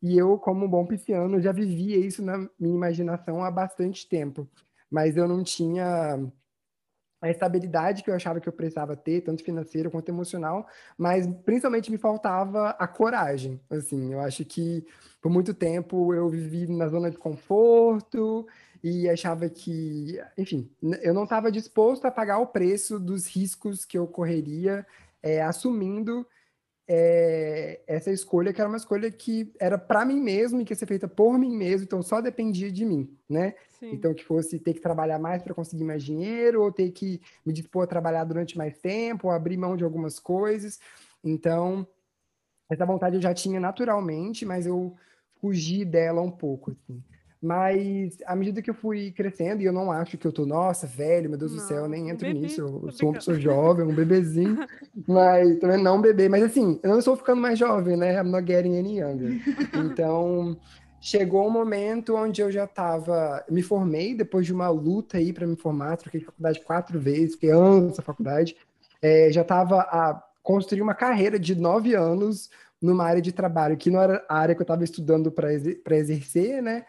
E 0.02 0.18
eu, 0.18 0.38
como 0.38 0.66
um 0.66 0.70
bom 0.70 0.86
pisciano, 0.86 1.42
já 1.42 1.52
vivia 1.52 1.98
isso 1.98 2.24
na 2.24 2.38
minha 2.60 2.76
imaginação 2.76 3.44
há 3.44 3.50
bastante 3.50 4.08
tempo. 4.08 4.48
Mas 4.92 5.18
eu 5.18 5.28
não 5.28 5.44
tinha 5.44 6.20
a 7.26 7.32
estabilidade 7.32 8.04
que 8.04 8.10
eu 8.10 8.14
achava 8.14 8.40
que 8.40 8.48
eu 8.48 8.54
precisava 8.54 8.96
ter, 8.96 9.22
tanto 9.22 9.44
financeira 9.44 9.90
quanto 9.90 10.10
emocional, 10.10 10.68
mas 10.96 11.28
principalmente 11.44 11.92
me 11.92 11.98
faltava 11.98 12.70
a 12.70 12.88
coragem. 12.88 13.60
Assim, 13.70 14.14
eu 14.14 14.20
acho 14.20 14.46
que 14.46 14.86
por 15.20 15.32
muito 15.32 15.54
tempo 15.54 16.14
eu 16.14 16.30
vivi 16.30 16.68
na 16.68 16.88
zona 16.88 17.10
de 17.10 17.18
conforto 17.18 18.46
e 18.84 19.10
achava 19.10 19.50
que, 19.50 20.22
enfim, 20.38 20.70
eu 21.02 21.16
não 21.16 21.24
estava 21.24 21.52
disposto 21.52 22.06
a 22.06 22.12
pagar 22.12 22.38
o 22.38 22.48
preço 22.48 23.00
dos 23.00 23.26
riscos 23.26 23.84
que 23.86 23.98
eu 23.98 24.06
correria, 24.06 24.86
é, 25.24 25.42
assumindo 25.42 26.28
é, 26.88 27.82
essa 27.88 28.12
escolha, 28.12 28.54
que 28.54 28.62
era 28.62 28.70
uma 28.70 28.78
escolha 28.78 29.10
que 29.12 29.52
era 29.60 29.78
para 29.78 30.06
mim 30.06 30.22
mesmo 30.22 30.62
e 30.62 30.66
que 30.66 30.72
ia 30.72 30.78
ser 30.78 30.86
feita 30.86 31.08
por 31.08 31.38
mim 31.38 31.56
mesmo, 31.56 31.86
então 31.86 32.02
só 32.04 32.22
dependia 32.22 32.72
de 32.72 32.86
mim, 32.86 33.10
né? 33.28 33.56
Sim. 33.80 33.92
Então, 33.92 34.14
que 34.14 34.24
fosse 34.24 34.60
ter 34.60 34.74
que 34.74 34.82
trabalhar 34.82 35.20
mais 35.20 35.42
para 35.42 35.54
conseguir 35.54 35.84
mais 35.84 36.04
dinheiro, 36.04 36.62
ou 36.62 36.72
ter 36.72 36.92
que 36.92 37.22
me 37.46 37.52
dispor 37.52 37.84
a 37.84 37.88
trabalhar 37.88 38.24
durante 38.24 38.58
mais 38.58 38.78
tempo, 38.78 39.28
ou 39.28 39.34
abrir 39.34 39.58
mão 39.58 39.76
de 39.76 39.84
algumas 39.84 40.20
coisas. 40.20 40.80
Então, 41.24 41.88
essa 42.70 42.86
vontade 42.86 43.16
eu 43.16 43.22
já 43.22 43.34
tinha 43.34 43.60
naturalmente, 43.60 44.46
mas 44.46 44.66
eu 44.66 44.96
fugi 45.42 45.84
dela 45.84 46.22
um 46.22 46.32
pouco, 46.32 46.72
assim. 46.72 47.04
Mas 47.46 48.18
à 48.26 48.36
medida 48.36 48.60
que 48.60 48.72
eu 48.72 48.74
fui 48.74 49.12
crescendo, 49.12 49.62
e 49.62 49.66
eu 49.66 49.72
não 49.72 49.92
acho 49.92 50.18
que 50.18 50.26
eu 50.26 50.32
tô, 50.32 50.48
nossa, 50.48 50.88
velho, 50.88 51.30
meu 51.30 51.38
Deus 51.38 51.52
não, 51.52 51.60
do 51.60 51.68
céu, 51.68 51.84
eu 51.84 51.88
nem 51.88 52.10
entro 52.10 52.28
nisso. 52.32 52.82
Eu 52.84 52.92
sou 52.92 53.10
uma 53.10 53.20
pessoa 53.20 53.40
jovem, 53.40 53.86
um 53.86 53.94
bebezinho, 53.94 54.66
mas 55.08 55.60
também 55.60 55.78
não 55.78 55.98
um 55.98 56.02
bebê. 56.02 56.28
Mas 56.28 56.42
assim, 56.42 56.80
eu 56.82 56.90
não 56.90 56.98
estou 56.98 57.16
ficando 57.16 57.40
mais 57.40 57.60
jovem, 57.60 57.96
né? 57.96 58.20
I'm 58.20 58.32
not 58.32 58.52
getting 58.52 58.80
any 58.80 58.98
younger. 58.98 59.40
Então, 59.76 60.58
chegou 61.00 61.46
um 61.46 61.52
momento 61.52 62.16
onde 62.16 62.42
eu 62.42 62.52
já 62.52 62.64
estava. 62.64 63.46
Me 63.48 63.62
formei 63.62 64.16
depois 64.16 64.48
de 64.48 64.52
uma 64.52 64.70
luta 64.70 65.20
aí 65.20 65.32
para 65.32 65.46
me 65.46 65.56
formar, 65.56 65.98
troquei 65.98 66.22
de 66.22 66.26
faculdade 66.26 66.62
quatro 66.62 67.00
vezes, 67.00 67.36
fiquei 67.36 67.52
anos 67.52 67.98
na 67.98 68.04
faculdade. 68.04 68.58
É, 69.00 69.32
já 69.32 69.44
estava 69.44 69.82
a 69.82 70.20
construir 70.42 70.82
uma 70.82 70.96
carreira 70.96 71.38
de 71.38 71.54
nove 71.54 71.94
anos 71.94 72.50
numa 72.82 73.06
área 73.06 73.22
de 73.22 73.32
trabalho 73.32 73.78
que 73.78 73.92
não 73.92 74.02
era 74.02 74.26
a 74.28 74.36
área 74.36 74.56
que 74.56 74.62
eu 74.62 74.66
estava 74.66 74.84
estudando 74.84 75.32
para 75.32 75.54
exercer, 75.96 76.60
né? 76.64 76.86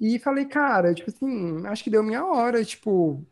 E 0.00 0.18
falei, 0.18 0.46
cara, 0.46 0.94
tipo 0.94 1.10
assim, 1.10 1.66
acho 1.66 1.84
que 1.84 1.90
deu 1.90 2.02
minha 2.02 2.24
hora, 2.24 2.64
tipo, 2.64 3.22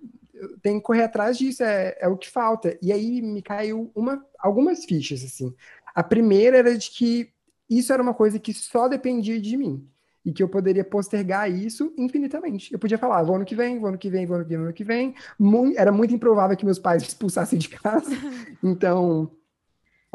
tem 0.62 0.76
que 0.78 0.83
correr 0.85 1.04
atrás 1.04 1.38
disso, 1.38 1.62
é, 1.62 1.96
é 1.98 2.09
o 2.09 2.16
que 2.16 2.31
falta. 2.31 2.78
E 2.83 2.92
aí 2.92 3.22
me 3.22 3.42
caiu 3.42 3.90
uma, 3.94 4.24
algumas 4.38 4.85
fichas, 4.85 5.24
assim. 5.24 5.54
A 5.94 6.02
primeira 6.02 6.59
era 6.59 6.76
de 6.76 6.90
que 6.90 7.33
isso 7.68 7.92
era 7.92 8.02
uma 8.02 8.14
coisa 8.14 8.38
que 8.38 8.52
só 8.52 8.88
dependia 8.88 9.40
de 9.40 9.57
mim. 9.57 9.88
E 10.24 10.33
que 10.33 10.42
eu 10.42 10.48
poderia 10.48 10.85
postergar 10.85 11.50
isso 11.50 11.92
infinitamente. 11.96 12.72
Eu 12.72 12.78
podia 12.78 12.98
falar, 12.98 13.22
vou 13.22 13.37
ano 13.37 13.46
que 13.46 13.54
vem, 13.54 13.78
vou 13.78 13.88
ano 13.88 13.96
que 13.96 14.11
vem, 14.11 14.26
vou 14.26 14.37
ano 14.37 14.44
que 14.44 14.50
vem, 14.50 14.59
vou 14.59 14.66
ano 14.66 14.74
que 14.74 14.85
vem. 14.85 15.14
Era 15.76 15.90
muito 15.90 16.14
improvável 16.14 16.57
que 16.57 16.66
meus 16.66 16.78
pais 16.78 17.00
me 17.02 17.09
expulsassem 17.09 17.59
de 17.59 17.68
casa. 17.68 18.11
Então, 18.62 19.31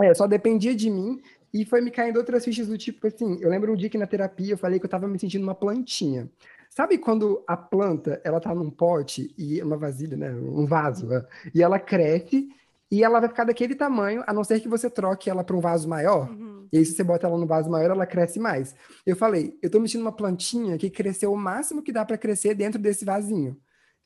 é, 0.01 0.13
só 0.13 0.27
dependia 0.27 0.75
de 0.75 0.89
mim. 0.89 1.21
E 1.53 1.65
foi 1.65 1.81
me 1.81 1.91
caindo 1.91 2.17
outras 2.17 2.43
fichas 2.43 2.67
do 2.67 2.77
tipo 2.77 3.05
assim, 3.05 3.37
eu 3.39 3.49
lembro 3.49 3.71
um 3.71 3.75
dia 3.75 3.89
que 3.89 3.97
na 3.97 4.07
terapia 4.07 4.53
eu 4.53 4.57
falei 4.57 4.79
que 4.79 4.85
eu 4.85 4.89
tava 4.89 5.07
me 5.07 5.19
sentindo 5.19 5.43
uma 5.43 5.53
plantinha. 5.53 6.29
Sabe 6.69 6.97
quando 6.97 7.43
a 7.47 7.55
planta, 7.55 8.19
ela 8.23 8.39
tá 8.39 8.55
num 8.55 8.71
pote 8.71 9.31
e 9.37 9.61
uma 9.61 9.77
vasilha, 9.77 10.17
né, 10.17 10.31
um 10.31 10.65
vaso, 10.65 11.05
né? 11.05 11.23
e 11.53 11.61
ela 11.61 11.77
cresce 11.77 12.49
e 12.89 13.03
ela 13.03 13.19
vai 13.19 13.29
ficar 13.29 13.43
daquele 13.43 13.75
tamanho, 13.75 14.23
a 14.25 14.33
não 14.33 14.43
ser 14.43 14.59
que 14.59 14.67
você 14.67 14.89
troque 14.89 15.29
ela 15.29 15.43
para 15.43 15.55
um 15.55 15.59
vaso 15.59 15.87
maior. 15.89 16.29
Uhum. 16.29 16.67
E 16.71 16.77
aí, 16.77 16.85
se 16.85 16.93
você 16.93 17.03
bota 17.03 17.25
ela 17.25 17.37
no 17.37 17.47
vaso 17.47 17.69
maior, 17.69 17.91
ela 17.91 18.05
cresce 18.05 18.39
mais. 18.39 18.75
Eu 19.05 19.15
falei, 19.15 19.57
eu 19.61 19.69
tô 19.69 19.79
mexendo 19.79 20.01
uma 20.01 20.11
plantinha 20.11 20.77
que 20.77 20.89
cresceu 20.89 21.33
o 21.33 21.37
máximo 21.37 21.81
que 21.81 21.91
dá 21.91 22.05
para 22.05 22.17
crescer 22.19 22.53
dentro 22.53 22.79
desse 22.79 23.03
vasinho. 23.03 23.57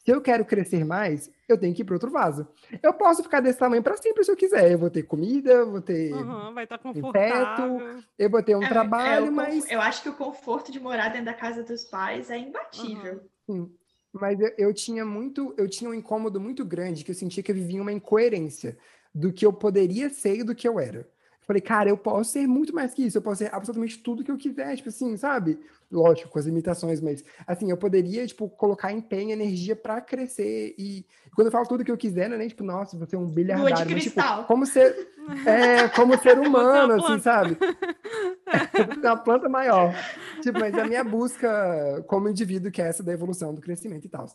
Se 0.07 0.13
eu 0.13 0.21
quero 0.21 0.45
crescer 0.45 0.85
mais, 0.85 1.29
eu 1.49 1.57
tenho 1.57 1.75
que 1.75 1.81
ir 1.81 1.83
para 1.83 1.95
outro 1.95 2.09
vaso. 2.09 2.47
Eu 2.81 2.93
posso 2.93 3.21
ficar 3.21 3.41
desse 3.41 3.59
tamanho 3.59 3.83
para 3.83 3.97
sempre 3.97 4.23
se 4.23 4.31
eu 4.31 4.37
quiser. 4.37 4.71
Eu 4.71 4.79
vou 4.79 4.89
ter 4.89 5.03
comida, 5.03 5.51
eu 5.51 5.69
vou 5.69 5.81
ter 5.81 6.13
uhum, 6.13 6.53
vai 6.53 6.63
estar 6.63 6.77
tá 6.77 6.83
confortável. 6.93 7.77
teto, 7.77 8.05
eu 8.17 8.29
vou 8.29 8.41
ter 8.41 8.55
um 8.55 8.63
é, 8.63 8.69
trabalho, 8.69 9.25
é, 9.25 9.29
mas 9.29 9.69
eu 9.69 9.81
acho 9.81 10.01
que 10.01 10.07
o 10.07 10.13
conforto 10.13 10.71
de 10.71 10.79
morar 10.79 11.09
dentro 11.09 11.25
da 11.25 11.33
casa 11.33 11.61
dos 11.61 11.83
pais 11.83 12.31
é 12.31 12.37
imbatível. 12.37 13.19
Uhum. 13.49 13.69
Mas 14.13 14.39
eu, 14.39 14.53
eu, 14.57 14.73
tinha 14.73 15.03
muito, 15.03 15.53
eu 15.57 15.67
tinha 15.67 15.89
um 15.89 15.93
incômodo 15.93 16.39
muito 16.39 16.63
grande 16.63 17.03
que 17.03 17.11
eu 17.11 17.15
sentia 17.15 17.43
que 17.43 17.51
eu 17.51 17.55
vivia 17.55 17.81
uma 17.81 17.91
incoerência 17.91 18.77
do 19.13 19.33
que 19.33 19.45
eu 19.45 19.51
poderia 19.51 20.09
ser 20.09 20.37
e 20.37 20.43
do 20.43 20.55
que 20.55 20.69
eu 20.69 20.79
era. 20.79 21.05
Falei, 21.47 21.61
cara, 21.61 21.89
eu 21.89 21.95
posso 21.95 22.31
ser 22.31 22.45
muito 22.45 22.75
mais 22.75 22.93
que 22.93 23.05
isso, 23.05 23.17
eu 23.17 23.21
posso 23.21 23.37
ser 23.37 23.55
absolutamente 23.55 23.99
tudo 23.99 24.21
que 24.21 24.29
eu 24.29 24.37
quiser, 24.37 24.75
tipo 24.75 24.89
assim, 24.89 25.15
sabe? 25.15 25.57
Lógico, 25.89 26.29
com 26.29 26.37
as 26.37 26.45
limitações, 26.45 26.99
mas 26.99 27.23
assim, 27.47 27.71
eu 27.71 27.77
poderia, 27.77 28.27
tipo, 28.27 28.49
colocar 28.49 28.91
empenho, 28.91 29.31
energia 29.31 29.73
para 29.73 30.01
crescer. 30.01 30.75
E, 30.77 31.05
quando 31.33 31.47
eu 31.47 31.51
falo 31.51 31.65
tudo 31.65 31.85
que 31.85 31.91
eu 31.91 31.95
quiser, 31.95 32.27
não 32.27 32.35
é 32.35 32.39
nem 32.39 32.49
tipo, 32.49 32.65
nossa, 32.65 32.97
você 32.97 33.15
é 33.15 33.19
um 33.19 33.27
bilhardário, 33.27 33.93
mas 33.93 34.03
tipo, 34.03 34.21
como 34.45 34.65
ser, 34.65 34.93
é, 35.47 35.87
como 35.87 36.17
ser 36.21 36.37
humano, 36.37 36.93
assim, 36.93 37.19
sabe? 37.19 37.57
Uma 39.01 39.17
planta 39.17 39.47
maior. 39.47 39.93
Tipo, 40.41 40.59
mas 40.59 40.73
a 40.75 40.85
minha 40.85 41.03
busca 41.03 42.03
como 42.07 42.29
indivíduo, 42.29 42.71
que 42.71 42.81
é 42.81 42.87
essa 42.87 43.03
da 43.03 43.13
evolução, 43.13 43.53
do 43.53 43.61
crescimento 43.61 44.05
e 44.05 44.09
tal. 44.09 44.25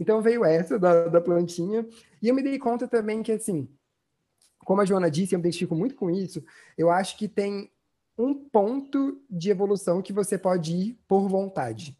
Então 0.00 0.22
veio 0.22 0.44
essa 0.44 0.78
da, 0.78 1.08
da 1.08 1.20
plantinha, 1.20 1.86
e 2.22 2.28
eu 2.28 2.34
me 2.34 2.42
dei 2.42 2.58
conta 2.58 2.86
também 2.88 3.22
que, 3.22 3.32
assim, 3.32 3.68
como 4.64 4.80
a 4.80 4.84
Joana 4.84 5.10
disse, 5.10 5.34
eu 5.34 5.38
me 5.38 5.42
identifico 5.42 5.74
muito 5.74 5.94
com 5.94 6.10
isso, 6.10 6.42
eu 6.76 6.90
acho 6.90 7.16
que 7.16 7.28
tem 7.28 7.70
um 8.16 8.34
ponto 8.34 9.20
de 9.30 9.50
evolução 9.50 10.02
que 10.02 10.12
você 10.12 10.36
pode 10.36 10.72
ir 10.72 10.98
por 11.08 11.28
vontade. 11.28 11.96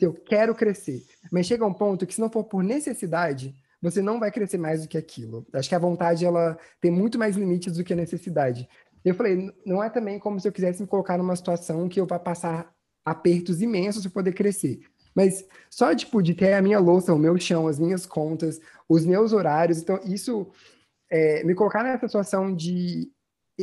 Eu 0.00 0.12
quero 0.12 0.54
crescer. 0.54 1.04
Mas 1.30 1.46
chega 1.46 1.64
um 1.64 1.72
ponto 1.72 2.06
que, 2.06 2.14
se 2.14 2.20
não 2.20 2.30
for 2.30 2.44
por 2.44 2.62
necessidade, 2.62 3.54
você 3.80 4.02
não 4.02 4.18
vai 4.18 4.30
crescer 4.30 4.58
mais 4.58 4.82
do 4.82 4.88
que 4.88 4.98
aquilo. 4.98 5.46
Acho 5.52 5.68
que 5.68 5.74
a 5.74 5.78
vontade 5.78 6.24
ela 6.24 6.58
tem 6.80 6.90
muito 6.90 7.18
mais 7.18 7.36
limites 7.36 7.76
do 7.76 7.84
que 7.84 7.92
a 7.92 7.96
necessidade. 7.96 8.68
Eu 9.04 9.14
falei, 9.14 9.52
não 9.64 9.82
é 9.82 9.90
também 9.90 10.18
como 10.18 10.40
se 10.40 10.48
eu 10.48 10.52
quisesse 10.52 10.80
me 10.80 10.88
colocar 10.88 11.18
numa 11.18 11.36
situação 11.36 11.88
que 11.88 12.00
eu 12.00 12.06
vá 12.06 12.18
passar 12.18 12.74
apertos 13.04 13.60
imensos 13.60 14.02
para 14.02 14.12
poder 14.12 14.32
crescer. 14.32 14.80
Mas 15.14 15.46
só 15.70 15.94
tipo, 15.94 16.22
de 16.22 16.34
ter 16.34 16.54
a 16.54 16.62
minha 16.62 16.80
louça, 16.80 17.12
o 17.12 17.18
meu 17.18 17.38
chão, 17.38 17.68
as 17.68 17.78
minhas 17.78 18.06
contas, 18.06 18.60
os 18.88 19.04
meus 19.04 19.32
horários, 19.32 19.78
então 19.78 20.00
isso 20.04 20.50
é, 21.14 21.44
me 21.44 21.54
colocar 21.54 21.84
nessa 21.84 22.08
situação 22.08 22.52
de 22.52 23.08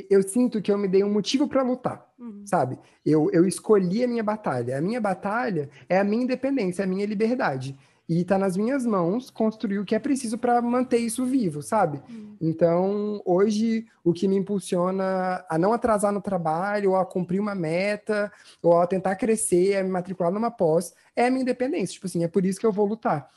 eu 0.10 0.24
sinto 0.24 0.62
que 0.62 0.72
eu 0.72 0.78
me 0.78 0.88
dei 0.88 1.04
um 1.04 1.12
motivo 1.12 1.50
para 1.50 1.62
lutar, 1.62 2.08
uhum. 2.18 2.44
sabe? 2.46 2.80
Eu, 3.06 3.30
eu 3.34 3.46
escolhi 3.46 4.06
a 4.06 4.08
minha 4.08 4.24
batalha. 4.24 4.78
A 4.78 4.82
minha 4.82 5.02
batalha 5.02 5.70
é 5.90 6.00
a 6.00 6.04
minha 6.04 6.24
independência, 6.24 6.82
é 6.82 6.86
a 6.86 6.88
minha 6.88 7.06
liberdade. 7.06 7.78
E 8.08 8.22
está 8.22 8.38
nas 8.38 8.56
minhas 8.56 8.86
mãos 8.86 9.30
construir 9.30 9.80
o 9.80 9.86
que 9.86 9.94
é 9.94 10.00
preciso 10.00 10.38
para 10.38 10.62
manter 10.62 11.00
isso 11.00 11.26
vivo, 11.26 11.62
sabe? 11.62 12.02
Uhum. 12.10 12.38
Então, 12.40 13.22
hoje, 13.26 13.86
o 14.02 14.14
que 14.14 14.30
me 14.30 14.38
impulsiona 14.38 15.44
a 15.50 15.58
não 15.58 15.74
atrasar 15.74 16.14
no 16.14 16.22
trabalho, 16.22 16.92
ou 16.92 16.96
a 16.96 17.06
cumprir 17.06 17.42
uma 17.42 17.54
meta, 17.54 18.32
ou 18.64 18.80
a 18.80 18.88
tentar 18.88 19.18
crescer, 19.18 19.76
a 19.76 19.84
me 19.84 19.90
matricular 19.90 20.32
numa 20.32 20.52
pós, 20.52 20.94
é 21.18 21.28
a 21.28 21.30
minha 21.30 21.42
independência. 21.42 21.96
Tipo 21.96 22.08
assim, 22.08 22.24
é 22.24 22.30
por 22.30 22.46
isso 22.46 22.62
que 22.62 22.66
eu 22.66 22.72
vou 22.72 22.86
lutar. 22.86 23.30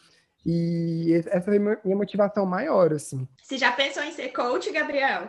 E 0.45 1.15
essa 1.15 1.51
é 1.51 1.57
a 1.57 1.61
minha 1.61 1.97
motivação 1.97 2.45
maior, 2.45 2.93
assim. 2.93 3.27
Você 3.43 3.57
já 3.57 3.73
pensou 3.73 4.03
em 4.03 4.13
ser 4.13 4.29
coach, 4.29 4.71
Gabriel? 4.71 5.29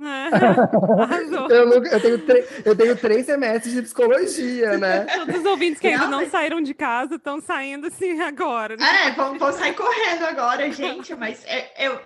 É, 0.00 0.28
eu, 1.54 1.84
eu, 1.84 2.00
tenho 2.00 2.44
eu 2.64 2.76
tenho 2.76 2.96
três 2.96 3.26
semestres 3.26 3.74
de 3.74 3.82
psicologia, 3.82 4.76
né? 4.76 5.04
Todos 5.06 5.36
os 5.36 5.44
ouvintes 5.44 5.80
que 5.80 5.86
ainda 5.86 6.08
não 6.08 6.28
saíram 6.28 6.60
de 6.60 6.74
casa 6.74 7.14
estão 7.14 7.40
saindo 7.40 7.86
assim 7.86 8.20
agora. 8.20 8.76
Né? 8.76 8.84
É, 9.06 9.10
vão, 9.12 9.38
vão 9.38 9.52
sair 9.52 9.74
correndo 9.74 10.24
agora, 10.24 10.70
gente, 10.72 11.14
mas 11.14 11.44
é, 11.46 11.86
eu, 11.86 12.00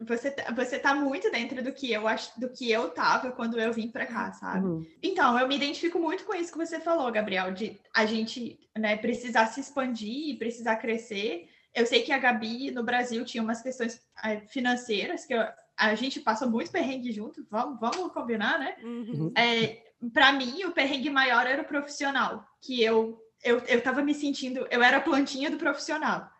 você, 0.00 0.30
tá, 0.30 0.52
você 0.52 0.78
tá 0.78 0.94
muito 0.94 1.30
dentro 1.30 1.62
do 1.62 1.72
que 1.72 1.92
eu 1.92 2.08
acho, 2.08 2.38
do 2.40 2.48
que 2.48 2.70
eu 2.70 2.88
tava 2.90 3.30
quando 3.30 3.60
eu 3.60 3.72
vim 3.72 3.88
para 3.88 4.06
cá, 4.06 4.32
sabe? 4.32 4.66
Uhum. 4.66 4.86
Então, 5.02 5.38
eu 5.38 5.46
me 5.46 5.56
identifico 5.56 5.98
muito 5.98 6.24
com 6.24 6.34
isso 6.34 6.50
que 6.50 6.58
você 6.58 6.80
falou, 6.80 7.12
Gabriel, 7.12 7.52
de 7.52 7.78
a 7.94 8.06
gente, 8.06 8.58
né, 8.76 8.96
precisar 8.96 9.46
se 9.46 9.60
expandir, 9.60 10.38
precisar 10.38 10.76
crescer. 10.76 11.48
Eu 11.74 11.86
sei 11.86 12.02
que 12.02 12.12
a 12.12 12.18
Gabi 12.18 12.70
no 12.70 12.84
Brasil 12.84 13.24
tinha 13.24 13.42
umas 13.42 13.62
questões 13.62 14.00
eh, 14.24 14.40
financeiras 14.48 15.26
que 15.26 15.34
eu, 15.34 15.42
a 15.76 15.94
gente 15.94 16.20
passou 16.20 16.48
muito 16.48 16.70
perrengue 16.70 17.10
junto, 17.12 17.46
vamos, 17.50 17.80
vamos 17.80 18.12
combinar, 18.12 18.58
né? 18.58 18.76
Uhum. 18.82 19.32
É, 19.36 19.82
para 20.12 20.32
mim, 20.32 20.64
o 20.64 20.72
perrengue 20.72 21.10
maior 21.10 21.46
era 21.46 21.62
o 21.62 21.66
profissional, 21.66 22.46
que 22.62 22.82
eu 22.82 23.20
eu, 23.42 23.58
eu 23.66 23.82
tava 23.82 24.02
me 24.02 24.14
sentindo, 24.14 24.66
eu 24.70 24.82
era 24.82 24.96
a 24.96 25.02
plantinha 25.02 25.50
do 25.50 25.58
profissional 25.58 26.30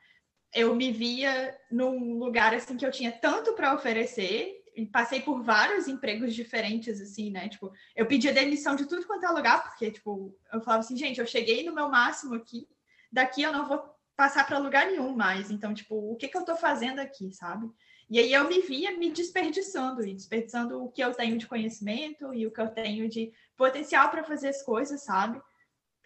eu 0.54 0.74
me 0.74 0.92
via 0.92 1.58
num 1.70 2.16
lugar 2.16 2.54
assim 2.54 2.76
que 2.76 2.86
eu 2.86 2.90
tinha 2.90 3.10
tanto 3.10 3.54
para 3.54 3.74
oferecer 3.74 4.62
e 4.76 4.86
passei 4.86 5.20
por 5.20 5.42
vários 5.42 5.88
empregos 5.88 6.34
diferentes 6.34 7.00
assim, 7.00 7.30
né? 7.30 7.48
Tipo, 7.48 7.72
eu 7.94 8.06
pedia 8.06 8.32
demissão 8.32 8.76
de 8.76 8.86
tudo 8.86 9.06
quanto 9.06 9.26
é 9.26 9.30
lugar 9.30 9.64
porque 9.64 9.90
tipo, 9.90 10.36
eu 10.52 10.60
falava 10.60 10.80
assim, 10.80 10.96
gente, 10.96 11.20
eu 11.20 11.26
cheguei 11.26 11.64
no 11.64 11.74
meu 11.74 11.88
máximo 11.88 12.34
aqui, 12.34 12.68
daqui 13.10 13.42
eu 13.42 13.52
não 13.52 13.66
vou 13.66 13.93
passar 14.16 14.46
para 14.46 14.59
lugar 14.59 14.87
nenhum 14.87 15.14
mais. 15.14 15.50
Então, 15.50 15.74
tipo, 15.74 15.94
o 15.94 16.16
que 16.16 16.29
que 16.29 16.37
eu 16.37 16.44
tô 16.44 16.57
fazendo 16.57 17.00
aqui, 17.00 17.33
sabe? 17.33 17.70
E 18.09 18.18
aí 18.18 18.33
eu 18.33 18.48
me 18.48 18.61
via 18.61 18.96
me 18.96 19.11
desperdiçando 19.11 20.07
e 20.07 20.14
desperdiçando 20.14 20.83
o 20.83 20.90
que 20.90 21.03
eu 21.03 21.14
tenho 21.14 21.38
de 21.38 21.46
conhecimento 21.46 22.33
e 22.35 22.46
o 22.46 22.50
que 22.50 22.61
eu 22.61 22.68
tenho 22.68 23.09
de 23.09 23.33
potencial 23.57 24.11
para 24.11 24.24
fazer 24.24 24.48
as 24.48 24.62
coisas, 24.62 25.03
sabe? 25.03 25.40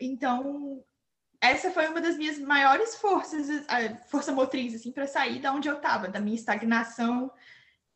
Então, 0.01 0.83
essa 1.40 1.71
foi 1.71 1.88
uma 1.88 2.01
das 2.01 2.16
minhas 2.16 2.38
maiores 2.38 2.97
forças, 2.97 3.49
força 4.09 4.33
motriz, 4.33 4.75
assim, 4.75 4.92
para 4.92 5.07
sair 5.07 5.40
da 5.40 5.53
onde 5.53 5.68
eu 5.68 5.77
estava, 5.77 6.09
da 6.09 6.21
minha 6.21 6.37
estagnação. 6.37 7.31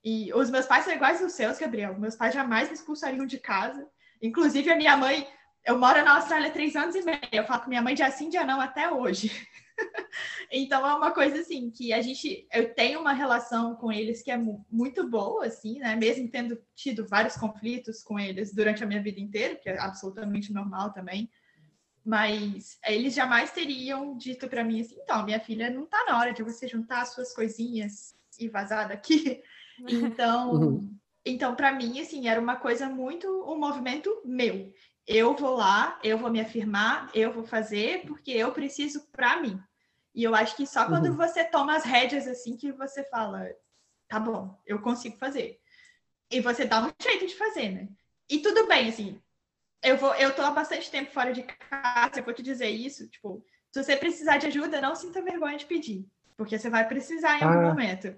E 0.05 0.33
os 0.35 0.51
meus 0.51 0.66
pais 0.66 0.85
são 0.85 0.92
iguais 0.92 1.22
aos 1.22 1.33
seus, 1.33 1.59
Gabriel. 1.59 1.98
Meus 1.98 2.16
pais 2.16 2.35
jamais 2.35 2.68
me 2.68 2.75
expulsariam 2.75 3.25
de 3.25 3.38
casa. 3.38 3.88
Inclusive, 4.20 4.70
a 4.70 4.77
minha 4.77 4.96
mãe, 4.96 5.27
eu 5.64 5.79
moro 5.79 6.05
na 6.05 6.16
Austrália 6.16 6.48
há 6.48 6.53
três 6.53 6.75
anos 6.77 6.94
e 6.94 7.03
meio. 7.03 7.18
Eu 7.31 7.44
falo 7.44 7.62
com 7.62 7.68
minha 7.68 7.83
mãe 7.83 7.94
de 7.94 8.03
assim, 8.03 8.29
dia 8.29 8.44
não, 8.44 8.61
até 8.61 8.90
hoje. 8.90 9.31
então, 10.51 10.87
é 10.87 10.94
uma 10.94 11.11
coisa 11.12 11.40
assim, 11.40 11.70
que 11.70 11.92
a 11.92 12.01
gente, 12.01 12.46
eu 12.53 12.75
tenho 12.75 13.01
uma 13.01 13.12
relação 13.12 13.75
com 13.77 13.92
eles 13.92 14.22
que 14.22 14.31
é 14.31 14.38
muito 14.70 15.09
boa, 15.09 15.46
assim, 15.46 15.79
né? 15.79 15.96
Mesmo 15.96 16.29
tendo 16.29 16.59
tido 16.75 17.07
vários 17.07 17.37
conflitos 17.37 18.03
com 18.03 18.18
eles 18.18 18.55
durante 18.55 18.83
a 18.83 18.87
minha 18.87 19.03
vida 19.03 19.20
inteira, 19.20 19.57
que 19.57 19.68
é 19.68 19.79
absolutamente 19.79 20.53
normal 20.53 20.92
também 20.92 21.31
mas 22.05 22.79
eles 22.85 23.14
jamais 23.14 23.53
teriam 23.53 24.16
dito 24.16 24.48
para 24.48 24.64
mim 24.64 24.81
assim, 24.81 24.96
então, 25.01 25.25
minha 25.25 25.38
filha, 25.38 25.70
não 25.70 25.85
está 25.85 26.05
na 26.05 26.18
hora 26.18 26.33
de 26.33 26.42
você 26.42 26.66
juntar 26.66 27.03
as 27.03 27.11
suas 27.11 27.33
coisinhas 27.33 28.14
e 28.38 28.48
vazar 28.48 28.88
daqui. 28.88 29.42
Então, 29.88 30.53
uhum. 30.53 30.96
então 31.25 31.57
para 31.57 31.72
mim, 31.72 31.98
assim, 31.98 32.29
era 32.29 32.40
uma 32.40 32.57
coisa 32.57 32.88
muito 32.88 33.27
um 33.51 33.59
movimento 33.59 34.22
meu. 34.25 34.70
Eu 35.06 35.34
vou 35.34 35.56
lá, 35.56 35.98
eu 36.02 36.16
vou 36.16 36.30
me 36.30 36.40
afirmar, 36.40 37.10
eu 37.14 37.32
vou 37.32 37.44
fazer, 37.44 38.04
porque 38.06 38.30
eu 38.30 38.52
preciso 38.52 39.06
para 39.10 39.40
mim. 39.40 39.60
E 40.14 40.22
eu 40.22 40.34
acho 40.34 40.56
que 40.56 40.66
só 40.66 40.86
quando 40.86 41.06
uhum. 41.06 41.16
você 41.16 41.44
toma 41.44 41.74
as 41.74 41.84
rédeas 41.84 42.28
assim 42.28 42.56
que 42.56 42.70
você 42.70 43.02
fala, 43.04 43.48
tá 44.08 44.20
bom, 44.20 44.58
eu 44.66 44.80
consigo 44.80 45.16
fazer. 45.16 45.58
E 46.30 46.40
você 46.40 46.64
dá 46.64 46.82
um 46.82 46.92
jeito 47.02 47.26
de 47.26 47.34
fazer, 47.34 47.70
né? 47.70 47.88
E 48.28 48.38
tudo 48.38 48.66
bem, 48.66 48.88
assim, 48.88 49.20
eu 49.82 49.96
vou, 49.96 50.14
eu 50.14 50.34
tô 50.34 50.42
há 50.42 50.50
bastante 50.50 50.90
tempo 50.90 51.10
fora 51.10 51.32
de 51.32 51.42
casa, 51.42 52.20
eu 52.20 52.24
vou 52.24 52.32
te 52.32 52.42
dizer 52.42 52.68
isso, 52.68 53.08
tipo, 53.08 53.44
se 53.70 53.82
você 53.82 53.96
precisar 53.96 54.36
de 54.36 54.46
ajuda, 54.46 54.80
não 54.80 54.94
sinta 54.94 55.22
vergonha 55.22 55.56
de 55.56 55.66
pedir, 55.66 56.06
porque 56.36 56.58
você 56.58 56.70
vai 56.70 56.86
precisar 56.86 57.38
em 57.40 57.44
algum 57.44 57.66
ah, 57.66 57.68
momento. 57.70 58.14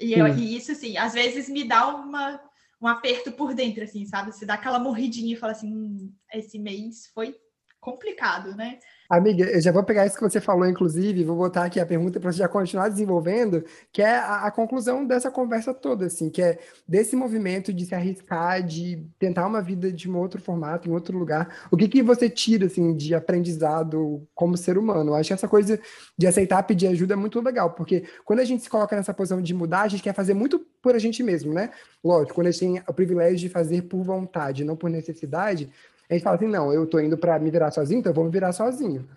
E, 0.00 0.12
eu, 0.12 0.26
e, 0.26 0.56
isso, 0.56 0.72
assim, 0.72 0.96
às 0.96 1.12
vezes 1.12 1.48
me 1.48 1.64
dá 1.64 1.88
uma, 1.88 2.40
um 2.80 2.86
aperto 2.86 3.32
por 3.32 3.54
dentro, 3.54 3.82
assim, 3.82 4.04
sabe? 4.06 4.32
Você 4.32 4.46
dá 4.46 4.54
aquela 4.54 4.78
morridinha 4.78 5.34
e 5.34 5.38
fala 5.38 5.52
assim, 5.52 5.74
hum, 5.74 6.12
esse 6.32 6.58
mês 6.58 7.08
foi 7.12 7.36
complicado, 7.80 8.54
né? 8.54 8.78
Amiga, 9.10 9.46
eu 9.46 9.60
já 9.62 9.72
vou 9.72 9.82
pegar 9.82 10.04
isso 10.04 10.16
que 10.16 10.22
você 10.22 10.38
falou, 10.38 10.66
inclusive, 10.68 11.24
vou 11.24 11.34
botar 11.34 11.64
aqui 11.64 11.80
a 11.80 11.86
pergunta 11.86 12.20
para 12.20 12.30
você 12.30 12.40
já 12.40 12.48
continuar 12.48 12.90
desenvolvendo, 12.90 13.64
que 13.90 14.02
é 14.02 14.16
a, 14.16 14.44
a, 14.44 14.50
conclusão 14.50 15.06
dessa 15.06 15.30
conversa 15.30 15.72
toda, 15.72 16.04
assim, 16.04 16.28
que 16.28 16.42
é 16.42 16.58
desse 16.86 17.16
movimento 17.16 17.72
de 17.72 17.86
se 17.86 17.94
arriscar, 17.94 18.62
de 18.62 19.02
tentar 19.18 19.46
uma 19.46 19.62
vida 19.62 19.90
de 19.90 20.10
um 20.10 20.18
outro 20.18 20.42
formato, 20.42 20.86
em 20.86 20.92
outro 20.92 21.16
lugar. 21.16 21.68
O 21.70 21.76
que 21.76 21.88
que 21.88 22.02
você 22.02 22.28
tira, 22.28 22.66
assim, 22.66 22.94
de 22.94 23.14
aprendizado 23.14 24.28
como 24.34 24.58
ser 24.58 24.76
humano? 24.76 25.12
Eu 25.12 25.14
acho 25.14 25.28
que 25.28 25.34
essa 25.34 25.48
coisa 25.48 25.80
de 26.16 26.26
aceitar 26.26 26.62
pedir 26.64 26.88
ajuda 26.88 27.14
é 27.14 27.16
muito 27.16 27.40
legal, 27.40 27.70
porque 27.70 28.04
quando 28.26 28.40
a 28.40 28.44
gente 28.44 28.62
se 28.62 28.68
coloca 28.68 28.94
nessa 28.94 29.14
posição 29.14 29.40
de 29.40 29.54
mudar, 29.54 29.82
a 29.82 29.88
gente 29.88 30.02
quer 30.02 30.12
fazer 30.12 30.34
muito 30.34 30.60
por 30.82 30.94
a 30.94 30.98
gente 30.98 31.22
mesmo, 31.22 31.54
né? 31.54 31.70
Lógico, 32.04 32.34
quando 32.34 32.48
a 32.48 32.50
gente 32.50 32.60
tem 32.60 32.82
o 32.86 32.92
privilégio 32.92 33.38
de 33.38 33.48
fazer 33.48 33.82
por 33.84 34.02
vontade, 34.02 34.64
não 34.64 34.76
por 34.76 34.90
necessidade, 34.90 35.70
a 36.08 36.14
gente 36.14 36.22
fala 36.22 36.36
assim, 36.36 36.46
não, 36.46 36.72
eu 36.72 36.86
tô 36.86 36.98
indo 37.00 37.18
para 37.18 37.38
me 37.38 37.50
virar 37.50 37.70
sozinho, 37.70 38.00
então 38.00 38.10
eu 38.10 38.14
vou 38.14 38.24
me 38.24 38.30
virar 38.30 38.52
sozinho. 38.52 39.08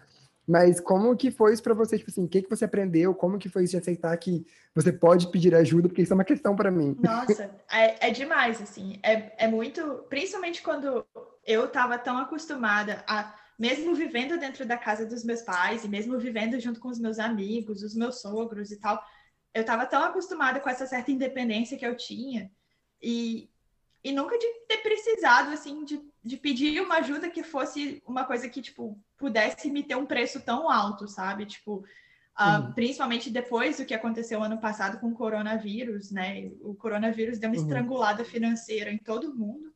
Mas 0.48 0.80
como 0.80 1.16
que 1.16 1.32
foi 1.32 1.54
isso 1.54 1.64
para 1.64 1.74
você? 1.74 1.98
Tipo 1.98 2.10
assim, 2.10 2.26
o 2.26 2.28
que, 2.28 2.42
que 2.42 2.50
você 2.50 2.66
aprendeu? 2.66 3.14
Como 3.14 3.38
que 3.38 3.48
foi 3.48 3.64
isso 3.64 3.72
de 3.72 3.78
aceitar 3.78 4.18
que 4.18 4.46
você 4.76 4.92
pode 4.92 5.32
pedir 5.32 5.54
ajuda? 5.56 5.88
Porque 5.88 6.02
isso 6.02 6.14
é 6.14 6.16
uma 6.16 6.26
questão 6.26 6.56
para 6.56 6.72
mim. 6.72 6.98
Nossa, 7.02 7.50
é, 7.72 8.10
é 8.10 8.12
demais, 8.12 8.62
assim. 8.62 9.00
É, 9.04 9.46
é 9.46 9.48
muito... 9.48 10.06
Principalmente 10.10 10.62
quando 10.62 11.06
eu 11.46 11.66
estava 11.66 11.98
tão 11.98 12.18
acostumada 12.18 13.04
a... 13.08 13.36
Mesmo 13.60 13.94
vivendo 13.94 14.40
dentro 14.40 14.66
da 14.66 14.76
casa 14.76 15.06
dos 15.06 15.24
meus 15.24 15.44
pais 15.44 15.86
e 15.86 15.88
mesmo 15.88 16.18
vivendo 16.18 16.60
junto 16.60 16.80
com 16.80 16.88
os 16.88 17.00
meus 17.00 17.20
amigos, 17.20 17.84
os 17.84 17.94
meus 17.94 18.20
sogros 18.20 18.72
e 18.72 18.80
tal, 18.80 19.00
eu 19.54 19.62
estava 19.62 19.86
tão 19.86 20.04
acostumada 20.04 20.60
com 20.60 20.68
essa 20.68 20.88
certa 20.88 21.12
independência 21.12 21.78
que 21.78 21.86
eu 21.86 21.96
tinha 21.96 22.50
e, 23.00 23.51
e 24.04 24.12
nunca 24.12 24.38
de 24.38 24.48
ter 24.68 24.78
precisado, 24.78 25.52
assim, 25.52 25.84
de 25.84 26.02
de 26.24 26.38
pedir 26.38 26.80
uma 26.82 26.98
ajuda 26.98 27.30
que 27.30 27.44
fosse 27.44 28.02
uma 28.06 28.24
coisa 28.24 28.48
que, 28.48 28.62
tipo, 28.62 28.98
pudesse 29.18 29.72
me 29.72 29.84
ter 29.84 29.96
um 29.96 30.06
preço 30.06 30.40
tão 30.40 30.70
alto, 30.70 31.08
sabe? 31.08 31.46
Tipo, 31.48 31.84
uh, 32.40 32.74
principalmente 32.76 33.30
depois 33.30 33.78
do 33.78 33.86
que 33.86 33.94
aconteceu 33.94 34.44
ano 34.44 34.60
passado 34.60 35.00
com 35.00 35.08
o 35.08 35.16
coronavírus, 35.16 36.12
né? 36.12 36.52
O 36.62 36.76
coronavírus 36.76 37.40
deu 37.40 37.50
uma 37.50 37.58
uhum. 37.58 37.64
estrangulada 37.64 38.24
financeira 38.24 38.92
em 38.92 39.00
todo 39.00 39.36
mundo. 39.36 39.74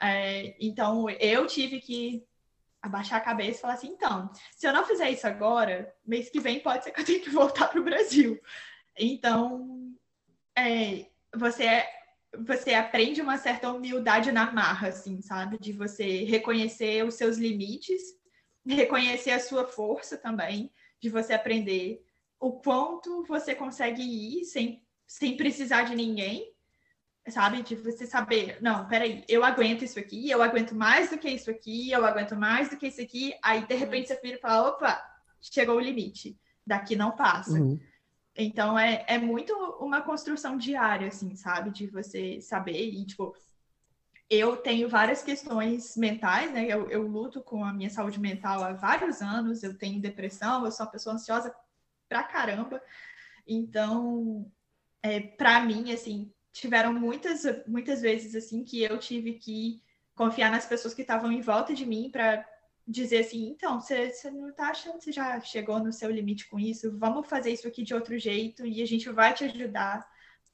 É, 0.00 0.56
então, 0.60 1.08
eu 1.08 1.46
tive 1.46 1.80
que 1.80 2.24
abaixar 2.82 3.18
a 3.18 3.24
cabeça 3.24 3.58
e 3.58 3.60
falar 3.60 3.74
assim, 3.74 3.88
então, 3.88 4.30
se 4.56 4.66
eu 4.66 4.72
não 4.72 4.84
fizer 4.84 5.10
isso 5.10 5.26
agora, 5.26 5.92
mês 6.04 6.28
que 6.28 6.40
vem 6.40 6.60
pode 6.60 6.82
ser 6.84 6.90
que 6.90 7.00
eu 7.00 7.04
tenha 7.04 7.20
que 7.20 7.30
voltar 7.30 7.68
para 7.68 7.80
o 7.80 7.84
Brasil. 7.84 8.40
Então, 8.98 9.94
é, 10.56 11.06
você 11.32 11.64
é 11.64 11.95
você 12.44 12.74
aprende 12.74 13.20
uma 13.20 13.38
certa 13.38 13.70
humildade 13.70 14.32
na 14.32 14.50
marra, 14.50 14.88
assim, 14.88 15.20
sabe? 15.20 15.58
De 15.58 15.72
você 15.72 16.24
reconhecer 16.24 17.04
os 17.04 17.14
seus 17.14 17.36
limites, 17.36 18.02
reconhecer 18.66 19.30
a 19.30 19.40
sua 19.40 19.66
força 19.66 20.16
também, 20.16 20.72
de 21.00 21.08
você 21.08 21.34
aprender 21.34 22.02
o 22.40 22.52
quanto 22.52 23.24
você 23.24 23.54
consegue 23.54 24.02
ir 24.02 24.44
sem, 24.44 24.82
sem 25.06 25.36
precisar 25.36 25.82
de 25.82 25.94
ninguém, 25.94 26.52
sabe? 27.28 27.62
De 27.62 27.74
você 27.76 28.06
saber, 28.06 28.58
não, 28.60 28.86
peraí, 28.86 29.24
eu 29.28 29.44
aguento 29.44 29.82
isso 29.82 29.98
aqui, 29.98 30.30
eu 30.30 30.42
aguento 30.42 30.74
mais 30.74 31.10
do 31.10 31.18
que 31.18 31.28
isso 31.28 31.50
aqui, 31.50 31.90
eu 31.90 32.04
aguento 32.04 32.36
mais 32.36 32.68
do 32.68 32.76
que 32.76 32.88
isso 32.88 33.00
aqui, 33.00 33.34
aí 33.42 33.66
de 33.66 33.74
repente 33.74 34.08
você 34.08 34.20
vira 34.20 34.36
e 34.36 34.40
fala, 34.40 34.68
opa, 34.68 35.02
chegou 35.40 35.76
o 35.76 35.80
limite, 35.80 36.38
daqui 36.66 36.96
não 36.96 37.12
passa. 37.12 37.58
Uhum. 37.58 37.78
Então 38.36 38.78
é, 38.78 39.04
é 39.08 39.18
muito 39.18 39.52
uma 39.80 40.02
construção 40.02 40.56
diária, 40.56 41.08
assim, 41.08 41.34
sabe? 41.34 41.70
De 41.70 41.86
você 41.86 42.40
saber 42.40 42.88
e, 42.88 43.04
tipo, 43.06 43.34
eu 44.28 44.56
tenho 44.56 44.88
várias 44.88 45.22
questões 45.22 45.96
mentais, 45.96 46.52
né? 46.52 46.66
Eu, 46.66 46.90
eu 46.90 47.06
luto 47.06 47.40
com 47.40 47.64
a 47.64 47.72
minha 47.72 47.90
saúde 47.90 48.20
mental 48.20 48.62
há 48.62 48.72
vários 48.72 49.22
anos, 49.22 49.62
eu 49.62 49.76
tenho 49.76 50.00
depressão, 50.00 50.64
eu 50.64 50.72
sou 50.72 50.84
uma 50.84 50.92
pessoa 50.92 51.14
ansiosa 51.14 51.54
pra 52.08 52.22
caramba. 52.22 52.82
Então, 53.46 54.50
é, 55.02 55.20
para 55.20 55.60
mim, 55.60 55.92
assim, 55.92 56.32
tiveram 56.52 56.92
muitas, 56.92 57.42
muitas 57.66 58.00
vezes, 58.02 58.34
assim, 58.34 58.64
que 58.64 58.82
eu 58.82 58.98
tive 58.98 59.34
que 59.34 59.82
confiar 60.14 60.50
nas 60.50 60.66
pessoas 60.66 60.94
que 60.94 61.02
estavam 61.02 61.30
em 61.30 61.40
volta 61.40 61.72
de 61.74 61.86
mim 61.86 62.10
para 62.10 62.44
dizer 62.86 63.18
assim, 63.18 63.48
então, 63.48 63.80
você, 63.80 64.12
não 64.30 64.50
está 64.50 64.70
achando 64.70 64.98
que 64.98 65.04
você 65.04 65.12
já 65.12 65.40
chegou 65.40 65.80
no 65.80 65.92
seu 65.92 66.10
limite 66.10 66.48
com 66.48 66.58
isso? 66.58 66.96
Vamos 66.96 67.26
fazer 67.26 67.50
isso 67.50 67.66
aqui 67.66 67.82
de 67.82 67.92
outro 67.92 68.16
jeito 68.16 68.64
e 68.64 68.80
a 68.80 68.86
gente 68.86 69.08
vai 69.10 69.34
te 69.34 69.44
ajudar. 69.44 70.06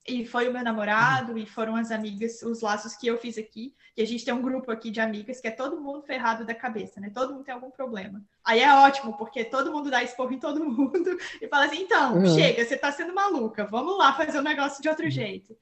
E 0.05 0.27
foi 0.27 0.49
o 0.49 0.53
meu 0.53 0.65
namorado, 0.65 1.39
e 1.39 1.47
foram 1.47 1.77
as 1.77 1.93
amigas, 1.93 2.43
os 2.43 2.61
laços 2.61 2.97
que 2.97 3.07
eu 3.07 3.17
fiz 3.19 3.39
aqui. 3.39 3.73
E 3.97 4.03
a 4.03 4.07
gente 4.07 4.25
tem 4.25 4.35
um 4.35 4.43
grupo 4.43 4.73
aqui 4.73 4.91
de 4.91 5.01
amigas 5.01 5.41
que 5.41 5.47
é 5.47 5.51
todo 5.51 5.81
mundo 5.81 6.03
ferrado 6.03 6.45
da 6.45 6.55
cabeça, 6.55 7.01
né? 7.01 7.09
Todo 7.15 7.35
mundo 7.35 7.45
tem 7.45 7.55
algum 7.55 7.71
problema. 7.71 8.21
Aí 8.45 8.59
é 8.61 8.75
ótimo, 8.75 9.17
porque 9.17 9.45
todo 9.45 9.71
mundo 9.71 9.91
dá 9.91 10.03
esporro 10.03 10.33
em 10.33 10.41
todo 10.41 10.59
mundo 10.65 11.17
e 11.41 11.47
fala 11.47 11.67
assim: 11.67 11.83
então, 11.83 12.17
uhum. 12.17 12.35
chega, 12.35 12.65
você 12.65 12.75
está 12.75 12.91
sendo 12.91 13.15
maluca, 13.15 13.65
vamos 13.65 13.97
lá 13.97 14.13
fazer 14.15 14.39
o 14.39 14.41
um 14.41 14.45
negócio 14.45 14.83
de 14.83 14.89
outro 14.89 15.09
jeito. 15.09 15.57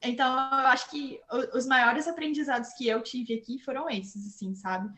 Então, 0.00 0.32
eu 0.32 0.66
acho 0.68 0.90
que 0.90 1.20
os 1.52 1.66
maiores 1.66 2.08
aprendizados 2.08 2.72
que 2.74 2.86
eu 2.88 3.02
tive 3.02 3.34
aqui 3.34 3.58
foram 3.58 3.88
esses, 3.90 4.26
assim, 4.26 4.54
sabe? 4.54 4.90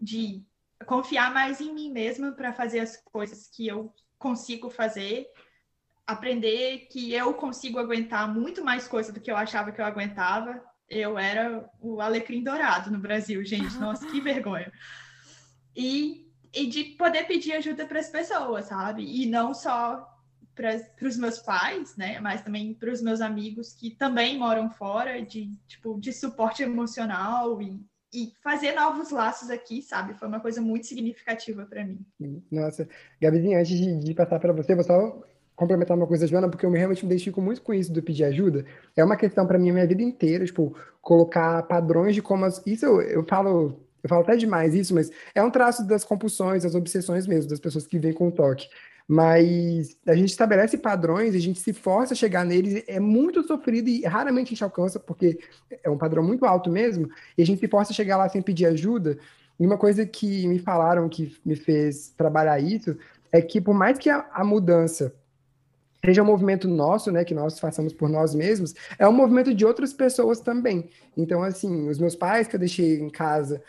De 0.00 0.42
confiar 0.86 1.32
mais 1.32 1.60
em 1.60 1.72
mim 1.72 1.90
mesma 1.90 2.32
para 2.32 2.52
fazer 2.52 2.80
as 2.80 2.96
coisas 2.96 3.48
que 3.48 3.66
eu 3.66 3.92
consigo 4.18 4.70
fazer, 4.70 5.26
aprender 6.06 6.86
que 6.90 7.12
eu 7.12 7.34
consigo 7.34 7.78
aguentar 7.78 8.32
muito 8.32 8.64
mais 8.64 8.86
coisa 8.86 9.12
do 9.12 9.20
que 9.20 9.30
eu 9.30 9.36
achava 9.36 9.72
que 9.72 9.80
eu 9.80 9.84
aguentava. 9.84 10.62
Eu 10.88 11.18
era 11.18 11.68
o 11.80 12.00
alecrim 12.00 12.42
dourado 12.42 12.90
no 12.90 12.98
Brasil, 12.98 13.44
gente. 13.44 13.74
Nossa, 13.78 14.06
que 14.06 14.20
vergonha. 14.20 14.70
E, 15.74 16.30
e 16.52 16.66
de 16.66 16.84
poder 16.84 17.24
pedir 17.26 17.52
ajuda 17.52 17.86
para 17.86 18.00
as 18.00 18.10
pessoas, 18.10 18.66
sabe? 18.66 19.02
E 19.04 19.26
não 19.26 19.54
só 19.54 20.08
para 20.54 21.08
os 21.08 21.16
meus 21.16 21.38
pais, 21.38 21.96
né? 21.96 22.20
Mas 22.20 22.42
também 22.42 22.74
para 22.74 22.92
os 22.92 23.02
meus 23.02 23.20
amigos 23.20 23.72
que 23.72 23.90
também 23.90 24.38
moram 24.38 24.70
fora, 24.70 25.22
de 25.22 25.50
tipo 25.66 25.98
de 25.98 26.12
suporte 26.12 26.62
emocional 26.62 27.60
e, 27.62 27.80
e 28.12 28.32
fazer 28.42 28.72
novos 28.72 29.10
laços 29.10 29.50
aqui, 29.50 29.80
sabe? 29.80 30.14
Foi 30.14 30.28
uma 30.28 30.40
coisa 30.40 30.60
muito 30.60 30.86
significativa 30.86 31.64
para 31.64 31.84
mim. 31.84 32.04
Nossa, 32.50 32.88
Gabizinha, 33.20 33.58
antes 33.58 33.78
de, 33.78 33.98
de 33.98 34.14
passar 34.14 34.38
para 34.38 34.52
você, 34.52 34.74
vou 34.74 34.84
só 34.84 35.22
complementar 35.56 35.96
uma 35.96 36.06
coisa, 36.06 36.26
Joana, 36.26 36.48
porque 36.48 36.66
eu 36.66 36.70
realmente 36.70 37.04
me 37.04 37.12
identifico 37.12 37.40
muito 37.40 37.62
com 37.62 37.72
isso 37.72 37.92
do 37.92 38.02
pedir 38.02 38.24
ajuda. 38.24 38.64
É 38.96 39.04
uma 39.04 39.16
questão 39.16 39.46
para 39.46 39.58
mim 39.58 39.70
a 39.70 39.72
minha 39.72 39.86
vida 39.86 40.02
inteira, 40.02 40.44
tipo, 40.44 40.76
colocar 41.00 41.62
padrões 41.64 42.14
de 42.14 42.22
como 42.22 42.44
as... 42.44 42.60
isso 42.66 42.84
eu, 42.84 43.00
eu 43.00 43.24
falo, 43.24 43.80
eu 44.02 44.08
falo 44.08 44.22
até 44.22 44.36
demais 44.36 44.74
isso, 44.74 44.94
mas 44.94 45.10
é 45.34 45.42
um 45.42 45.50
traço 45.50 45.86
das 45.86 46.04
compulsões, 46.04 46.64
das 46.64 46.74
obsessões 46.74 47.26
mesmo, 47.26 47.48
das 47.48 47.60
pessoas 47.60 47.86
que 47.86 47.98
vêm 47.98 48.12
com 48.12 48.28
o 48.28 48.32
toque. 48.32 48.68
Mas 49.06 49.96
a 50.06 50.14
gente 50.14 50.30
estabelece 50.30 50.78
padrões, 50.78 51.34
a 51.34 51.38
gente 51.38 51.58
se 51.58 51.72
força 51.72 52.14
a 52.14 52.16
chegar 52.16 52.44
neles, 52.44 52.84
é 52.86 53.00
muito 53.00 53.42
sofrido 53.42 53.88
e 53.88 54.04
raramente 54.04 54.48
a 54.48 54.50
gente 54.50 54.64
alcança, 54.64 54.98
porque 54.98 55.38
é 55.82 55.90
um 55.90 55.98
padrão 55.98 56.22
muito 56.22 56.44
alto 56.44 56.70
mesmo, 56.70 57.08
e 57.36 57.42
a 57.42 57.46
gente 57.46 57.60
se 57.60 57.68
força 57.68 57.92
a 57.92 57.94
chegar 57.94 58.16
lá 58.16 58.28
sem 58.28 58.40
pedir 58.40 58.66
ajuda. 58.66 59.18
E 59.58 59.66
uma 59.66 59.76
coisa 59.76 60.06
que 60.06 60.46
me 60.46 60.58
falaram 60.58 61.08
que 61.08 61.36
me 61.44 61.56
fez 61.56 62.12
trabalhar 62.16 62.58
isso 62.60 62.96
é 63.30 63.40
que 63.40 63.60
por 63.60 63.74
mais 63.74 63.98
que 63.98 64.10
a, 64.10 64.26
a 64.32 64.44
mudança 64.44 65.14
seja 66.04 66.22
um 66.22 66.26
movimento 66.26 66.66
nosso, 66.66 67.12
né, 67.12 67.24
que 67.24 67.34
nós 67.34 67.60
façamos 67.60 67.92
por 67.92 68.08
nós 68.08 68.34
mesmos, 68.34 68.74
é 68.98 69.06
um 69.06 69.12
movimento 69.12 69.54
de 69.54 69.64
outras 69.64 69.92
pessoas 69.92 70.40
também. 70.40 70.90
Então, 71.16 71.42
assim, 71.42 71.88
os 71.88 71.98
meus 71.98 72.16
pais 72.16 72.48
que 72.48 72.56
eu 72.56 72.60
deixei 72.60 72.98
em 72.98 73.08
casa 73.08 73.62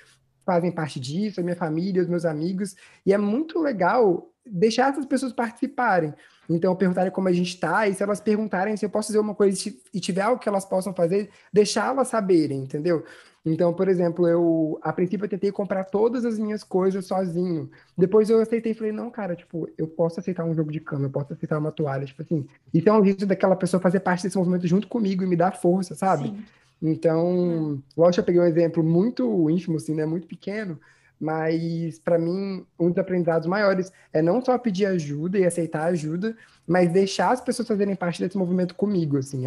fazem 0.43 0.71
parte 0.71 0.99
disso, 0.99 1.39
a 1.39 1.43
minha 1.43 1.55
família, 1.55 2.01
os 2.01 2.07
meus 2.07 2.25
amigos, 2.25 2.75
e 3.05 3.13
é 3.13 3.17
muito 3.17 3.59
legal 3.61 4.32
deixar 4.45 4.91
essas 4.91 5.05
pessoas 5.05 5.33
participarem. 5.33 6.13
Então, 6.49 6.75
perguntarem 6.75 7.11
como 7.11 7.29
a 7.29 7.31
gente 7.31 7.49
está, 7.49 7.87
e 7.87 7.93
se 7.93 8.03
elas 8.03 8.19
perguntarem 8.19 8.75
se 8.75 8.85
eu 8.85 8.89
posso 8.89 9.07
fazer 9.07 9.19
uma 9.19 9.33
coisa 9.33 9.73
e 9.93 9.99
tiver 9.99 10.21
algo 10.21 10.41
que 10.41 10.49
elas 10.49 10.65
possam 10.65 10.93
fazer, 10.93 11.29
deixá-las 11.51 12.09
saberem, 12.09 12.59
entendeu? 12.59 13.03
Então, 13.45 13.73
por 13.73 13.89
exemplo, 13.89 14.25
eu, 14.27 14.79
a 14.81 14.93
princípio, 14.93 15.25
eu 15.25 15.29
tentei 15.29 15.51
comprar 15.51 15.83
todas 15.83 16.23
as 16.23 16.39
minhas 16.39 16.63
coisas 16.63 17.05
sozinho. 17.05 17.69
Depois 17.97 18.29
eu 18.29 18.39
aceitei 18.39 18.71
e 18.71 18.75
falei, 18.75 18.93
não, 18.93 19.11
cara, 19.11 19.35
tipo, 19.35 19.69
eu 19.77 19.85
posso 19.85 20.19
aceitar 20.19 20.45
um 20.45 20.55
jogo 20.55 20.71
de 20.71 20.79
cama, 20.79 21.05
eu 21.05 21.09
posso 21.09 21.33
aceitar 21.33 21.57
uma 21.57 21.71
toalha, 21.71 22.05
tipo 22.05 22.21
assim. 22.21 22.45
Isso 22.73 22.87
é 22.87 22.93
um 22.93 23.03
jeito 23.03 23.25
daquela 23.25 23.55
pessoa 23.55 23.81
fazer 23.81 23.99
parte 23.99 24.23
desse 24.23 24.37
movimento 24.37 24.65
junto 24.65 24.87
comigo 24.87 25.23
e 25.23 25.27
me 25.27 25.35
dar 25.35 25.57
força, 25.57 25.93
sabe? 25.93 26.29
Sim. 26.29 26.43
Então, 26.81 27.81
lógico, 27.97 28.21
eu 28.21 28.25
peguei 28.25 28.41
um 28.41 28.45
exemplo 28.45 28.81
muito 28.81 29.49
íntimo, 29.49 29.75
assim, 29.75 29.93
né? 29.93 30.05
Muito 30.05 30.27
pequeno, 30.27 30.79
mas 31.23 31.99
para 31.99 32.19
mim, 32.19 32.65
um 32.77 32.89
dos 32.89 32.97
aprendizados 32.97 33.47
maiores 33.47 33.93
é 34.11 34.21
não 34.21 34.43
só 34.43 34.57
pedir 34.57 34.85
ajuda 34.85 35.39
e 35.39 35.45
aceitar 35.45 35.85
ajuda, 35.85 36.35
mas 36.67 36.91
deixar 36.91 37.31
as 37.31 37.39
pessoas 37.39 37.65
fazerem 37.65 37.95
parte 37.95 38.21
desse 38.21 38.37
movimento 38.37 38.75
comigo, 38.75 39.17
assim, 39.17 39.45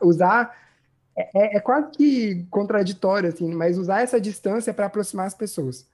usar 0.00 0.56
é, 1.14 1.30
é, 1.34 1.56
é 1.58 1.60
quase 1.60 1.90
que 1.90 2.46
contraditório, 2.48 3.28
assim, 3.28 3.52
mas 3.52 3.76
usar 3.76 4.00
essa 4.00 4.18
distância 4.18 4.72
para 4.72 4.86
aproximar 4.86 5.26
as 5.26 5.34
pessoas. 5.34 5.86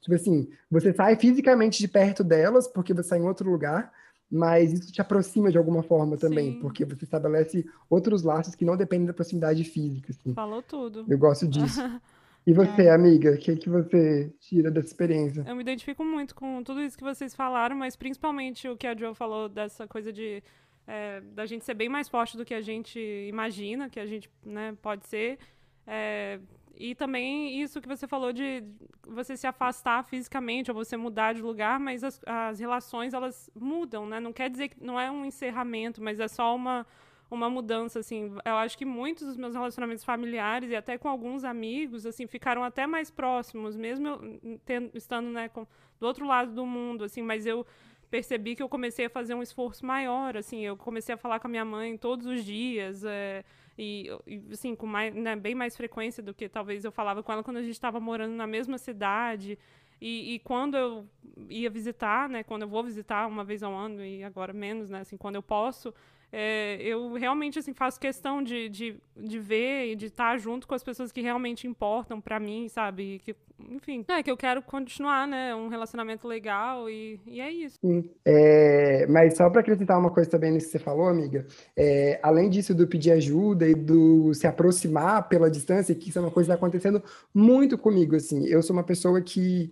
Tipo 0.00 0.14
assim, 0.14 0.48
você 0.70 0.90
sai 0.94 1.16
fisicamente 1.16 1.78
de 1.78 1.86
perto 1.86 2.24
delas 2.24 2.66
porque 2.66 2.94
você 2.94 3.02
está 3.02 3.18
em 3.18 3.26
outro 3.26 3.50
lugar, 3.50 3.92
mas 4.30 4.72
isso 4.72 4.90
te 4.90 5.02
aproxima 5.02 5.50
de 5.50 5.58
alguma 5.58 5.82
forma 5.82 6.16
também, 6.16 6.54
Sim. 6.54 6.60
porque 6.60 6.86
você 6.86 7.04
estabelece 7.04 7.66
outros 7.90 8.22
laços 8.22 8.54
que 8.54 8.64
não 8.64 8.74
dependem 8.74 9.06
da 9.06 9.12
proximidade 9.12 9.64
física. 9.64 10.12
Assim. 10.12 10.32
Falou 10.32 10.62
tudo. 10.62 11.04
Eu 11.06 11.18
gosto 11.18 11.46
disso. 11.46 11.78
E 12.46 12.52
você, 12.52 12.82
é. 12.82 12.90
amiga, 12.90 13.32
o 13.32 13.38
que, 13.38 13.56
que 13.56 13.68
você 13.68 14.32
tira 14.40 14.70
dessa 14.70 14.88
experiência? 14.88 15.44
Eu 15.46 15.54
me 15.54 15.62
identifico 15.62 16.04
muito 16.04 16.34
com 16.34 16.62
tudo 16.62 16.82
isso 16.82 16.98
que 16.98 17.04
vocês 17.04 17.34
falaram, 17.34 17.76
mas 17.76 17.94
principalmente 17.94 18.68
o 18.68 18.76
que 18.76 18.86
a 18.86 18.94
Jo 18.94 19.14
falou 19.14 19.48
dessa 19.48 19.86
coisa 19.86 20.12
de 20.12 20.42
é, 20.86 21.20
da 21.20 21.46
gente 21.46 21.64
ser 21.64 21.74
bem 21.74 21.88
mais 21.88 22.08
forte 22.08 22.36
do 22.36 22.44
que 22.44 22.54
a 22.54 22.60
gente 22.60 22.98
imagina, 23.28 23.88
que 23.88 24.00
a 24.00 24.06
gente 24.06 24.28
né, 24.44 24.76
pode 24.82 25.06
ser. 25.06 25.38
É, 25.86 26.40
e 26.74 26.94
também 26.94 27.60
isso 27.60 27.80
que 27.80 27.88
você 27.88 28.08
falou 28.08 28.32
de 28.32 28.64
você 29.06 29.36
se 29.36 29.46
afastar 29.46 30.02
fisicamente 30.04 30.70
ou 30.70 30.74
você 30.74 30.96
mudar 30.96 31.34
de 31.34 31.42
lugar, 31.42 31.78
mas 31.78 32.02
as, 32.02 32.20
as 32.26 32.58
relações 32.58 33.14
elas 33.14 33.50
mudam, 33.54 34.06
né? 34.06 34.18
Não 34.18 34.32
quer 34.32 34.50
dizer 34.50 34.68
que 34.68 34.82
não 34.82 34.98
é 34.98 35.10
um 35.10 35.24
encerramento, 35.24 36.02
mas 36.02 36.18
é 36.18 36.26
só 36.26 36.56
uma 36.56 36.86
uma 37.34 37.48
mudança, 37.48 37.98
assim. 38.00 38.34
Eu 38.44 38.56
acho 38.56 38.76
que 38.76 38.84
muitos 38.84 39.26
dos 39.26 39.36
meus 39.36 39.54
relacionamentos 39.54 40.04
familiares 40.04 40.70
e 40.70 40.76
até 40.76 40.98
com 40.98 41.08
alguns 41.08 41.44
amigos, 41.44 42.04
assim, 42.04 42.26
ficaram 42.26 42.62
até 42.62 42.86
mais 42.86 43.10
próximos, 43.10 43.76
mesmo 43.76 44.08
eu 44.08 44.60
tendo, 44.64 44.90
estando, 44.94 45.30
né, 45.30 45.48
com, 45.48 45.66
do 45.98 46.06
outro 46.06 46.26
lado 46.26 46.52
do 46.52 46.66
mundo, 46.66 47.04
assim, 47.04 47.22
mas 47.22 47.46
eu 47.46 47.66
percebi 48.10 48.54
que 48.54 48.62
eu 48.62 48.68
comecei 48.68 49.06
a 49.06 49.10
fazer 49.10 49.34
um 49.34 49.42
esforço 49.42 49.86
maior, 49.86 50.36
assim, 50.36 50.60
eu 50.60 50.76
comecei 50.76 51.14
a 51.14 51.18
falar 51.18 51.40
com 51.40 51.46
a 51.46 51.50
minha 51.50 51.64
mãe 51.64 51.96
todos 51.96 52.26
os 52.26 52.44
dias, 52.44 53.02
é, 53.04 53.42
e, 53.78 54.08
e, 54.26 54.42
assim, 54.52 54.74
com 54.74 54.86
mais, 54.86 55.14
né, 55.14 55.34
bem 55.34 55.54
mais 55.54 55.74
frequência 55.74 56.22
do 56.22 56.34
que 56.34 56.46
talvez 56.50 56.84
eu 56.84 56.92
falava 56.92 57.22
com 57.22 57.32
ela 57.32 57.42
quando 57.42 57.56
a 57.56 57.62
gente 57.62 57.72
estava 57.72 57.98
morando 57.98 58.34
na 58.34 58.46
mesma 58.46 58.76
cidade, 58.76 59.58
e, 59.98 60.34
e, 60.34 60.38
quando 60.40 60.76
eu 60.76 61.08
ia 61.48 61.70
visitar, 61.70 62.28
né, 62.28 62.42
quando 62.42 62.62
eu 62.62 62.68
vou 62.68 62.82
visitar 62.82 63.26
uma 63.26 63.44
vez 63.44 63.62
ao 63.62 63.72
ano, 63.72 64.04
e 64.04 64.22
agora 64.22 64.52
menos, 64.52 64.90
né, 64.90 65.00
assim, 65.00 65.16
quando 65.16 65.36
eu 65.36 65.42
posso, 65.42 65.94
é, 66.32 66.80
eu 66.80 67.12
realmente 67.12 67.58
assim 67.58 67.74
faço 67.74 68.00
questão 68.00 68.42
de, 68.42 68.66
de, 68.70 68.96
de 69.14 69.38
ver 69.38 69.92
e 69.92 69.94
de 69.94 70.06
estar 70.06 70.38
junto 70.38 70.66
com 70.66 70.74
as 70.74 70.82
pessoas 70.82 71.12
que 71.12 71.20
realmente 71.20 71.66
importam 71.66 72.22
para 72.22 72.40
mim, 72.40 72.68
sabe? 72.68 73.20
Que, 73.22 73.36
enfim, 73.68 74.02
é 74.08 74.22
que 74.22 74.30
eu 74.30 74.36
quero 74.36 74.62
continuar, 74.62 75.28
né? 75.28 75.54
Um 75.54 75.68
relacionamento 75.68 76.26
legal 76.26 76.88
e, 76.88 77.20
e 77.26 77.38
é 77.38 77.52
isso. 77.52 77.78
Sim. 77.80 78.10
É, 78.24 79.06
mas 79.08 79.36
só 79.36 79.50
para 79.50 79.60
acrescentar 79.60 79.98
uma 79.98 80.10
coisa 80.10 80.30
também 80.30 80.50
nisso 80.52 80.66
que 80.66 80.72
você 80.72 80.78
falou, 80.78 81.06
amiga, 81.06 81.46
é, 81.76 82.18
além 82.22 82.48
disso 82.48 82.74
do 82.74 82.86
pedir 82.86 83.10
ajuda 83.10 83.68
e 83.68 83.74
do 83.74 84.32
se 84.32 84.46
aproximar 84.46 85.28
pela 85.28 85.50
distância, 85.50 85.94
que 85.94 86.08
isso 86.08 86.18
é 86.18 86.22
uma 86.22 86.30
coisa 86.30 86.48
que 86.48 86.54
está 86.54 86.66
acontecendo 86.66 87.02
muito 87.34 87.76
comigo, 87.76 88.16
assim. 88.16 88.46
Eu 88.46 88.62
sou 88.62 88.74
uma 88.74 88.84
pessoa 88.84 89.20
que 89.20 89.70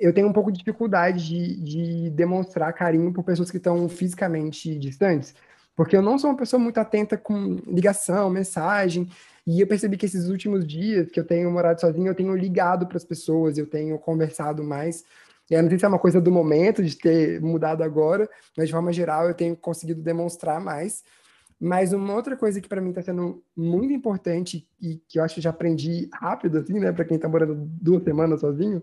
eu 0.00 0.14
tenho 0.14 0.28
um 0.28 0.32
pouco 0.32 0.50
de 0.50 0.58
dificuldade 0.58 1.26
de, 1.26 1.60
de 1.62 2.10
demonstrar 2.10 2.72
carinho 2.72 3.12
por 3.12 3.22
pessoas 3.22 3.50
que 3.50 3.58
estão 3.58 3.86
fisicamente 3.88 4.74
distantes. 4.78 5.34
Porque 5.76 5.96
eu 5.96 6.02
não 6.02 6.18
sou 6.18 6.30
uma 6.30 6.36
pessoa 6.36 6.60
muito 6.60 6.78
atenta 6.78 7.16
com 7.16 7.56
ligação, 7.66 8.30
mensagem, 8.30 9.08
e 9.46 9.60
eu 9.60 9.66
percebi 9.66 9.96
que 9.96 10.06
esses 10.06 10.28
últimos 10.28 10.66
dias 10.66 11.10
que 11.10 11.20
eu 11.20 11.24
tenho 11.24 11.50
morado 11.50 11.80
sozinho, 11.80 12.06
eu 12.06 12.14
tenho 12.14 12.34
ligado 12.34 12.86
para 12.86 12.96
as 12.96 13.04
pessoas, 13.04 13.58
eu 13.58 13.66
tenho 13.66 13.98
conversado 13.98 14.62
mais. 14.64 15.04
Eu 15.50 15.62
não 15.62 15.68
sei 15.68 15.78
se 15.78 15.84
é 15.84 15.88
uma 15.88 15.98
coisa 15.98 16.20
do 16.20 16.32
momento, 16.32 16.82
de 16.82 16.96
ter 16.96 17.40
mudado 17.40 17.82
agora, 17.82 18.28
mas 18.56 18.68
de 18.68 18.72
forma 18.72 18.92
geral 18.92 19.28
eu 19.28 19.34
tenho 19.34 19.54
conseguido 19.54 20.00
demonstrar 20.00 20.60
mais. 20.60 21.04
Mas 21.60 21.92
uma 21.92 22.14
outra 22.14 22.36
coisa 22.36 22.60
que 22.60 22.68
para 22.68 22.80
mim 22.80 22.90
está 22.90 23.02
sendo 23.02 23.42
muito 23.56 23.92
importante 23.92 24.66
e 24.80 24.96
que 25.08 25.18
eu 25.18 25.24
acho 25.24 25.34
que 25.34 25.40
já 25.40 25.50
aprendi 25.50 26.08
rápido, 26.12 26.58
assim, 26.58 26.78
né, 26.78 26.92
para 26.92 27.04
quem 27.04 27.16
está 27.16 27.28
morando 27.28 27.54
duas 27.54 28.02
semanas 28.02 28.40
sozinho, 28.40 28.82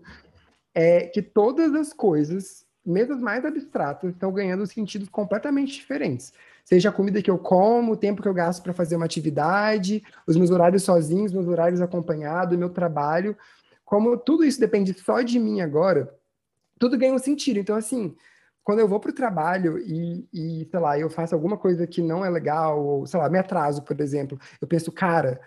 é 0.74 1.06
que 1.06 1.20
todas 1.20 1.74
as 1.74 1.92
coisas, 1.92 2.64
mesmo 2.84 3.14
as 3.14 3.20
mais 3.20 3.44
abstratas, 3.44 4.10
estão 4.10 4.32
ganhando 4.32 4.66
sentidos 4.66 5.08
completamente 5.08 5.74
diferentes. 5.74 6.32
Seja 6.64 6.88
a 6.88 6.92
comida 6.92 7.20
que 7.20 7.30
eu 7.30 7.38
como, 7.38 7.92
o 7.92 7.96
tempo 7.96 8.22
que 8.22 8.28
eu 8.28 8.34
gasto 8.34 8.62
para 8.62 8.72
fazer 8.72 8.96
uma 8.96 9.04
atividade, 9.04 10.02
os 10.26 10.36
meus 10.36 10.50
horários 10.50 10.84
sozinhos, 10.84 11.32
meus 11.32 11.48
horários 11.48 11.80
acompanhados, 11.80 12.58
meu 12.58 12.70
trabalho. 12.70 13.36
Como 13.84 14.16
tudo 14.16 14.44
isso 14.44 14.60
depende 14.60 14.94
só 14.98 15.20
de 15.20 15.38
mim 15.38 15.60
agora, 15.60 16.14
tudo 16.78 16.96
ganha 16.96 17.14
um 17.14 17.18
sentido. 17.18 17.58
Então, 17.58 17.76
assim, 17.76 18.14
quando 18.64 18.78
eu 18.78 18.88
vou 18.88 19.00
para 19.00 19.10
o 19.10 19.14
trabalho 19.14 19.78
e, 19.78 20.26
e, 20.32 20.68
sei 20.70 20.80
lá, 20.80 20.98
eu 20.98 21.10
faço 21.10 21.34
alguma 21.34 21.56
coisa 21.56 21.86
que 21.86 22.00
não 22.00 22.24
é 22.24 22.30
legal, 22.30 22.82
ou, 22.82 23.06
sei 23.06 23.18
lá, 23.18 23.28
me 23.28 23.38
atraso, 23.38 23.82
por 23.82 24.00
exemplo, 24.00 24.38
eu 24.60 24.68
penso, 24.68 24.90
cara, 24.92 25.40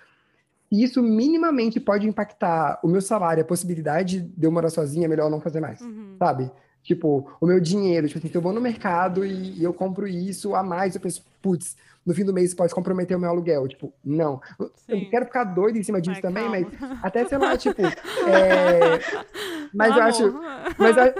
isso 0.71 1.01
minimamente 1.01 1.79
pode 1.79 2.07
impactar 2.07 2.79
o 2.83 2.87
meu 2.87 3.01
salário, 3.01 3.41
a 3.41 3.45
possibilidade 3.45 4.21
de 4.21 4.45
eu 4.45 4.51
morar 4.51 4.69
sozinha, 4.69 5.05
é 5.05 5.07
melhor 5.07 5.29
não 5.29 5.39
fazer 5.39 5.61
mais, 5.61 5.79
uhum. 5.81 6.15
sabe? 6.19 6.51
Tipo, 6.85 7.27
o 7.41 7.47
meu 7.47 7.59
dinheiro, 7.59 8.07
tipo 8.07 8.19
assim, 8.19 8.29
se 8.29 8.35
eu 8.37 8.41
vou 8.41 8.53
no 8.53 8.61
mercado 8.61 9.25
e, 9.25 9.59
e 9.59 9.63
eu 9.63 9.73
compro 9.73 10.07
isso 10.07 10.53
a 10.53 10.61
mais, 10.61 10.93
eu 10.93 11.01
penso, 11.01 11.25
putz, 11.41 11.75
no 12.05 12.13
fim 12.13 12.23
do 12.23 12.31
mês 12.31 12.53
pode 12.53 12.75
comprometer 12.75 13.17
o 13.17 13.19
meu 13.19 13.31
aluguel. 13.31 13.67
Tipo, 13.67 13.91
não. 14.03 14.39
Sim. 14.59 14.69
Eu 14.87 14.97
não 14.99 15.09
quero 15.09 15.25
ficar 15.25 15.45
doido 15.45 15.77
em 15.79 15.83
cima 15.83 15.99
disso 15.99 16.17
Ai, 16.17 16.21
também, 16.21 16.63
calma. 16.63 16.89
mas 16.91 17.03
até, 17.03 17.25
sei 17.25 17.37
lá, 17.39 17.57
tipo. 17.57 17.81
É... 18.27 19.25
Mas 19.73 19.89
não, 19.89 19.97
eu 19.97 20.03
acho. 20.03 20.33
Mas, 20.77 20.97
é, 20.97 21.13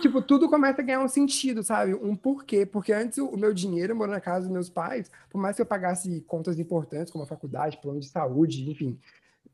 tipo, 0.00 0.20
tudo 0.20 0.48
começa 0.48 0.82
a 0.82 0.84
ganhar 0.84 1.00
um 1.00 1.08
sentido, 1.08 1.62
sabe? 1.62 1.94
Um 1.94 2.14
porquê. 2.14 2.66
Porque 2.66 2.92
antes 2.92 3.16
o 3.18 3.36
meu 3.36 3.54
dinheiro, 3.54 3.96
morando 3.96 4.14
na 4.14 4.20
casa 4.20 4.42
dos 4.42 4.52
meus 4.52 4.68
pais, 4.68 5.10
por 5.30 5.40
mais 5.40 5.56
que 5.56 5.62
eu 5.62 5.66
pagasse 5.66 6.20
contas 6.26 6.58
importantes, 6.58 7.10
como 7.10 7.24
a 7.24 7.26
faculdade, 7.26 7.78
plano 7.78 7.98
de 7.98 8.06
saúde, 8.06 8.70
enfim. 8.70 8.98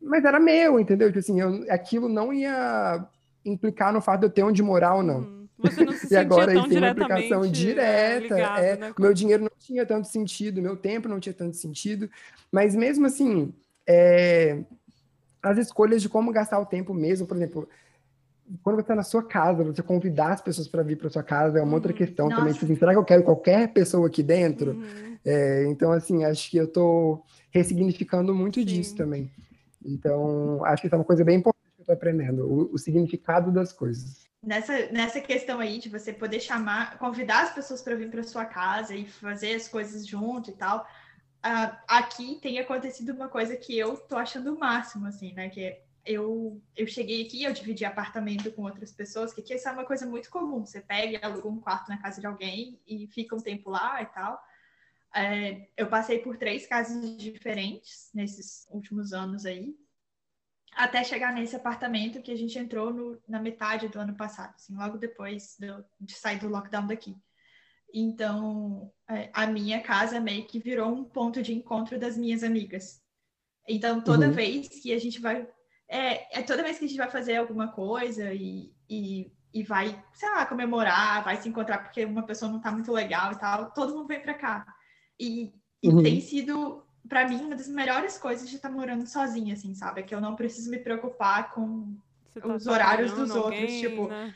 Mas 0.02 0.24
era 0.24 0.40
meu, 0.40 0.80
entendeu? 0.80 1.08
Tipo 1.08 1.20
assim, 1.20 1.40
eu, 1.40 1.64
aquilo 1.70 2.08
não 2.08 2.32
ia 2.32 3.06
implicar 3.44 3.92
no 3.92 4.00
fato 4.00 4.20
de 4.20 4.26
eu 4.26 4.30
ter 4.30 4.42
onde 4.42 4.62
morar 4.62 4.96
ou 4.96 5.02
não. 5.02 5.20
Uhum. 5.20 5.35
Você 5.58 5.84
não 5.84 5.92
se 5.96 6.12
e 6.12 6.16
agora 6.16 6.52
tão 6.52 6.60
isso 6.62 6.68
tem 6.68 6.78
uma 6.78 6.90
aplicação 6.90 7.46
direta. 7.50 8.34
Ligado, 8.34 8.58
é, 8.58 8.76
né? 8.76 8.94
Meu 8.98 9.14
dinheiro 9.14 9.42
não 9.44 9.52
tinha 9.58 9.86
tanto 9.86 10.08
sentido, 10.08 10.62
meu 10.62 10.76
tempo 10.76 11.08
não 11.08 11.20
tinha 11.20 11.32
tanto 11.32 11.56
sentido, 11.56 12.10
mas 12.52 12.74
mesmo 12.74 13.06
assim, 13.06 13.52
é, 13.86 14.62
as 15.42 15.58
escolhas 15.58 16.02
de 16.02 16.08
como 16.08 16.32
gastar 16.32 16.58
o 16.58 16.66
tempo 16.66 16.92
mesmo, 16.92 17.26
por 17.26 17.36
exemplo, 17.36 17.68
quando 18.62 18.76
você 18.76 18.82
está 18.82 18.94
na 18.94 19.02
sua 19.02 19.22
casa, 19.22 19.64
você 19.64 19.82
convidar 19.82 20.32
as 20.32 20.40
pessoas 20.40 20.68
para 20.68 20.82
vir 20.82 20.96
para 20.96 21.10
sua 21.10 21.22
casa 21.22 21.58
é 21.58 21.62
uma 21.62 21.74
outra 21.74 21.92
Uhum. 21.92 21.98
questão 21.98 22.28
também. 22.28 22.44
Nossa. 22.44 22.54
Tipo 22.54 22.64
assim, 22.66 22.76
será 22.76 22.92
que 22.92 22.98
eu 22.98 23.04
quero 23.04 23.22
qualquer 23.22 23.72
pessoa 23.72 24.06
aqui 24.06 24.22
dentro? 24.22 24.72
Uhum. 24.72 25.16
É, 25.24 25.66
então, 25.66 25.90
assim, 25.90 26.24
acho 26.24 26.50
que 26.50 26.56
eu 26.56 26.64
estou 26.66 27.24
ressignificando 27.50 28.34
muito 28.34 28.60
Sim. 28.60 28.66
disso 28.66 28.94
também. 28.94 29.30
Então, 29.84 30.64
acho 30.64 30.82
que 30.82 30.86
isso 30.88 30.94
é 30.94 30.98
uma 30.98 31.04
coisa 31.04 31.24
bem 31.24 31.38
importante 31.38 31.64
que 31.74 31.80
eu 31.80 31.82
estou 31.82 31.94
aprendendo, 31.94 32.44
o, 32.46 32.74
o 32.74 32.78
significado 32.78 33.50
das 33.50 33.72
coisas. 33.72 34.25
Nessa, 34.42 34.92
nessa 34.92 35.20
questão 35.20 35.58
aí 35.58 35.78
de 35.78 35.88
você 35.88 36.12
poder 36.12 36.40
chamar, 36.40 36.98
convidar 36.98 37.42
as 37.42 37.54
pessoas 37.54 37.82
para 37.82 37.96
vir 37.96 38.10
para 38.10 38.22
sua 38.22 38.44
casa 38.44 38.94
e 38.94 39.06
fazer 39.06 39.54
as 39.54 39.66
coisas 39.66 40.06
junto 40.06 40.50
e 40.50 40.52
tal, 40.52 40.86
ah, 41.42 41.82
aqui 41.88 42.38
tem 42.40 42.58
acontecido 42.58 43.12
uma 43.12 43.28
coisa 43.28 43.56
que 43.56 43.76
eu 43.76 43.96
tô 43.96 44.16
achando 44.16 44.54
o 44.54 44.58
máximo, 44.58 45.06
assim, 45.06 45.32
né? 45.32 45.48
Que 45.48 45.80
eu, 46.04 46.60
eu 46.76 46.86
cheguei 46.86 47.24
aqui, 47.24 47.42
eu 47.42 47.52
dividi 47.52 47.84
apartamento 47.84 48.50
com 48.52 48.62
outras 48.62 48.92
pessoas, 48.92 49.32
que 49.32 49.40
aqui 49.40 49.54
isso 49.54 49.68
é 49.68 49.72
uma 49.72 49.84
coisa 49.84 50.06
muito 50.06 50.30
comum. 50.30 50.64
Você 50.64 50.80
pega 50.80 51.12
e 51.12 51.24
aluga 51.24 51.48
um 51.48 51.60
quarto 51.60 51.88
na 51.88 52.00
casa 52.00 52.20
de 52.20 52.26
alguém 52.26 52.80
e 52.86 53.06
fica 53.08 53.34
um 53.34 53.40
tempo 53.40 53.70
lá 53.70 54.00
e 54.02 54.06
tal. 54.06 54.40
É, 55.14 55.68
eu 55.76 55.88
passei 55.88 56.18
por 56.18 56.36
três 56.36 56.66
casas 56.66 57.16
diferentes 57.16 58.10
nesses 58.14 58.66
últimos 58.70 59.12
anos 59.12 59.46
aí, 59.46 59.74
até 60.76 61.02
chegar 61.02 61.32
nesse 61.32 61.56
apartamento 61.56 62.20
que 62.22 62.30
a 62.30 62.36
gente 62.36 62.58
entrou 62.58 62.92
no- 62.92 63.18
na 63.26 63.40
metade 63.40 63.88
do 63.88 63.98
ano 63.98 64.14
passado, 64.14 64.54
assim, 64.54 64.76
logo 64.76 64.98
depois 64.98 65.56
do- 65.58 65.84
de 66.00 66.12
sair 66.14 66.38
do 66.38 66.48
lockdown 66.48 66.86
daqui. 66.86 67.16
Então, 67.92 68.92
é, 69.08 69.30
a 69.32 69.46
minha 69.46 69.80
casa 69.80 70.20
meio 70.20 70.46
que 70.46 70.58
virou 70.58 70.92
um 70.92 71.04
ponto 71.04 71.42
de 71.42 71.54
encontro 71.54 71.98
das 71.98 72.16
minhas 72.16 72.42
amigas. 72.42 73.02
Então, 73.66 74.00
toda 74.02 74.26
Uhum. 74.26 74.32
vez 74.32 74.68
que 74.68 74.92
a 74.92 74.98
gente 74.98 75.20
vai. 75.20 75.48
É, 75.88 76.40
é 76.40 76.42
toda 76.42 76.62
vez 76.62 76.78
que 76.78 76.84
a 76.84 76.88
gente 76.88 76.98
vai 76.98 77.10
fazer 77.10 77.36
alguma 77.36 77.68
coisa 77.72 78.32
e, 78.34 78.74
e, 78.88 79.32
e 79.54 79.62
vai, 79.62 80.04
sei 80.12 80.28
lá, 80.30 80.44
comemorar, 80.44 81.24
vai 81.24 81.40
se 81.40 81.48
encontrar 81.48 81.78
porque 81.78 82.04
uma 82.04 82.24
pessoa 82.24 82.50
não 82.50 82.60
tá 82.60 82.70
muito 82.70 82.92
legal 82.92 83.32
e 83.32 83.38
tal, 83.38 83.70
todo 83.72 83.94
mundo 83.94 84.08
vem 84.08 84.20
pra 84.20 84.34
cá. 84.34 84.66
E, 85.18 85.54
e 85.82 85.88
Uhum. 85.88 86.02
tem 86.02 86.20
sido, 86.20 86.85
pra 87.08 87.26
mim, 87.28 87.40
uma 87.40 87.56
das 87.56 87.68
melhores 87.68 88.18
coisas 88.18 88.48
de 88.48 88.56
estar 88.56 88.70
morando 88.70 89.06
sozinha, 89.06 89.54
assim, 89.54 89.74
sabe? 89.74 90.00
É 90.00 90.04
que 90.04 90.14
eu 90.14 90.20
não 90.20 90.36
preciso 90.36 90.70
me 90.70 90.78
preocupar 90.78 91.50
com 91.50 91.96
tá 92.34 92.46
Os 92.46 92.66
horários 92.66 93.12
dos 93.12 93.30
atrapalhando 93.30 93.44
outros, 93.44 93.62
alguém, 93.62 93.80
tipo, 93.80 94.08
né? 94.08 94.34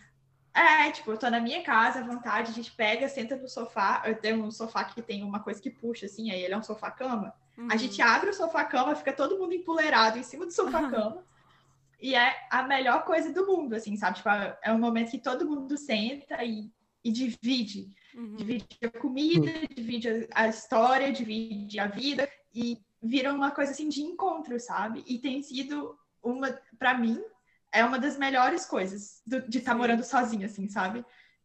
é, 0.54 0.90
tipo, 0.90 1.10
eu 1.12 1.18
tô 1.18 1.30
na 1.30 1.40
minha 1.40 1.62
casa, 1.62 2.00
à 2.00 2.02
vontade, 2.02 2.50
a 2.50 2.54
gente 2.54 2.72
pega, 2.72 3.08
senta 3.08 3.36
no 3.36 3.48
sofá. 3.48 4.02
Eu 4.04 4.16
tenho 4.16 4.42
um 4.42 4.50
sofá 4.50 4.84
que 4.84 5.00
tem 5.02 5.22
uma 5.22 5.40
coisa 5.40 5.60
que 5.60 5.70
puxa, 5.70 6.06
assim, 6.06 6.30
aí 6.30 6.42
ele 6.42 6.54
é 6.54 6.56
um 6.56 6.62
sofá-cama. 6.62 7.34
A 7.56 7.62
Uhum. 7.62 7.78
gente 7.78 8.00
abre 8.00 8.30
o 8.30 8.34
sofá-cama, 8.34 8.94
fica 8.94 9.12
todo 9.12 9.38
mundo 9.38 9.54
empoleirado 9.54 10.18
em 10.18 10.22
cima 10.22 10.46
do 10.46 10.52
sofá-cama. 10.52 11.22
e 12.00 12.14
é 12.14 12.34
a 12.50 12.62
melhor 12.62 13.04
coisa 13.04 13.32
do 13.32 13.46
mundo, 13.46 13.74
assim, 13.74 13.96
sabe? 13.96 14.16
Tipo, 14.16 14.30
é 14.62 14.72
um 14.72 14.78
momento 14.78 15.10
que 15.10 15.18
todo 15.18 15.46
mundo 15.48 15.76
senta 15.76 16.42
e, 16.42 16.70
e 17.04 17.12
divide. 17.12 17.94
Uhum. 18.14 18.36
Divide 18.36 18.66
a 18.82 18.90
comida, 18.90 19.52
divide 19.74 20.08
a, 20.32 20.44
a 20.44 20.48
história, 20.48 21.12
divide 21.12 21.78
a 21.78 21.86
vida. 21.86 22.28
E 22.54 22.78
vira 23.02 23.32
uma 23.32 23.50
coisa, 23.50 23.72
assim, 23.72 23.88
de 23.88 24.02
encontro, 24.02 24.58
sabe? 24.60 25.02
E 25.06 25.18
tem 25.18 25.42
sido 25.42 25.98
uma, 26.22 26.50
pra 26.78 26.96
mim, 26.96 27.22
é 27.72 27.84
uma 27.84 27.98
das 27.98 28.16
melhores 28.16 28.66
coisas 28.66 29.22
do- 29.26 29.48
de 29.48 29.58
estar 29.58 29.72
Sim. 29.72 29.78
morando 29.78 30.04
sozinha, 30.04 30.46
assim, 30.46 30.68
sabe? 30.68 31.04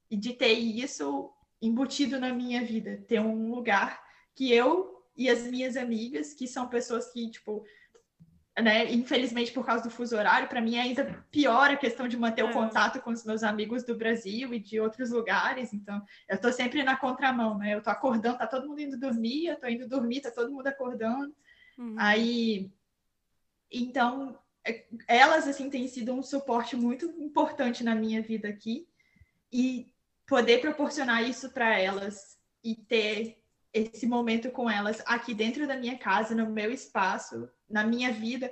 E 0.10 0.18
de 0.18 0.34
ter 0.34 0.54
isso 0.54 1.32
embutido 1.62 2.20
na 2.20 2.34
minha 2.34 2.64
vida. 2.64 3.04
Ter 3.08 3.20
um 3.20 3.50
lugar 3.54 4.02
que 4.34 4.52
eu 4.52 5.04
e 5.16 5.30
as 5.30 5.44
minhas 5.44 5.78
amigas, 5.78 6.34
que 6.34 6.48
são 6.48 6.68
pessoas 6.68 7.12
que, 7.12 7.30
tipo, 7.30 7.64
né, 8.62 8.92
infelizmente 8.92 9.52
por 9.52 9.66
causa 9.66 9.84
do 9.84 9.90
fuso 9.90 10.16
horário, 10.16 10.48
para 10.48 10.62
mim 10.62 10.76
é 10.76 10.82
ainda 10.82 11.26
pior 11.30 11.70
a 11.70 11.76
questão 11.76 12.08
de 12.08 12.18
manter 12.18 12.42
É. 12.42 12.46
o 12.46 12.54
contato 12.54 13.02
com 13.02 13.12
os 13.12 13.26
meus 13.26 13.44
amigos 13.44 13.84
do 13.84 13.96
Brasil 13.98 14.54
e 14.54 14.60
de 14.60 14.80
outros 14.80 15.12
lugares. 15.12 15.74
Então, 15.74 16.02
eu 16.30 16.40
tô 16.40 16.52
sempre 16.52 16.82
na 16.82 16.96
contramão, 16.96 17.58
né? 17.58 17.74
Eu 17.74 17.84
tô 17.84 17.90
acordando, 17.90 18.38
tá 18.38 18.48
todo 18.48 18.68
mundo 18.68 18.80
indo 18.80 18.98
dormir, 18.98 19.48
eu 19.48 19.60
tô 19.60 19.68
indo 19.68 19.88
dormir, 19.88 20.22
tá 20.22 20.32
todo 20.32 20.52
mundo 20.52 20.68
acordando. 20.68 21.36
Uhum. 21.78 21.96
Aí, 21.98 22.72
então, 23.70 24.40
é- 24.66 24.86
elas, 25.08 25.48
assim, 25.48 25.70
têm 25.70 25.88
sido 25.88 26.14
um 26.14 26.24
suporte 26.24 26.76
muito 26.76 27.06
importante 27.22 27.84
na 27.84 27.94
minha 27.94 28.22
vida 28.22 28.48
aqui. 28.48 28.88
E 29.52 29.94
poder 30.26 30.60
proporcionar 30.62 31.24
isso 31.28 31.52
para 31.52 31.78
elas 31.78 32.40
e 32.64 32.74
ter 32.76 33.38
esse 33.76 34.08
momento 34.08 34.50
com 34.50 34.70
elas 34.70 35.04
aqui 35.06 35.34
dentro 35.34 35.68
da 35.68 35.76
minha 35.76 35.98
casa, 35.98 36.34
no 36.34 36.50
meu 36.50 36.72
espaço, 36.72 37.50
na 37.70 37.84
minha 37.84 38.10
vida, 38.10 38.50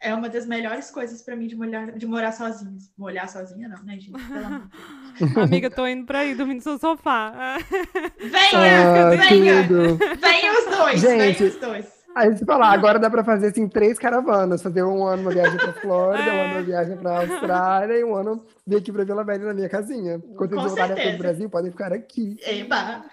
é 0.00 0.14
uma 0.14 0.28
das 0.28 0.46
melhores 0.46 0.90
coisas 0.90 1.22
para 1.22 1.34
mim 1.34 1.46
de 1.46 1.56
morar, 1.56 1.92
de 1.92 2.06
morar 2.06 2.32
sozinha. 2.32 2.76
Morar 2.96 3.28
sozinha, 3.28 3.66
não, 3.66 3.82
né, 3.82 3.98
gente? 3.98 4.12
Amiga, 5.40 5.70
tô 5.70 5.86
indo 5.86 6.04
pra 6.04 6.20
aí 6.20 6.34
dormir 6.34 6.54
no 6.54 6.60
seu 6.60 6.78
sofá. 6.78 7.56
Venha! 8.20 9.08
Ah, 9.08 9.10
venha! 9.10 9.66
tudo. 9.66 9.96
Venha 9.96 10.52
os 10.52 10.76
dois! 10.76 11.00
Gente, 11.00 11.38
venha 11.38 11.50
os 11.50 11.56
dois! 11.56 11.98
Aí 12.14 12.36
você 12.36 12.44
falar, 12.44 12.72
agora 12.72 12.98
dá 12.98 13.08
pra 13.08 13.22
fazer 13.22 13.48
assim 13.48 13.68
três 13.68 13.98
caravanas, 13.98 14.62
fazer 14.62 14.82
um 14.82 15.04
ano 15.04 15.22
uma 15.22 15.30
viagem 15.30 15.56
pra 15.56 15.72
Flórida, 15.72 16.32
um 16.32 16.40
ano 16.40 16.54
uma 16.54 16.62
viagem 16.62 16.96
pra 16.96 17.20
Austrália 17.20 17.94
e 17.94 18.04
um 18.04 18.14
ano 18.14 18.44
vir 18.66 18.76
aqui 18.76 18.90
pra 18.90 19.04
Vila 19.04 19.22
Velha 19.22 19.44
na 19.44 19.54
minha 19.54 19.68
casinha. 19.68 20.20
Quando 20.36 20.56
vocês 20.56 20.74
voltarem 20.74 21.12
do 21.12 21.18
Brasil, 21.18 21.48
podem 21.48 21.70
ficar 21.70 21.92
aqui. 21.92 22.36
Eba! 22.42 23.04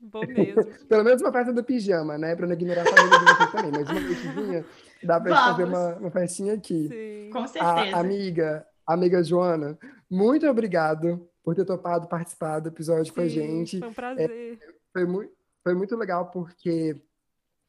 Vou 0.00 0.26
mesmo. 0.26 0.64
Pelo 0.88 1.04
menos 1.04 1.20
uma 1.22 1.32
festa 1.32 1.52
do 1.52 1.64
pijama, 1.64 2.16
né? 2.16 2.34
Pra 2.36 2.46
não 2.46 2.52
ignorar 2.54 2.82
a 2.82 2.84
família 2.86 3.18
de 3.18 3.24
vocês 3.24 3.50
também. 3.52 3.70
Mas 3.72 3.90
uma 3.90 4.00
noitezinha, 4.00 4.64
dá 5.02 5.20
pra 5.20 5.34
gente 5.34 5.44
fazer 5.44 5.64
uma, 5.64 5.96
uma 5.96 6.10
festinha 6.10 6.54
aqui. 6.54 6.88
Sim. 6.88 7.30
Com 7.32 7.38
A, 7.40 7.48
certeza. 7.48 7.96
amiga, 7.96 8.66
amiga 8.86 9.22
Joana, 9.22 9.78
muito 10.10 10.46
obrigado 10.46 11.28
por 11.42 11.54
ter 11.54 11.64
topado 11.64 12.06
participar 12.08 12.60
do 12.60 12.68
episódio 12.68 13.12
com 13.12 13.20
a 13.20 13.24
Sim, 13.24 13.30
gente. 13.30 13.78
Foi 13.80 13.88
um 13.88 13.92
prazer. 13.94 14.58
Foi 14.92 15.04
muito, 15.06 15.32
foi 15.64 15.74
muito 15.74 15.96
legal 15.96 16.30
porque 16.30 16.96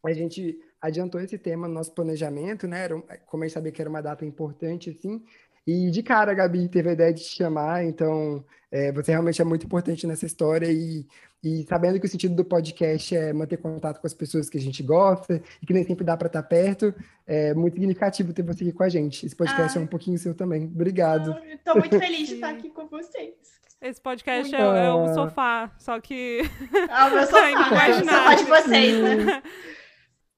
a 0.06 0.14
gente 0.14 0.58
adiantou 0.82 1.20
esse 1.20 1.38
tema 1.38 1.68
no 1.68 1.74
nosso 1.74 1.94
planejamento, 1.94 2.68
né? 2.68 2.84
Era 2.86 2.96
um- 2.96 3.04
como 3.26 3.44
a 3.44 3.48
gente 3.48 3.54
sabia 3.54 3.72
que 3.72 3.82
era 3.82 3.90
uma 3.90 4.02
data 4.02 4.26
importante, 4.26 4.90
assim. 4.90 5.24
E 5.68 5.90
de 5.92 6.02
cara 6.04 6.32
a 6.32 6.36
Gabi 6.36 6.68
teve 6.68 6.90
a 6.90 6.94
ideia 6.94 7.14
de 7.14 7.22
te 7.24 7.36
chamar, 7.36 7.84
então 7.86 8.44
é, 8.72 8.92
você 8.92 9.12
realmente 9.12 9.42
é 9.42 9.46
muito 9.46 9.66
importante 9.66 10.06
nessa 10.08 10.26
história 10.26 10.68
e, 10.72 11.06
e 11.44 11.64
sabendo 11.68 12.00
que 12.00 12.06
o 12.06 12.10
sentido 12.10 12.36
do 12.36 12.44
podcast 12.46 13.16
é 13.16 13.32
manter 13.34 13.58
contato 13.58 14.00
com 14.00 14.08
as 14.08 14.14
pessoas 14.14 14.50
que 14.50 14.58
a 14.58 14.62
gente 14.62 14.82
gosta 14.84 15.42
e 15.62 15.66
que 15.66 15.74
nem 15.74 15.84
sempre 15.84 16.04
dá 16.04 16.18
para 16.18 16.28
estar 16.28 16.44
perto, 16.44 16.94
é 17.28 17.54
muito 17.54 17.74
significativo 17.76 18.34
ter 18.34 18.42
você 18.44 18.64
aqui 18.64 18.74
com 18.74 18.84
a 18.84 18.90
gente. 18.90 19.26
Esse 19.26 19.36
podcast 19.36 19.78
é 19.78 19.82
Ah. 19.82 19.84
um 19.84 19.88
pouquinho 19.88 20.18
seu 20.18 20.34
também. 20.34 20.64
Obrigado. 20.66 21.36
Tô 21.64 21.76
muito 21.76 22.00
feliz 22.00 22.28
de 22.28 22.36
estar 22.36 22.50
aqui 22.50 22.70
com 22.70 22.88
vocês. 22.88 23.34
Esse 23.82 24.02
podcast 24.02 24.54
é, 24.54 24.60
é 24.60 24.92
o 24.92 25.14
sofá, 25.14 25.72
só 25.78 26.02
que. 26.02 26.42
Ah, 26.90 27.08
o 27.08 27.12
meu 27.16 27.24
sofá, 27.28 27.42
né? 27.50 28.02
O 28.02 28.06
sofá 28.06 28.36
de 28.36 28.44
vocês, 28.44 29.26
né? 29.26 29.44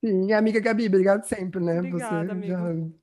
Sim, 0.04 0.32
amiga 0.32 0.58
Gabi, 0.58 0.86
obrigado 0.88 1.24
sempre, 1.24 1.60
né? 1.60 1.78
Obrigada, 1.78 2.34
você 2.34 2.46
já 2.48 2.58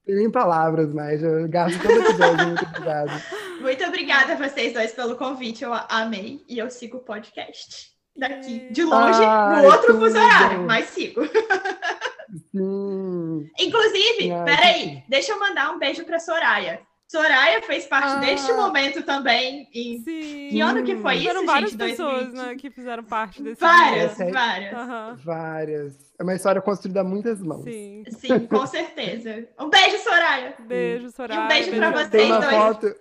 tem 0.06 0.16
nem 0.16 0.30
palavras 0.30 0.94
mais, 0.94 1.24
eu 1.24 1.48
gasto 1.48 1.82
todo 1.82 1.94
episódio, 1.94 2.48
muito 2.48 2.66
obrigado. 2.66 3.12
Muito 3.60 3.84
obrigada 3.84 4.34
a 4.34 4.36
vocês 4.38 4.72
dois 4.74 4.94
pelo 4.94 5.18
convite, 5.18 5.66
eu 5.66 5.74
amei 5.74 6.42
e 6.48 6.58
eu 6.58 6.70
sigo 6.72 6.96
o 6.98 7.02
podcast 7.02 7.90
daqui, 8.16 8.70
de 8.72 8.84
longe, 8.86 9.20
Ai, 9.22 9.62
no 9.64 9.68
outro 9.70 9.98
fuso 10.00 10.18
horário, 10.18 10.62
mas 10.66 10.86
sigo. 10.86 11.22
Sim. 12.56 13.50
Inclusive, 13.60 14.32
Ai, 14.32 14.46
peraí, 14.46 15.04
deixa 15.10 15.34
eu 15.34 15.40
mandar 15.42 15.72
um 15.74 15.80
beijo 15.80 16.06
pra 16.06 16.20
Soraya. 16.20 16.80
Soraya 17.12 17.62
fez 17.64 17.86
parte 17.86 18.14
Ah. 18.14 18.20
deste 18.20 18.54
momento 18.54 19.02
também. 19.04 19.68
E 19.74 19.98
Sim. 20.06 20.48
que 20.52 20.62
ano 20.62 20.84
que 20.84 20.96
foi 20.98 21.16
isso, 21.16 21.26
Foram 21.28 21.40
gente? 21.42 21.48
várias 21.48 21.76
pessoas 21.76 22.24
2020? 22.32 22.48
né, 22.48 22.56
que 22.56 22.70
fizeram 22.70 23.04
parte 23.04 23.44
desse 23.44 23.60
Várias, 23.60 24.16
dia. 24.16 24.32
várias. 24.32 24.74
Aham, 24.74 25.18
Várias. 25.26 26.09
É 26.20 26.24
uma 26.24 26.36
história 26.36 26.62
construída 26.62 27.00
a 27.00 27.04
muitas 27.04 27.40
mãos. 27.40 27.64
Sim. 27.64 28.04
Sim, 28.10 28.46
com 28.46 28.68
certeza. 28.68 29.48
Um 29.58 29.70
beijo, 29.70 29.98
Soraya. 30.00 30.54
Beijo, 30.60 31.10
Soraya. 31.12 31.48
beijo 31.48 31.72
pra 31.72 31.88
a 31.88 31.92
vocês 31.92 32.10
Tem 32.10 32.26
uma 32.26 32.40
dois. 32.42 32.54
foto. 32.54 32.96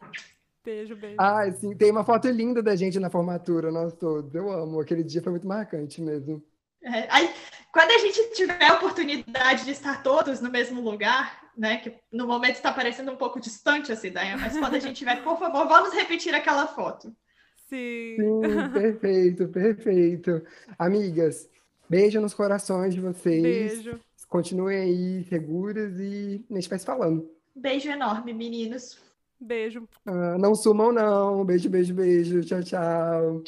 Beijo, 0.64 0.96
beijo. 0.96 1.16
Ai, 1.18 1.50
sim, 1.52 1.76
tem 1.76 1.90
uma 1.90 2.04
foto 2.04 2.28
linda 2.28 2.62
da 2.62 2.76
gente 2.76 3.00
na 3.00 3.10
formatura, 3.10 3.72
nós 3.72 3.92
todos. 3.94 4.32
Eu 4.34 4.52
amo. 4.52 4.80
Aquele 4.80 5.02
dia 5.02 5.20
foi 5.20 5.32
muito 5.32 5.48
marcante 5.48 6.00
mesmo. 6.00 6.40
É, 6.84 7.08
aí, 7.10 7.28
quando 7.72 7.90
a 7.90 7.98
gente 7.98 8.34
tiver 8.34 8.64
a 8.64 8.74
oportunidade 8.74 9.64
de 9.64 9.72
estar 9.72 10.00
todos 10.02 10.40
no 10.40 10.48
mesmo 10.48 10.80
lugar, 10.80 11.40
né? 11.56 11.78
Que 11.78 11.94
no 12.12 12.24
momento 12.24 12.54
está 12.54 12.70
parecendo 12.72 13.10
um 13.10 13.16
pouco 13.16 13.40
distante 13.40 13.90
essa 13.90 14.06
ideia, 14.06 14.36
mas 14.36 14.56
quando 14.56 14.76
a 14.76 14.78
gente 14.78 14.96
tiver, 14.96 15.22
por 15.24 15.38
favor, 15.38 15.66
vamos 15.66 15.92
repetir 15.92 16.32
aquela 16.34 16.68
foto. 16.68 17.12
Sim. 17.68 18.16
Sim, 18.16 18.70
perfeito, 18.72 19.48
perfeito. 19.48 20.42
Amigas, 20.78 21.48
beijo 21.88 22.20
nos 22.20 22.34
corações 22.34 22.94
de 22.94 23.00
vocês. 23.00 23.42
Beijo. 23.42 24.00
Continuem 24.28 24.78
aí 24.78 25.24
seguras 25.24 25.98
e 25.98 26.44
a 26.50 26.54
gente 26.54 26.68
vai 26.68 26.78
se 26.78 26.84
falando. 26.84 27.28
Beijo 27.56 27.88
enorme, 27.88 28.32
meninos. 28.34 28.98
Beijo. 29.40 29.88
Ah, 30.04 30.36
não 30.38 30.54
sumam, 30.54 30.92
não. 30.92 31.44
Beijo, 31.44 31.70
beijo, 31.70 31.94
beijo. 31.94 32.40
Tchau, 32.42 32.62
tchau. 32.62 33.42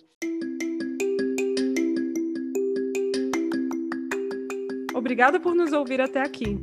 Obrigada 4.94 5.40
por 5.40 5.54
nos 5.54 5.72
ouvir 5.72 6.00
até 6.00 6.22
aqui. 6.22 6.60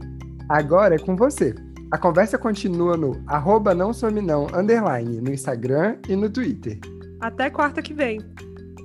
Agora 0.50 0.96
é 0.96 1.00
com 1.00 1.16
você. 1.16 1.54
A 1.92 1.98
conversa 1.98 2.38
continua 2.38 2.98
no 2.98 3.22
arroba 3.28 3.74
não 3.74 3.94
some 3.94 4.22
não, 4.22 4.48
underline, 4.48 5.22
no 5.22 5.34
Instagram 5.34 5.98
e 6.08 6.16
no 6.16 6.30
Twitter. 6.30 6.80
Até 7.20 7.50
quarta 7.50 7.82
que 7.82 7.94
vem. 7.94 8.20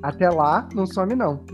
Até 0.03 0.28
lá, 0.30 0.68
não 0.74 0.86
some 0.86 1.14
não. 1.14 1.45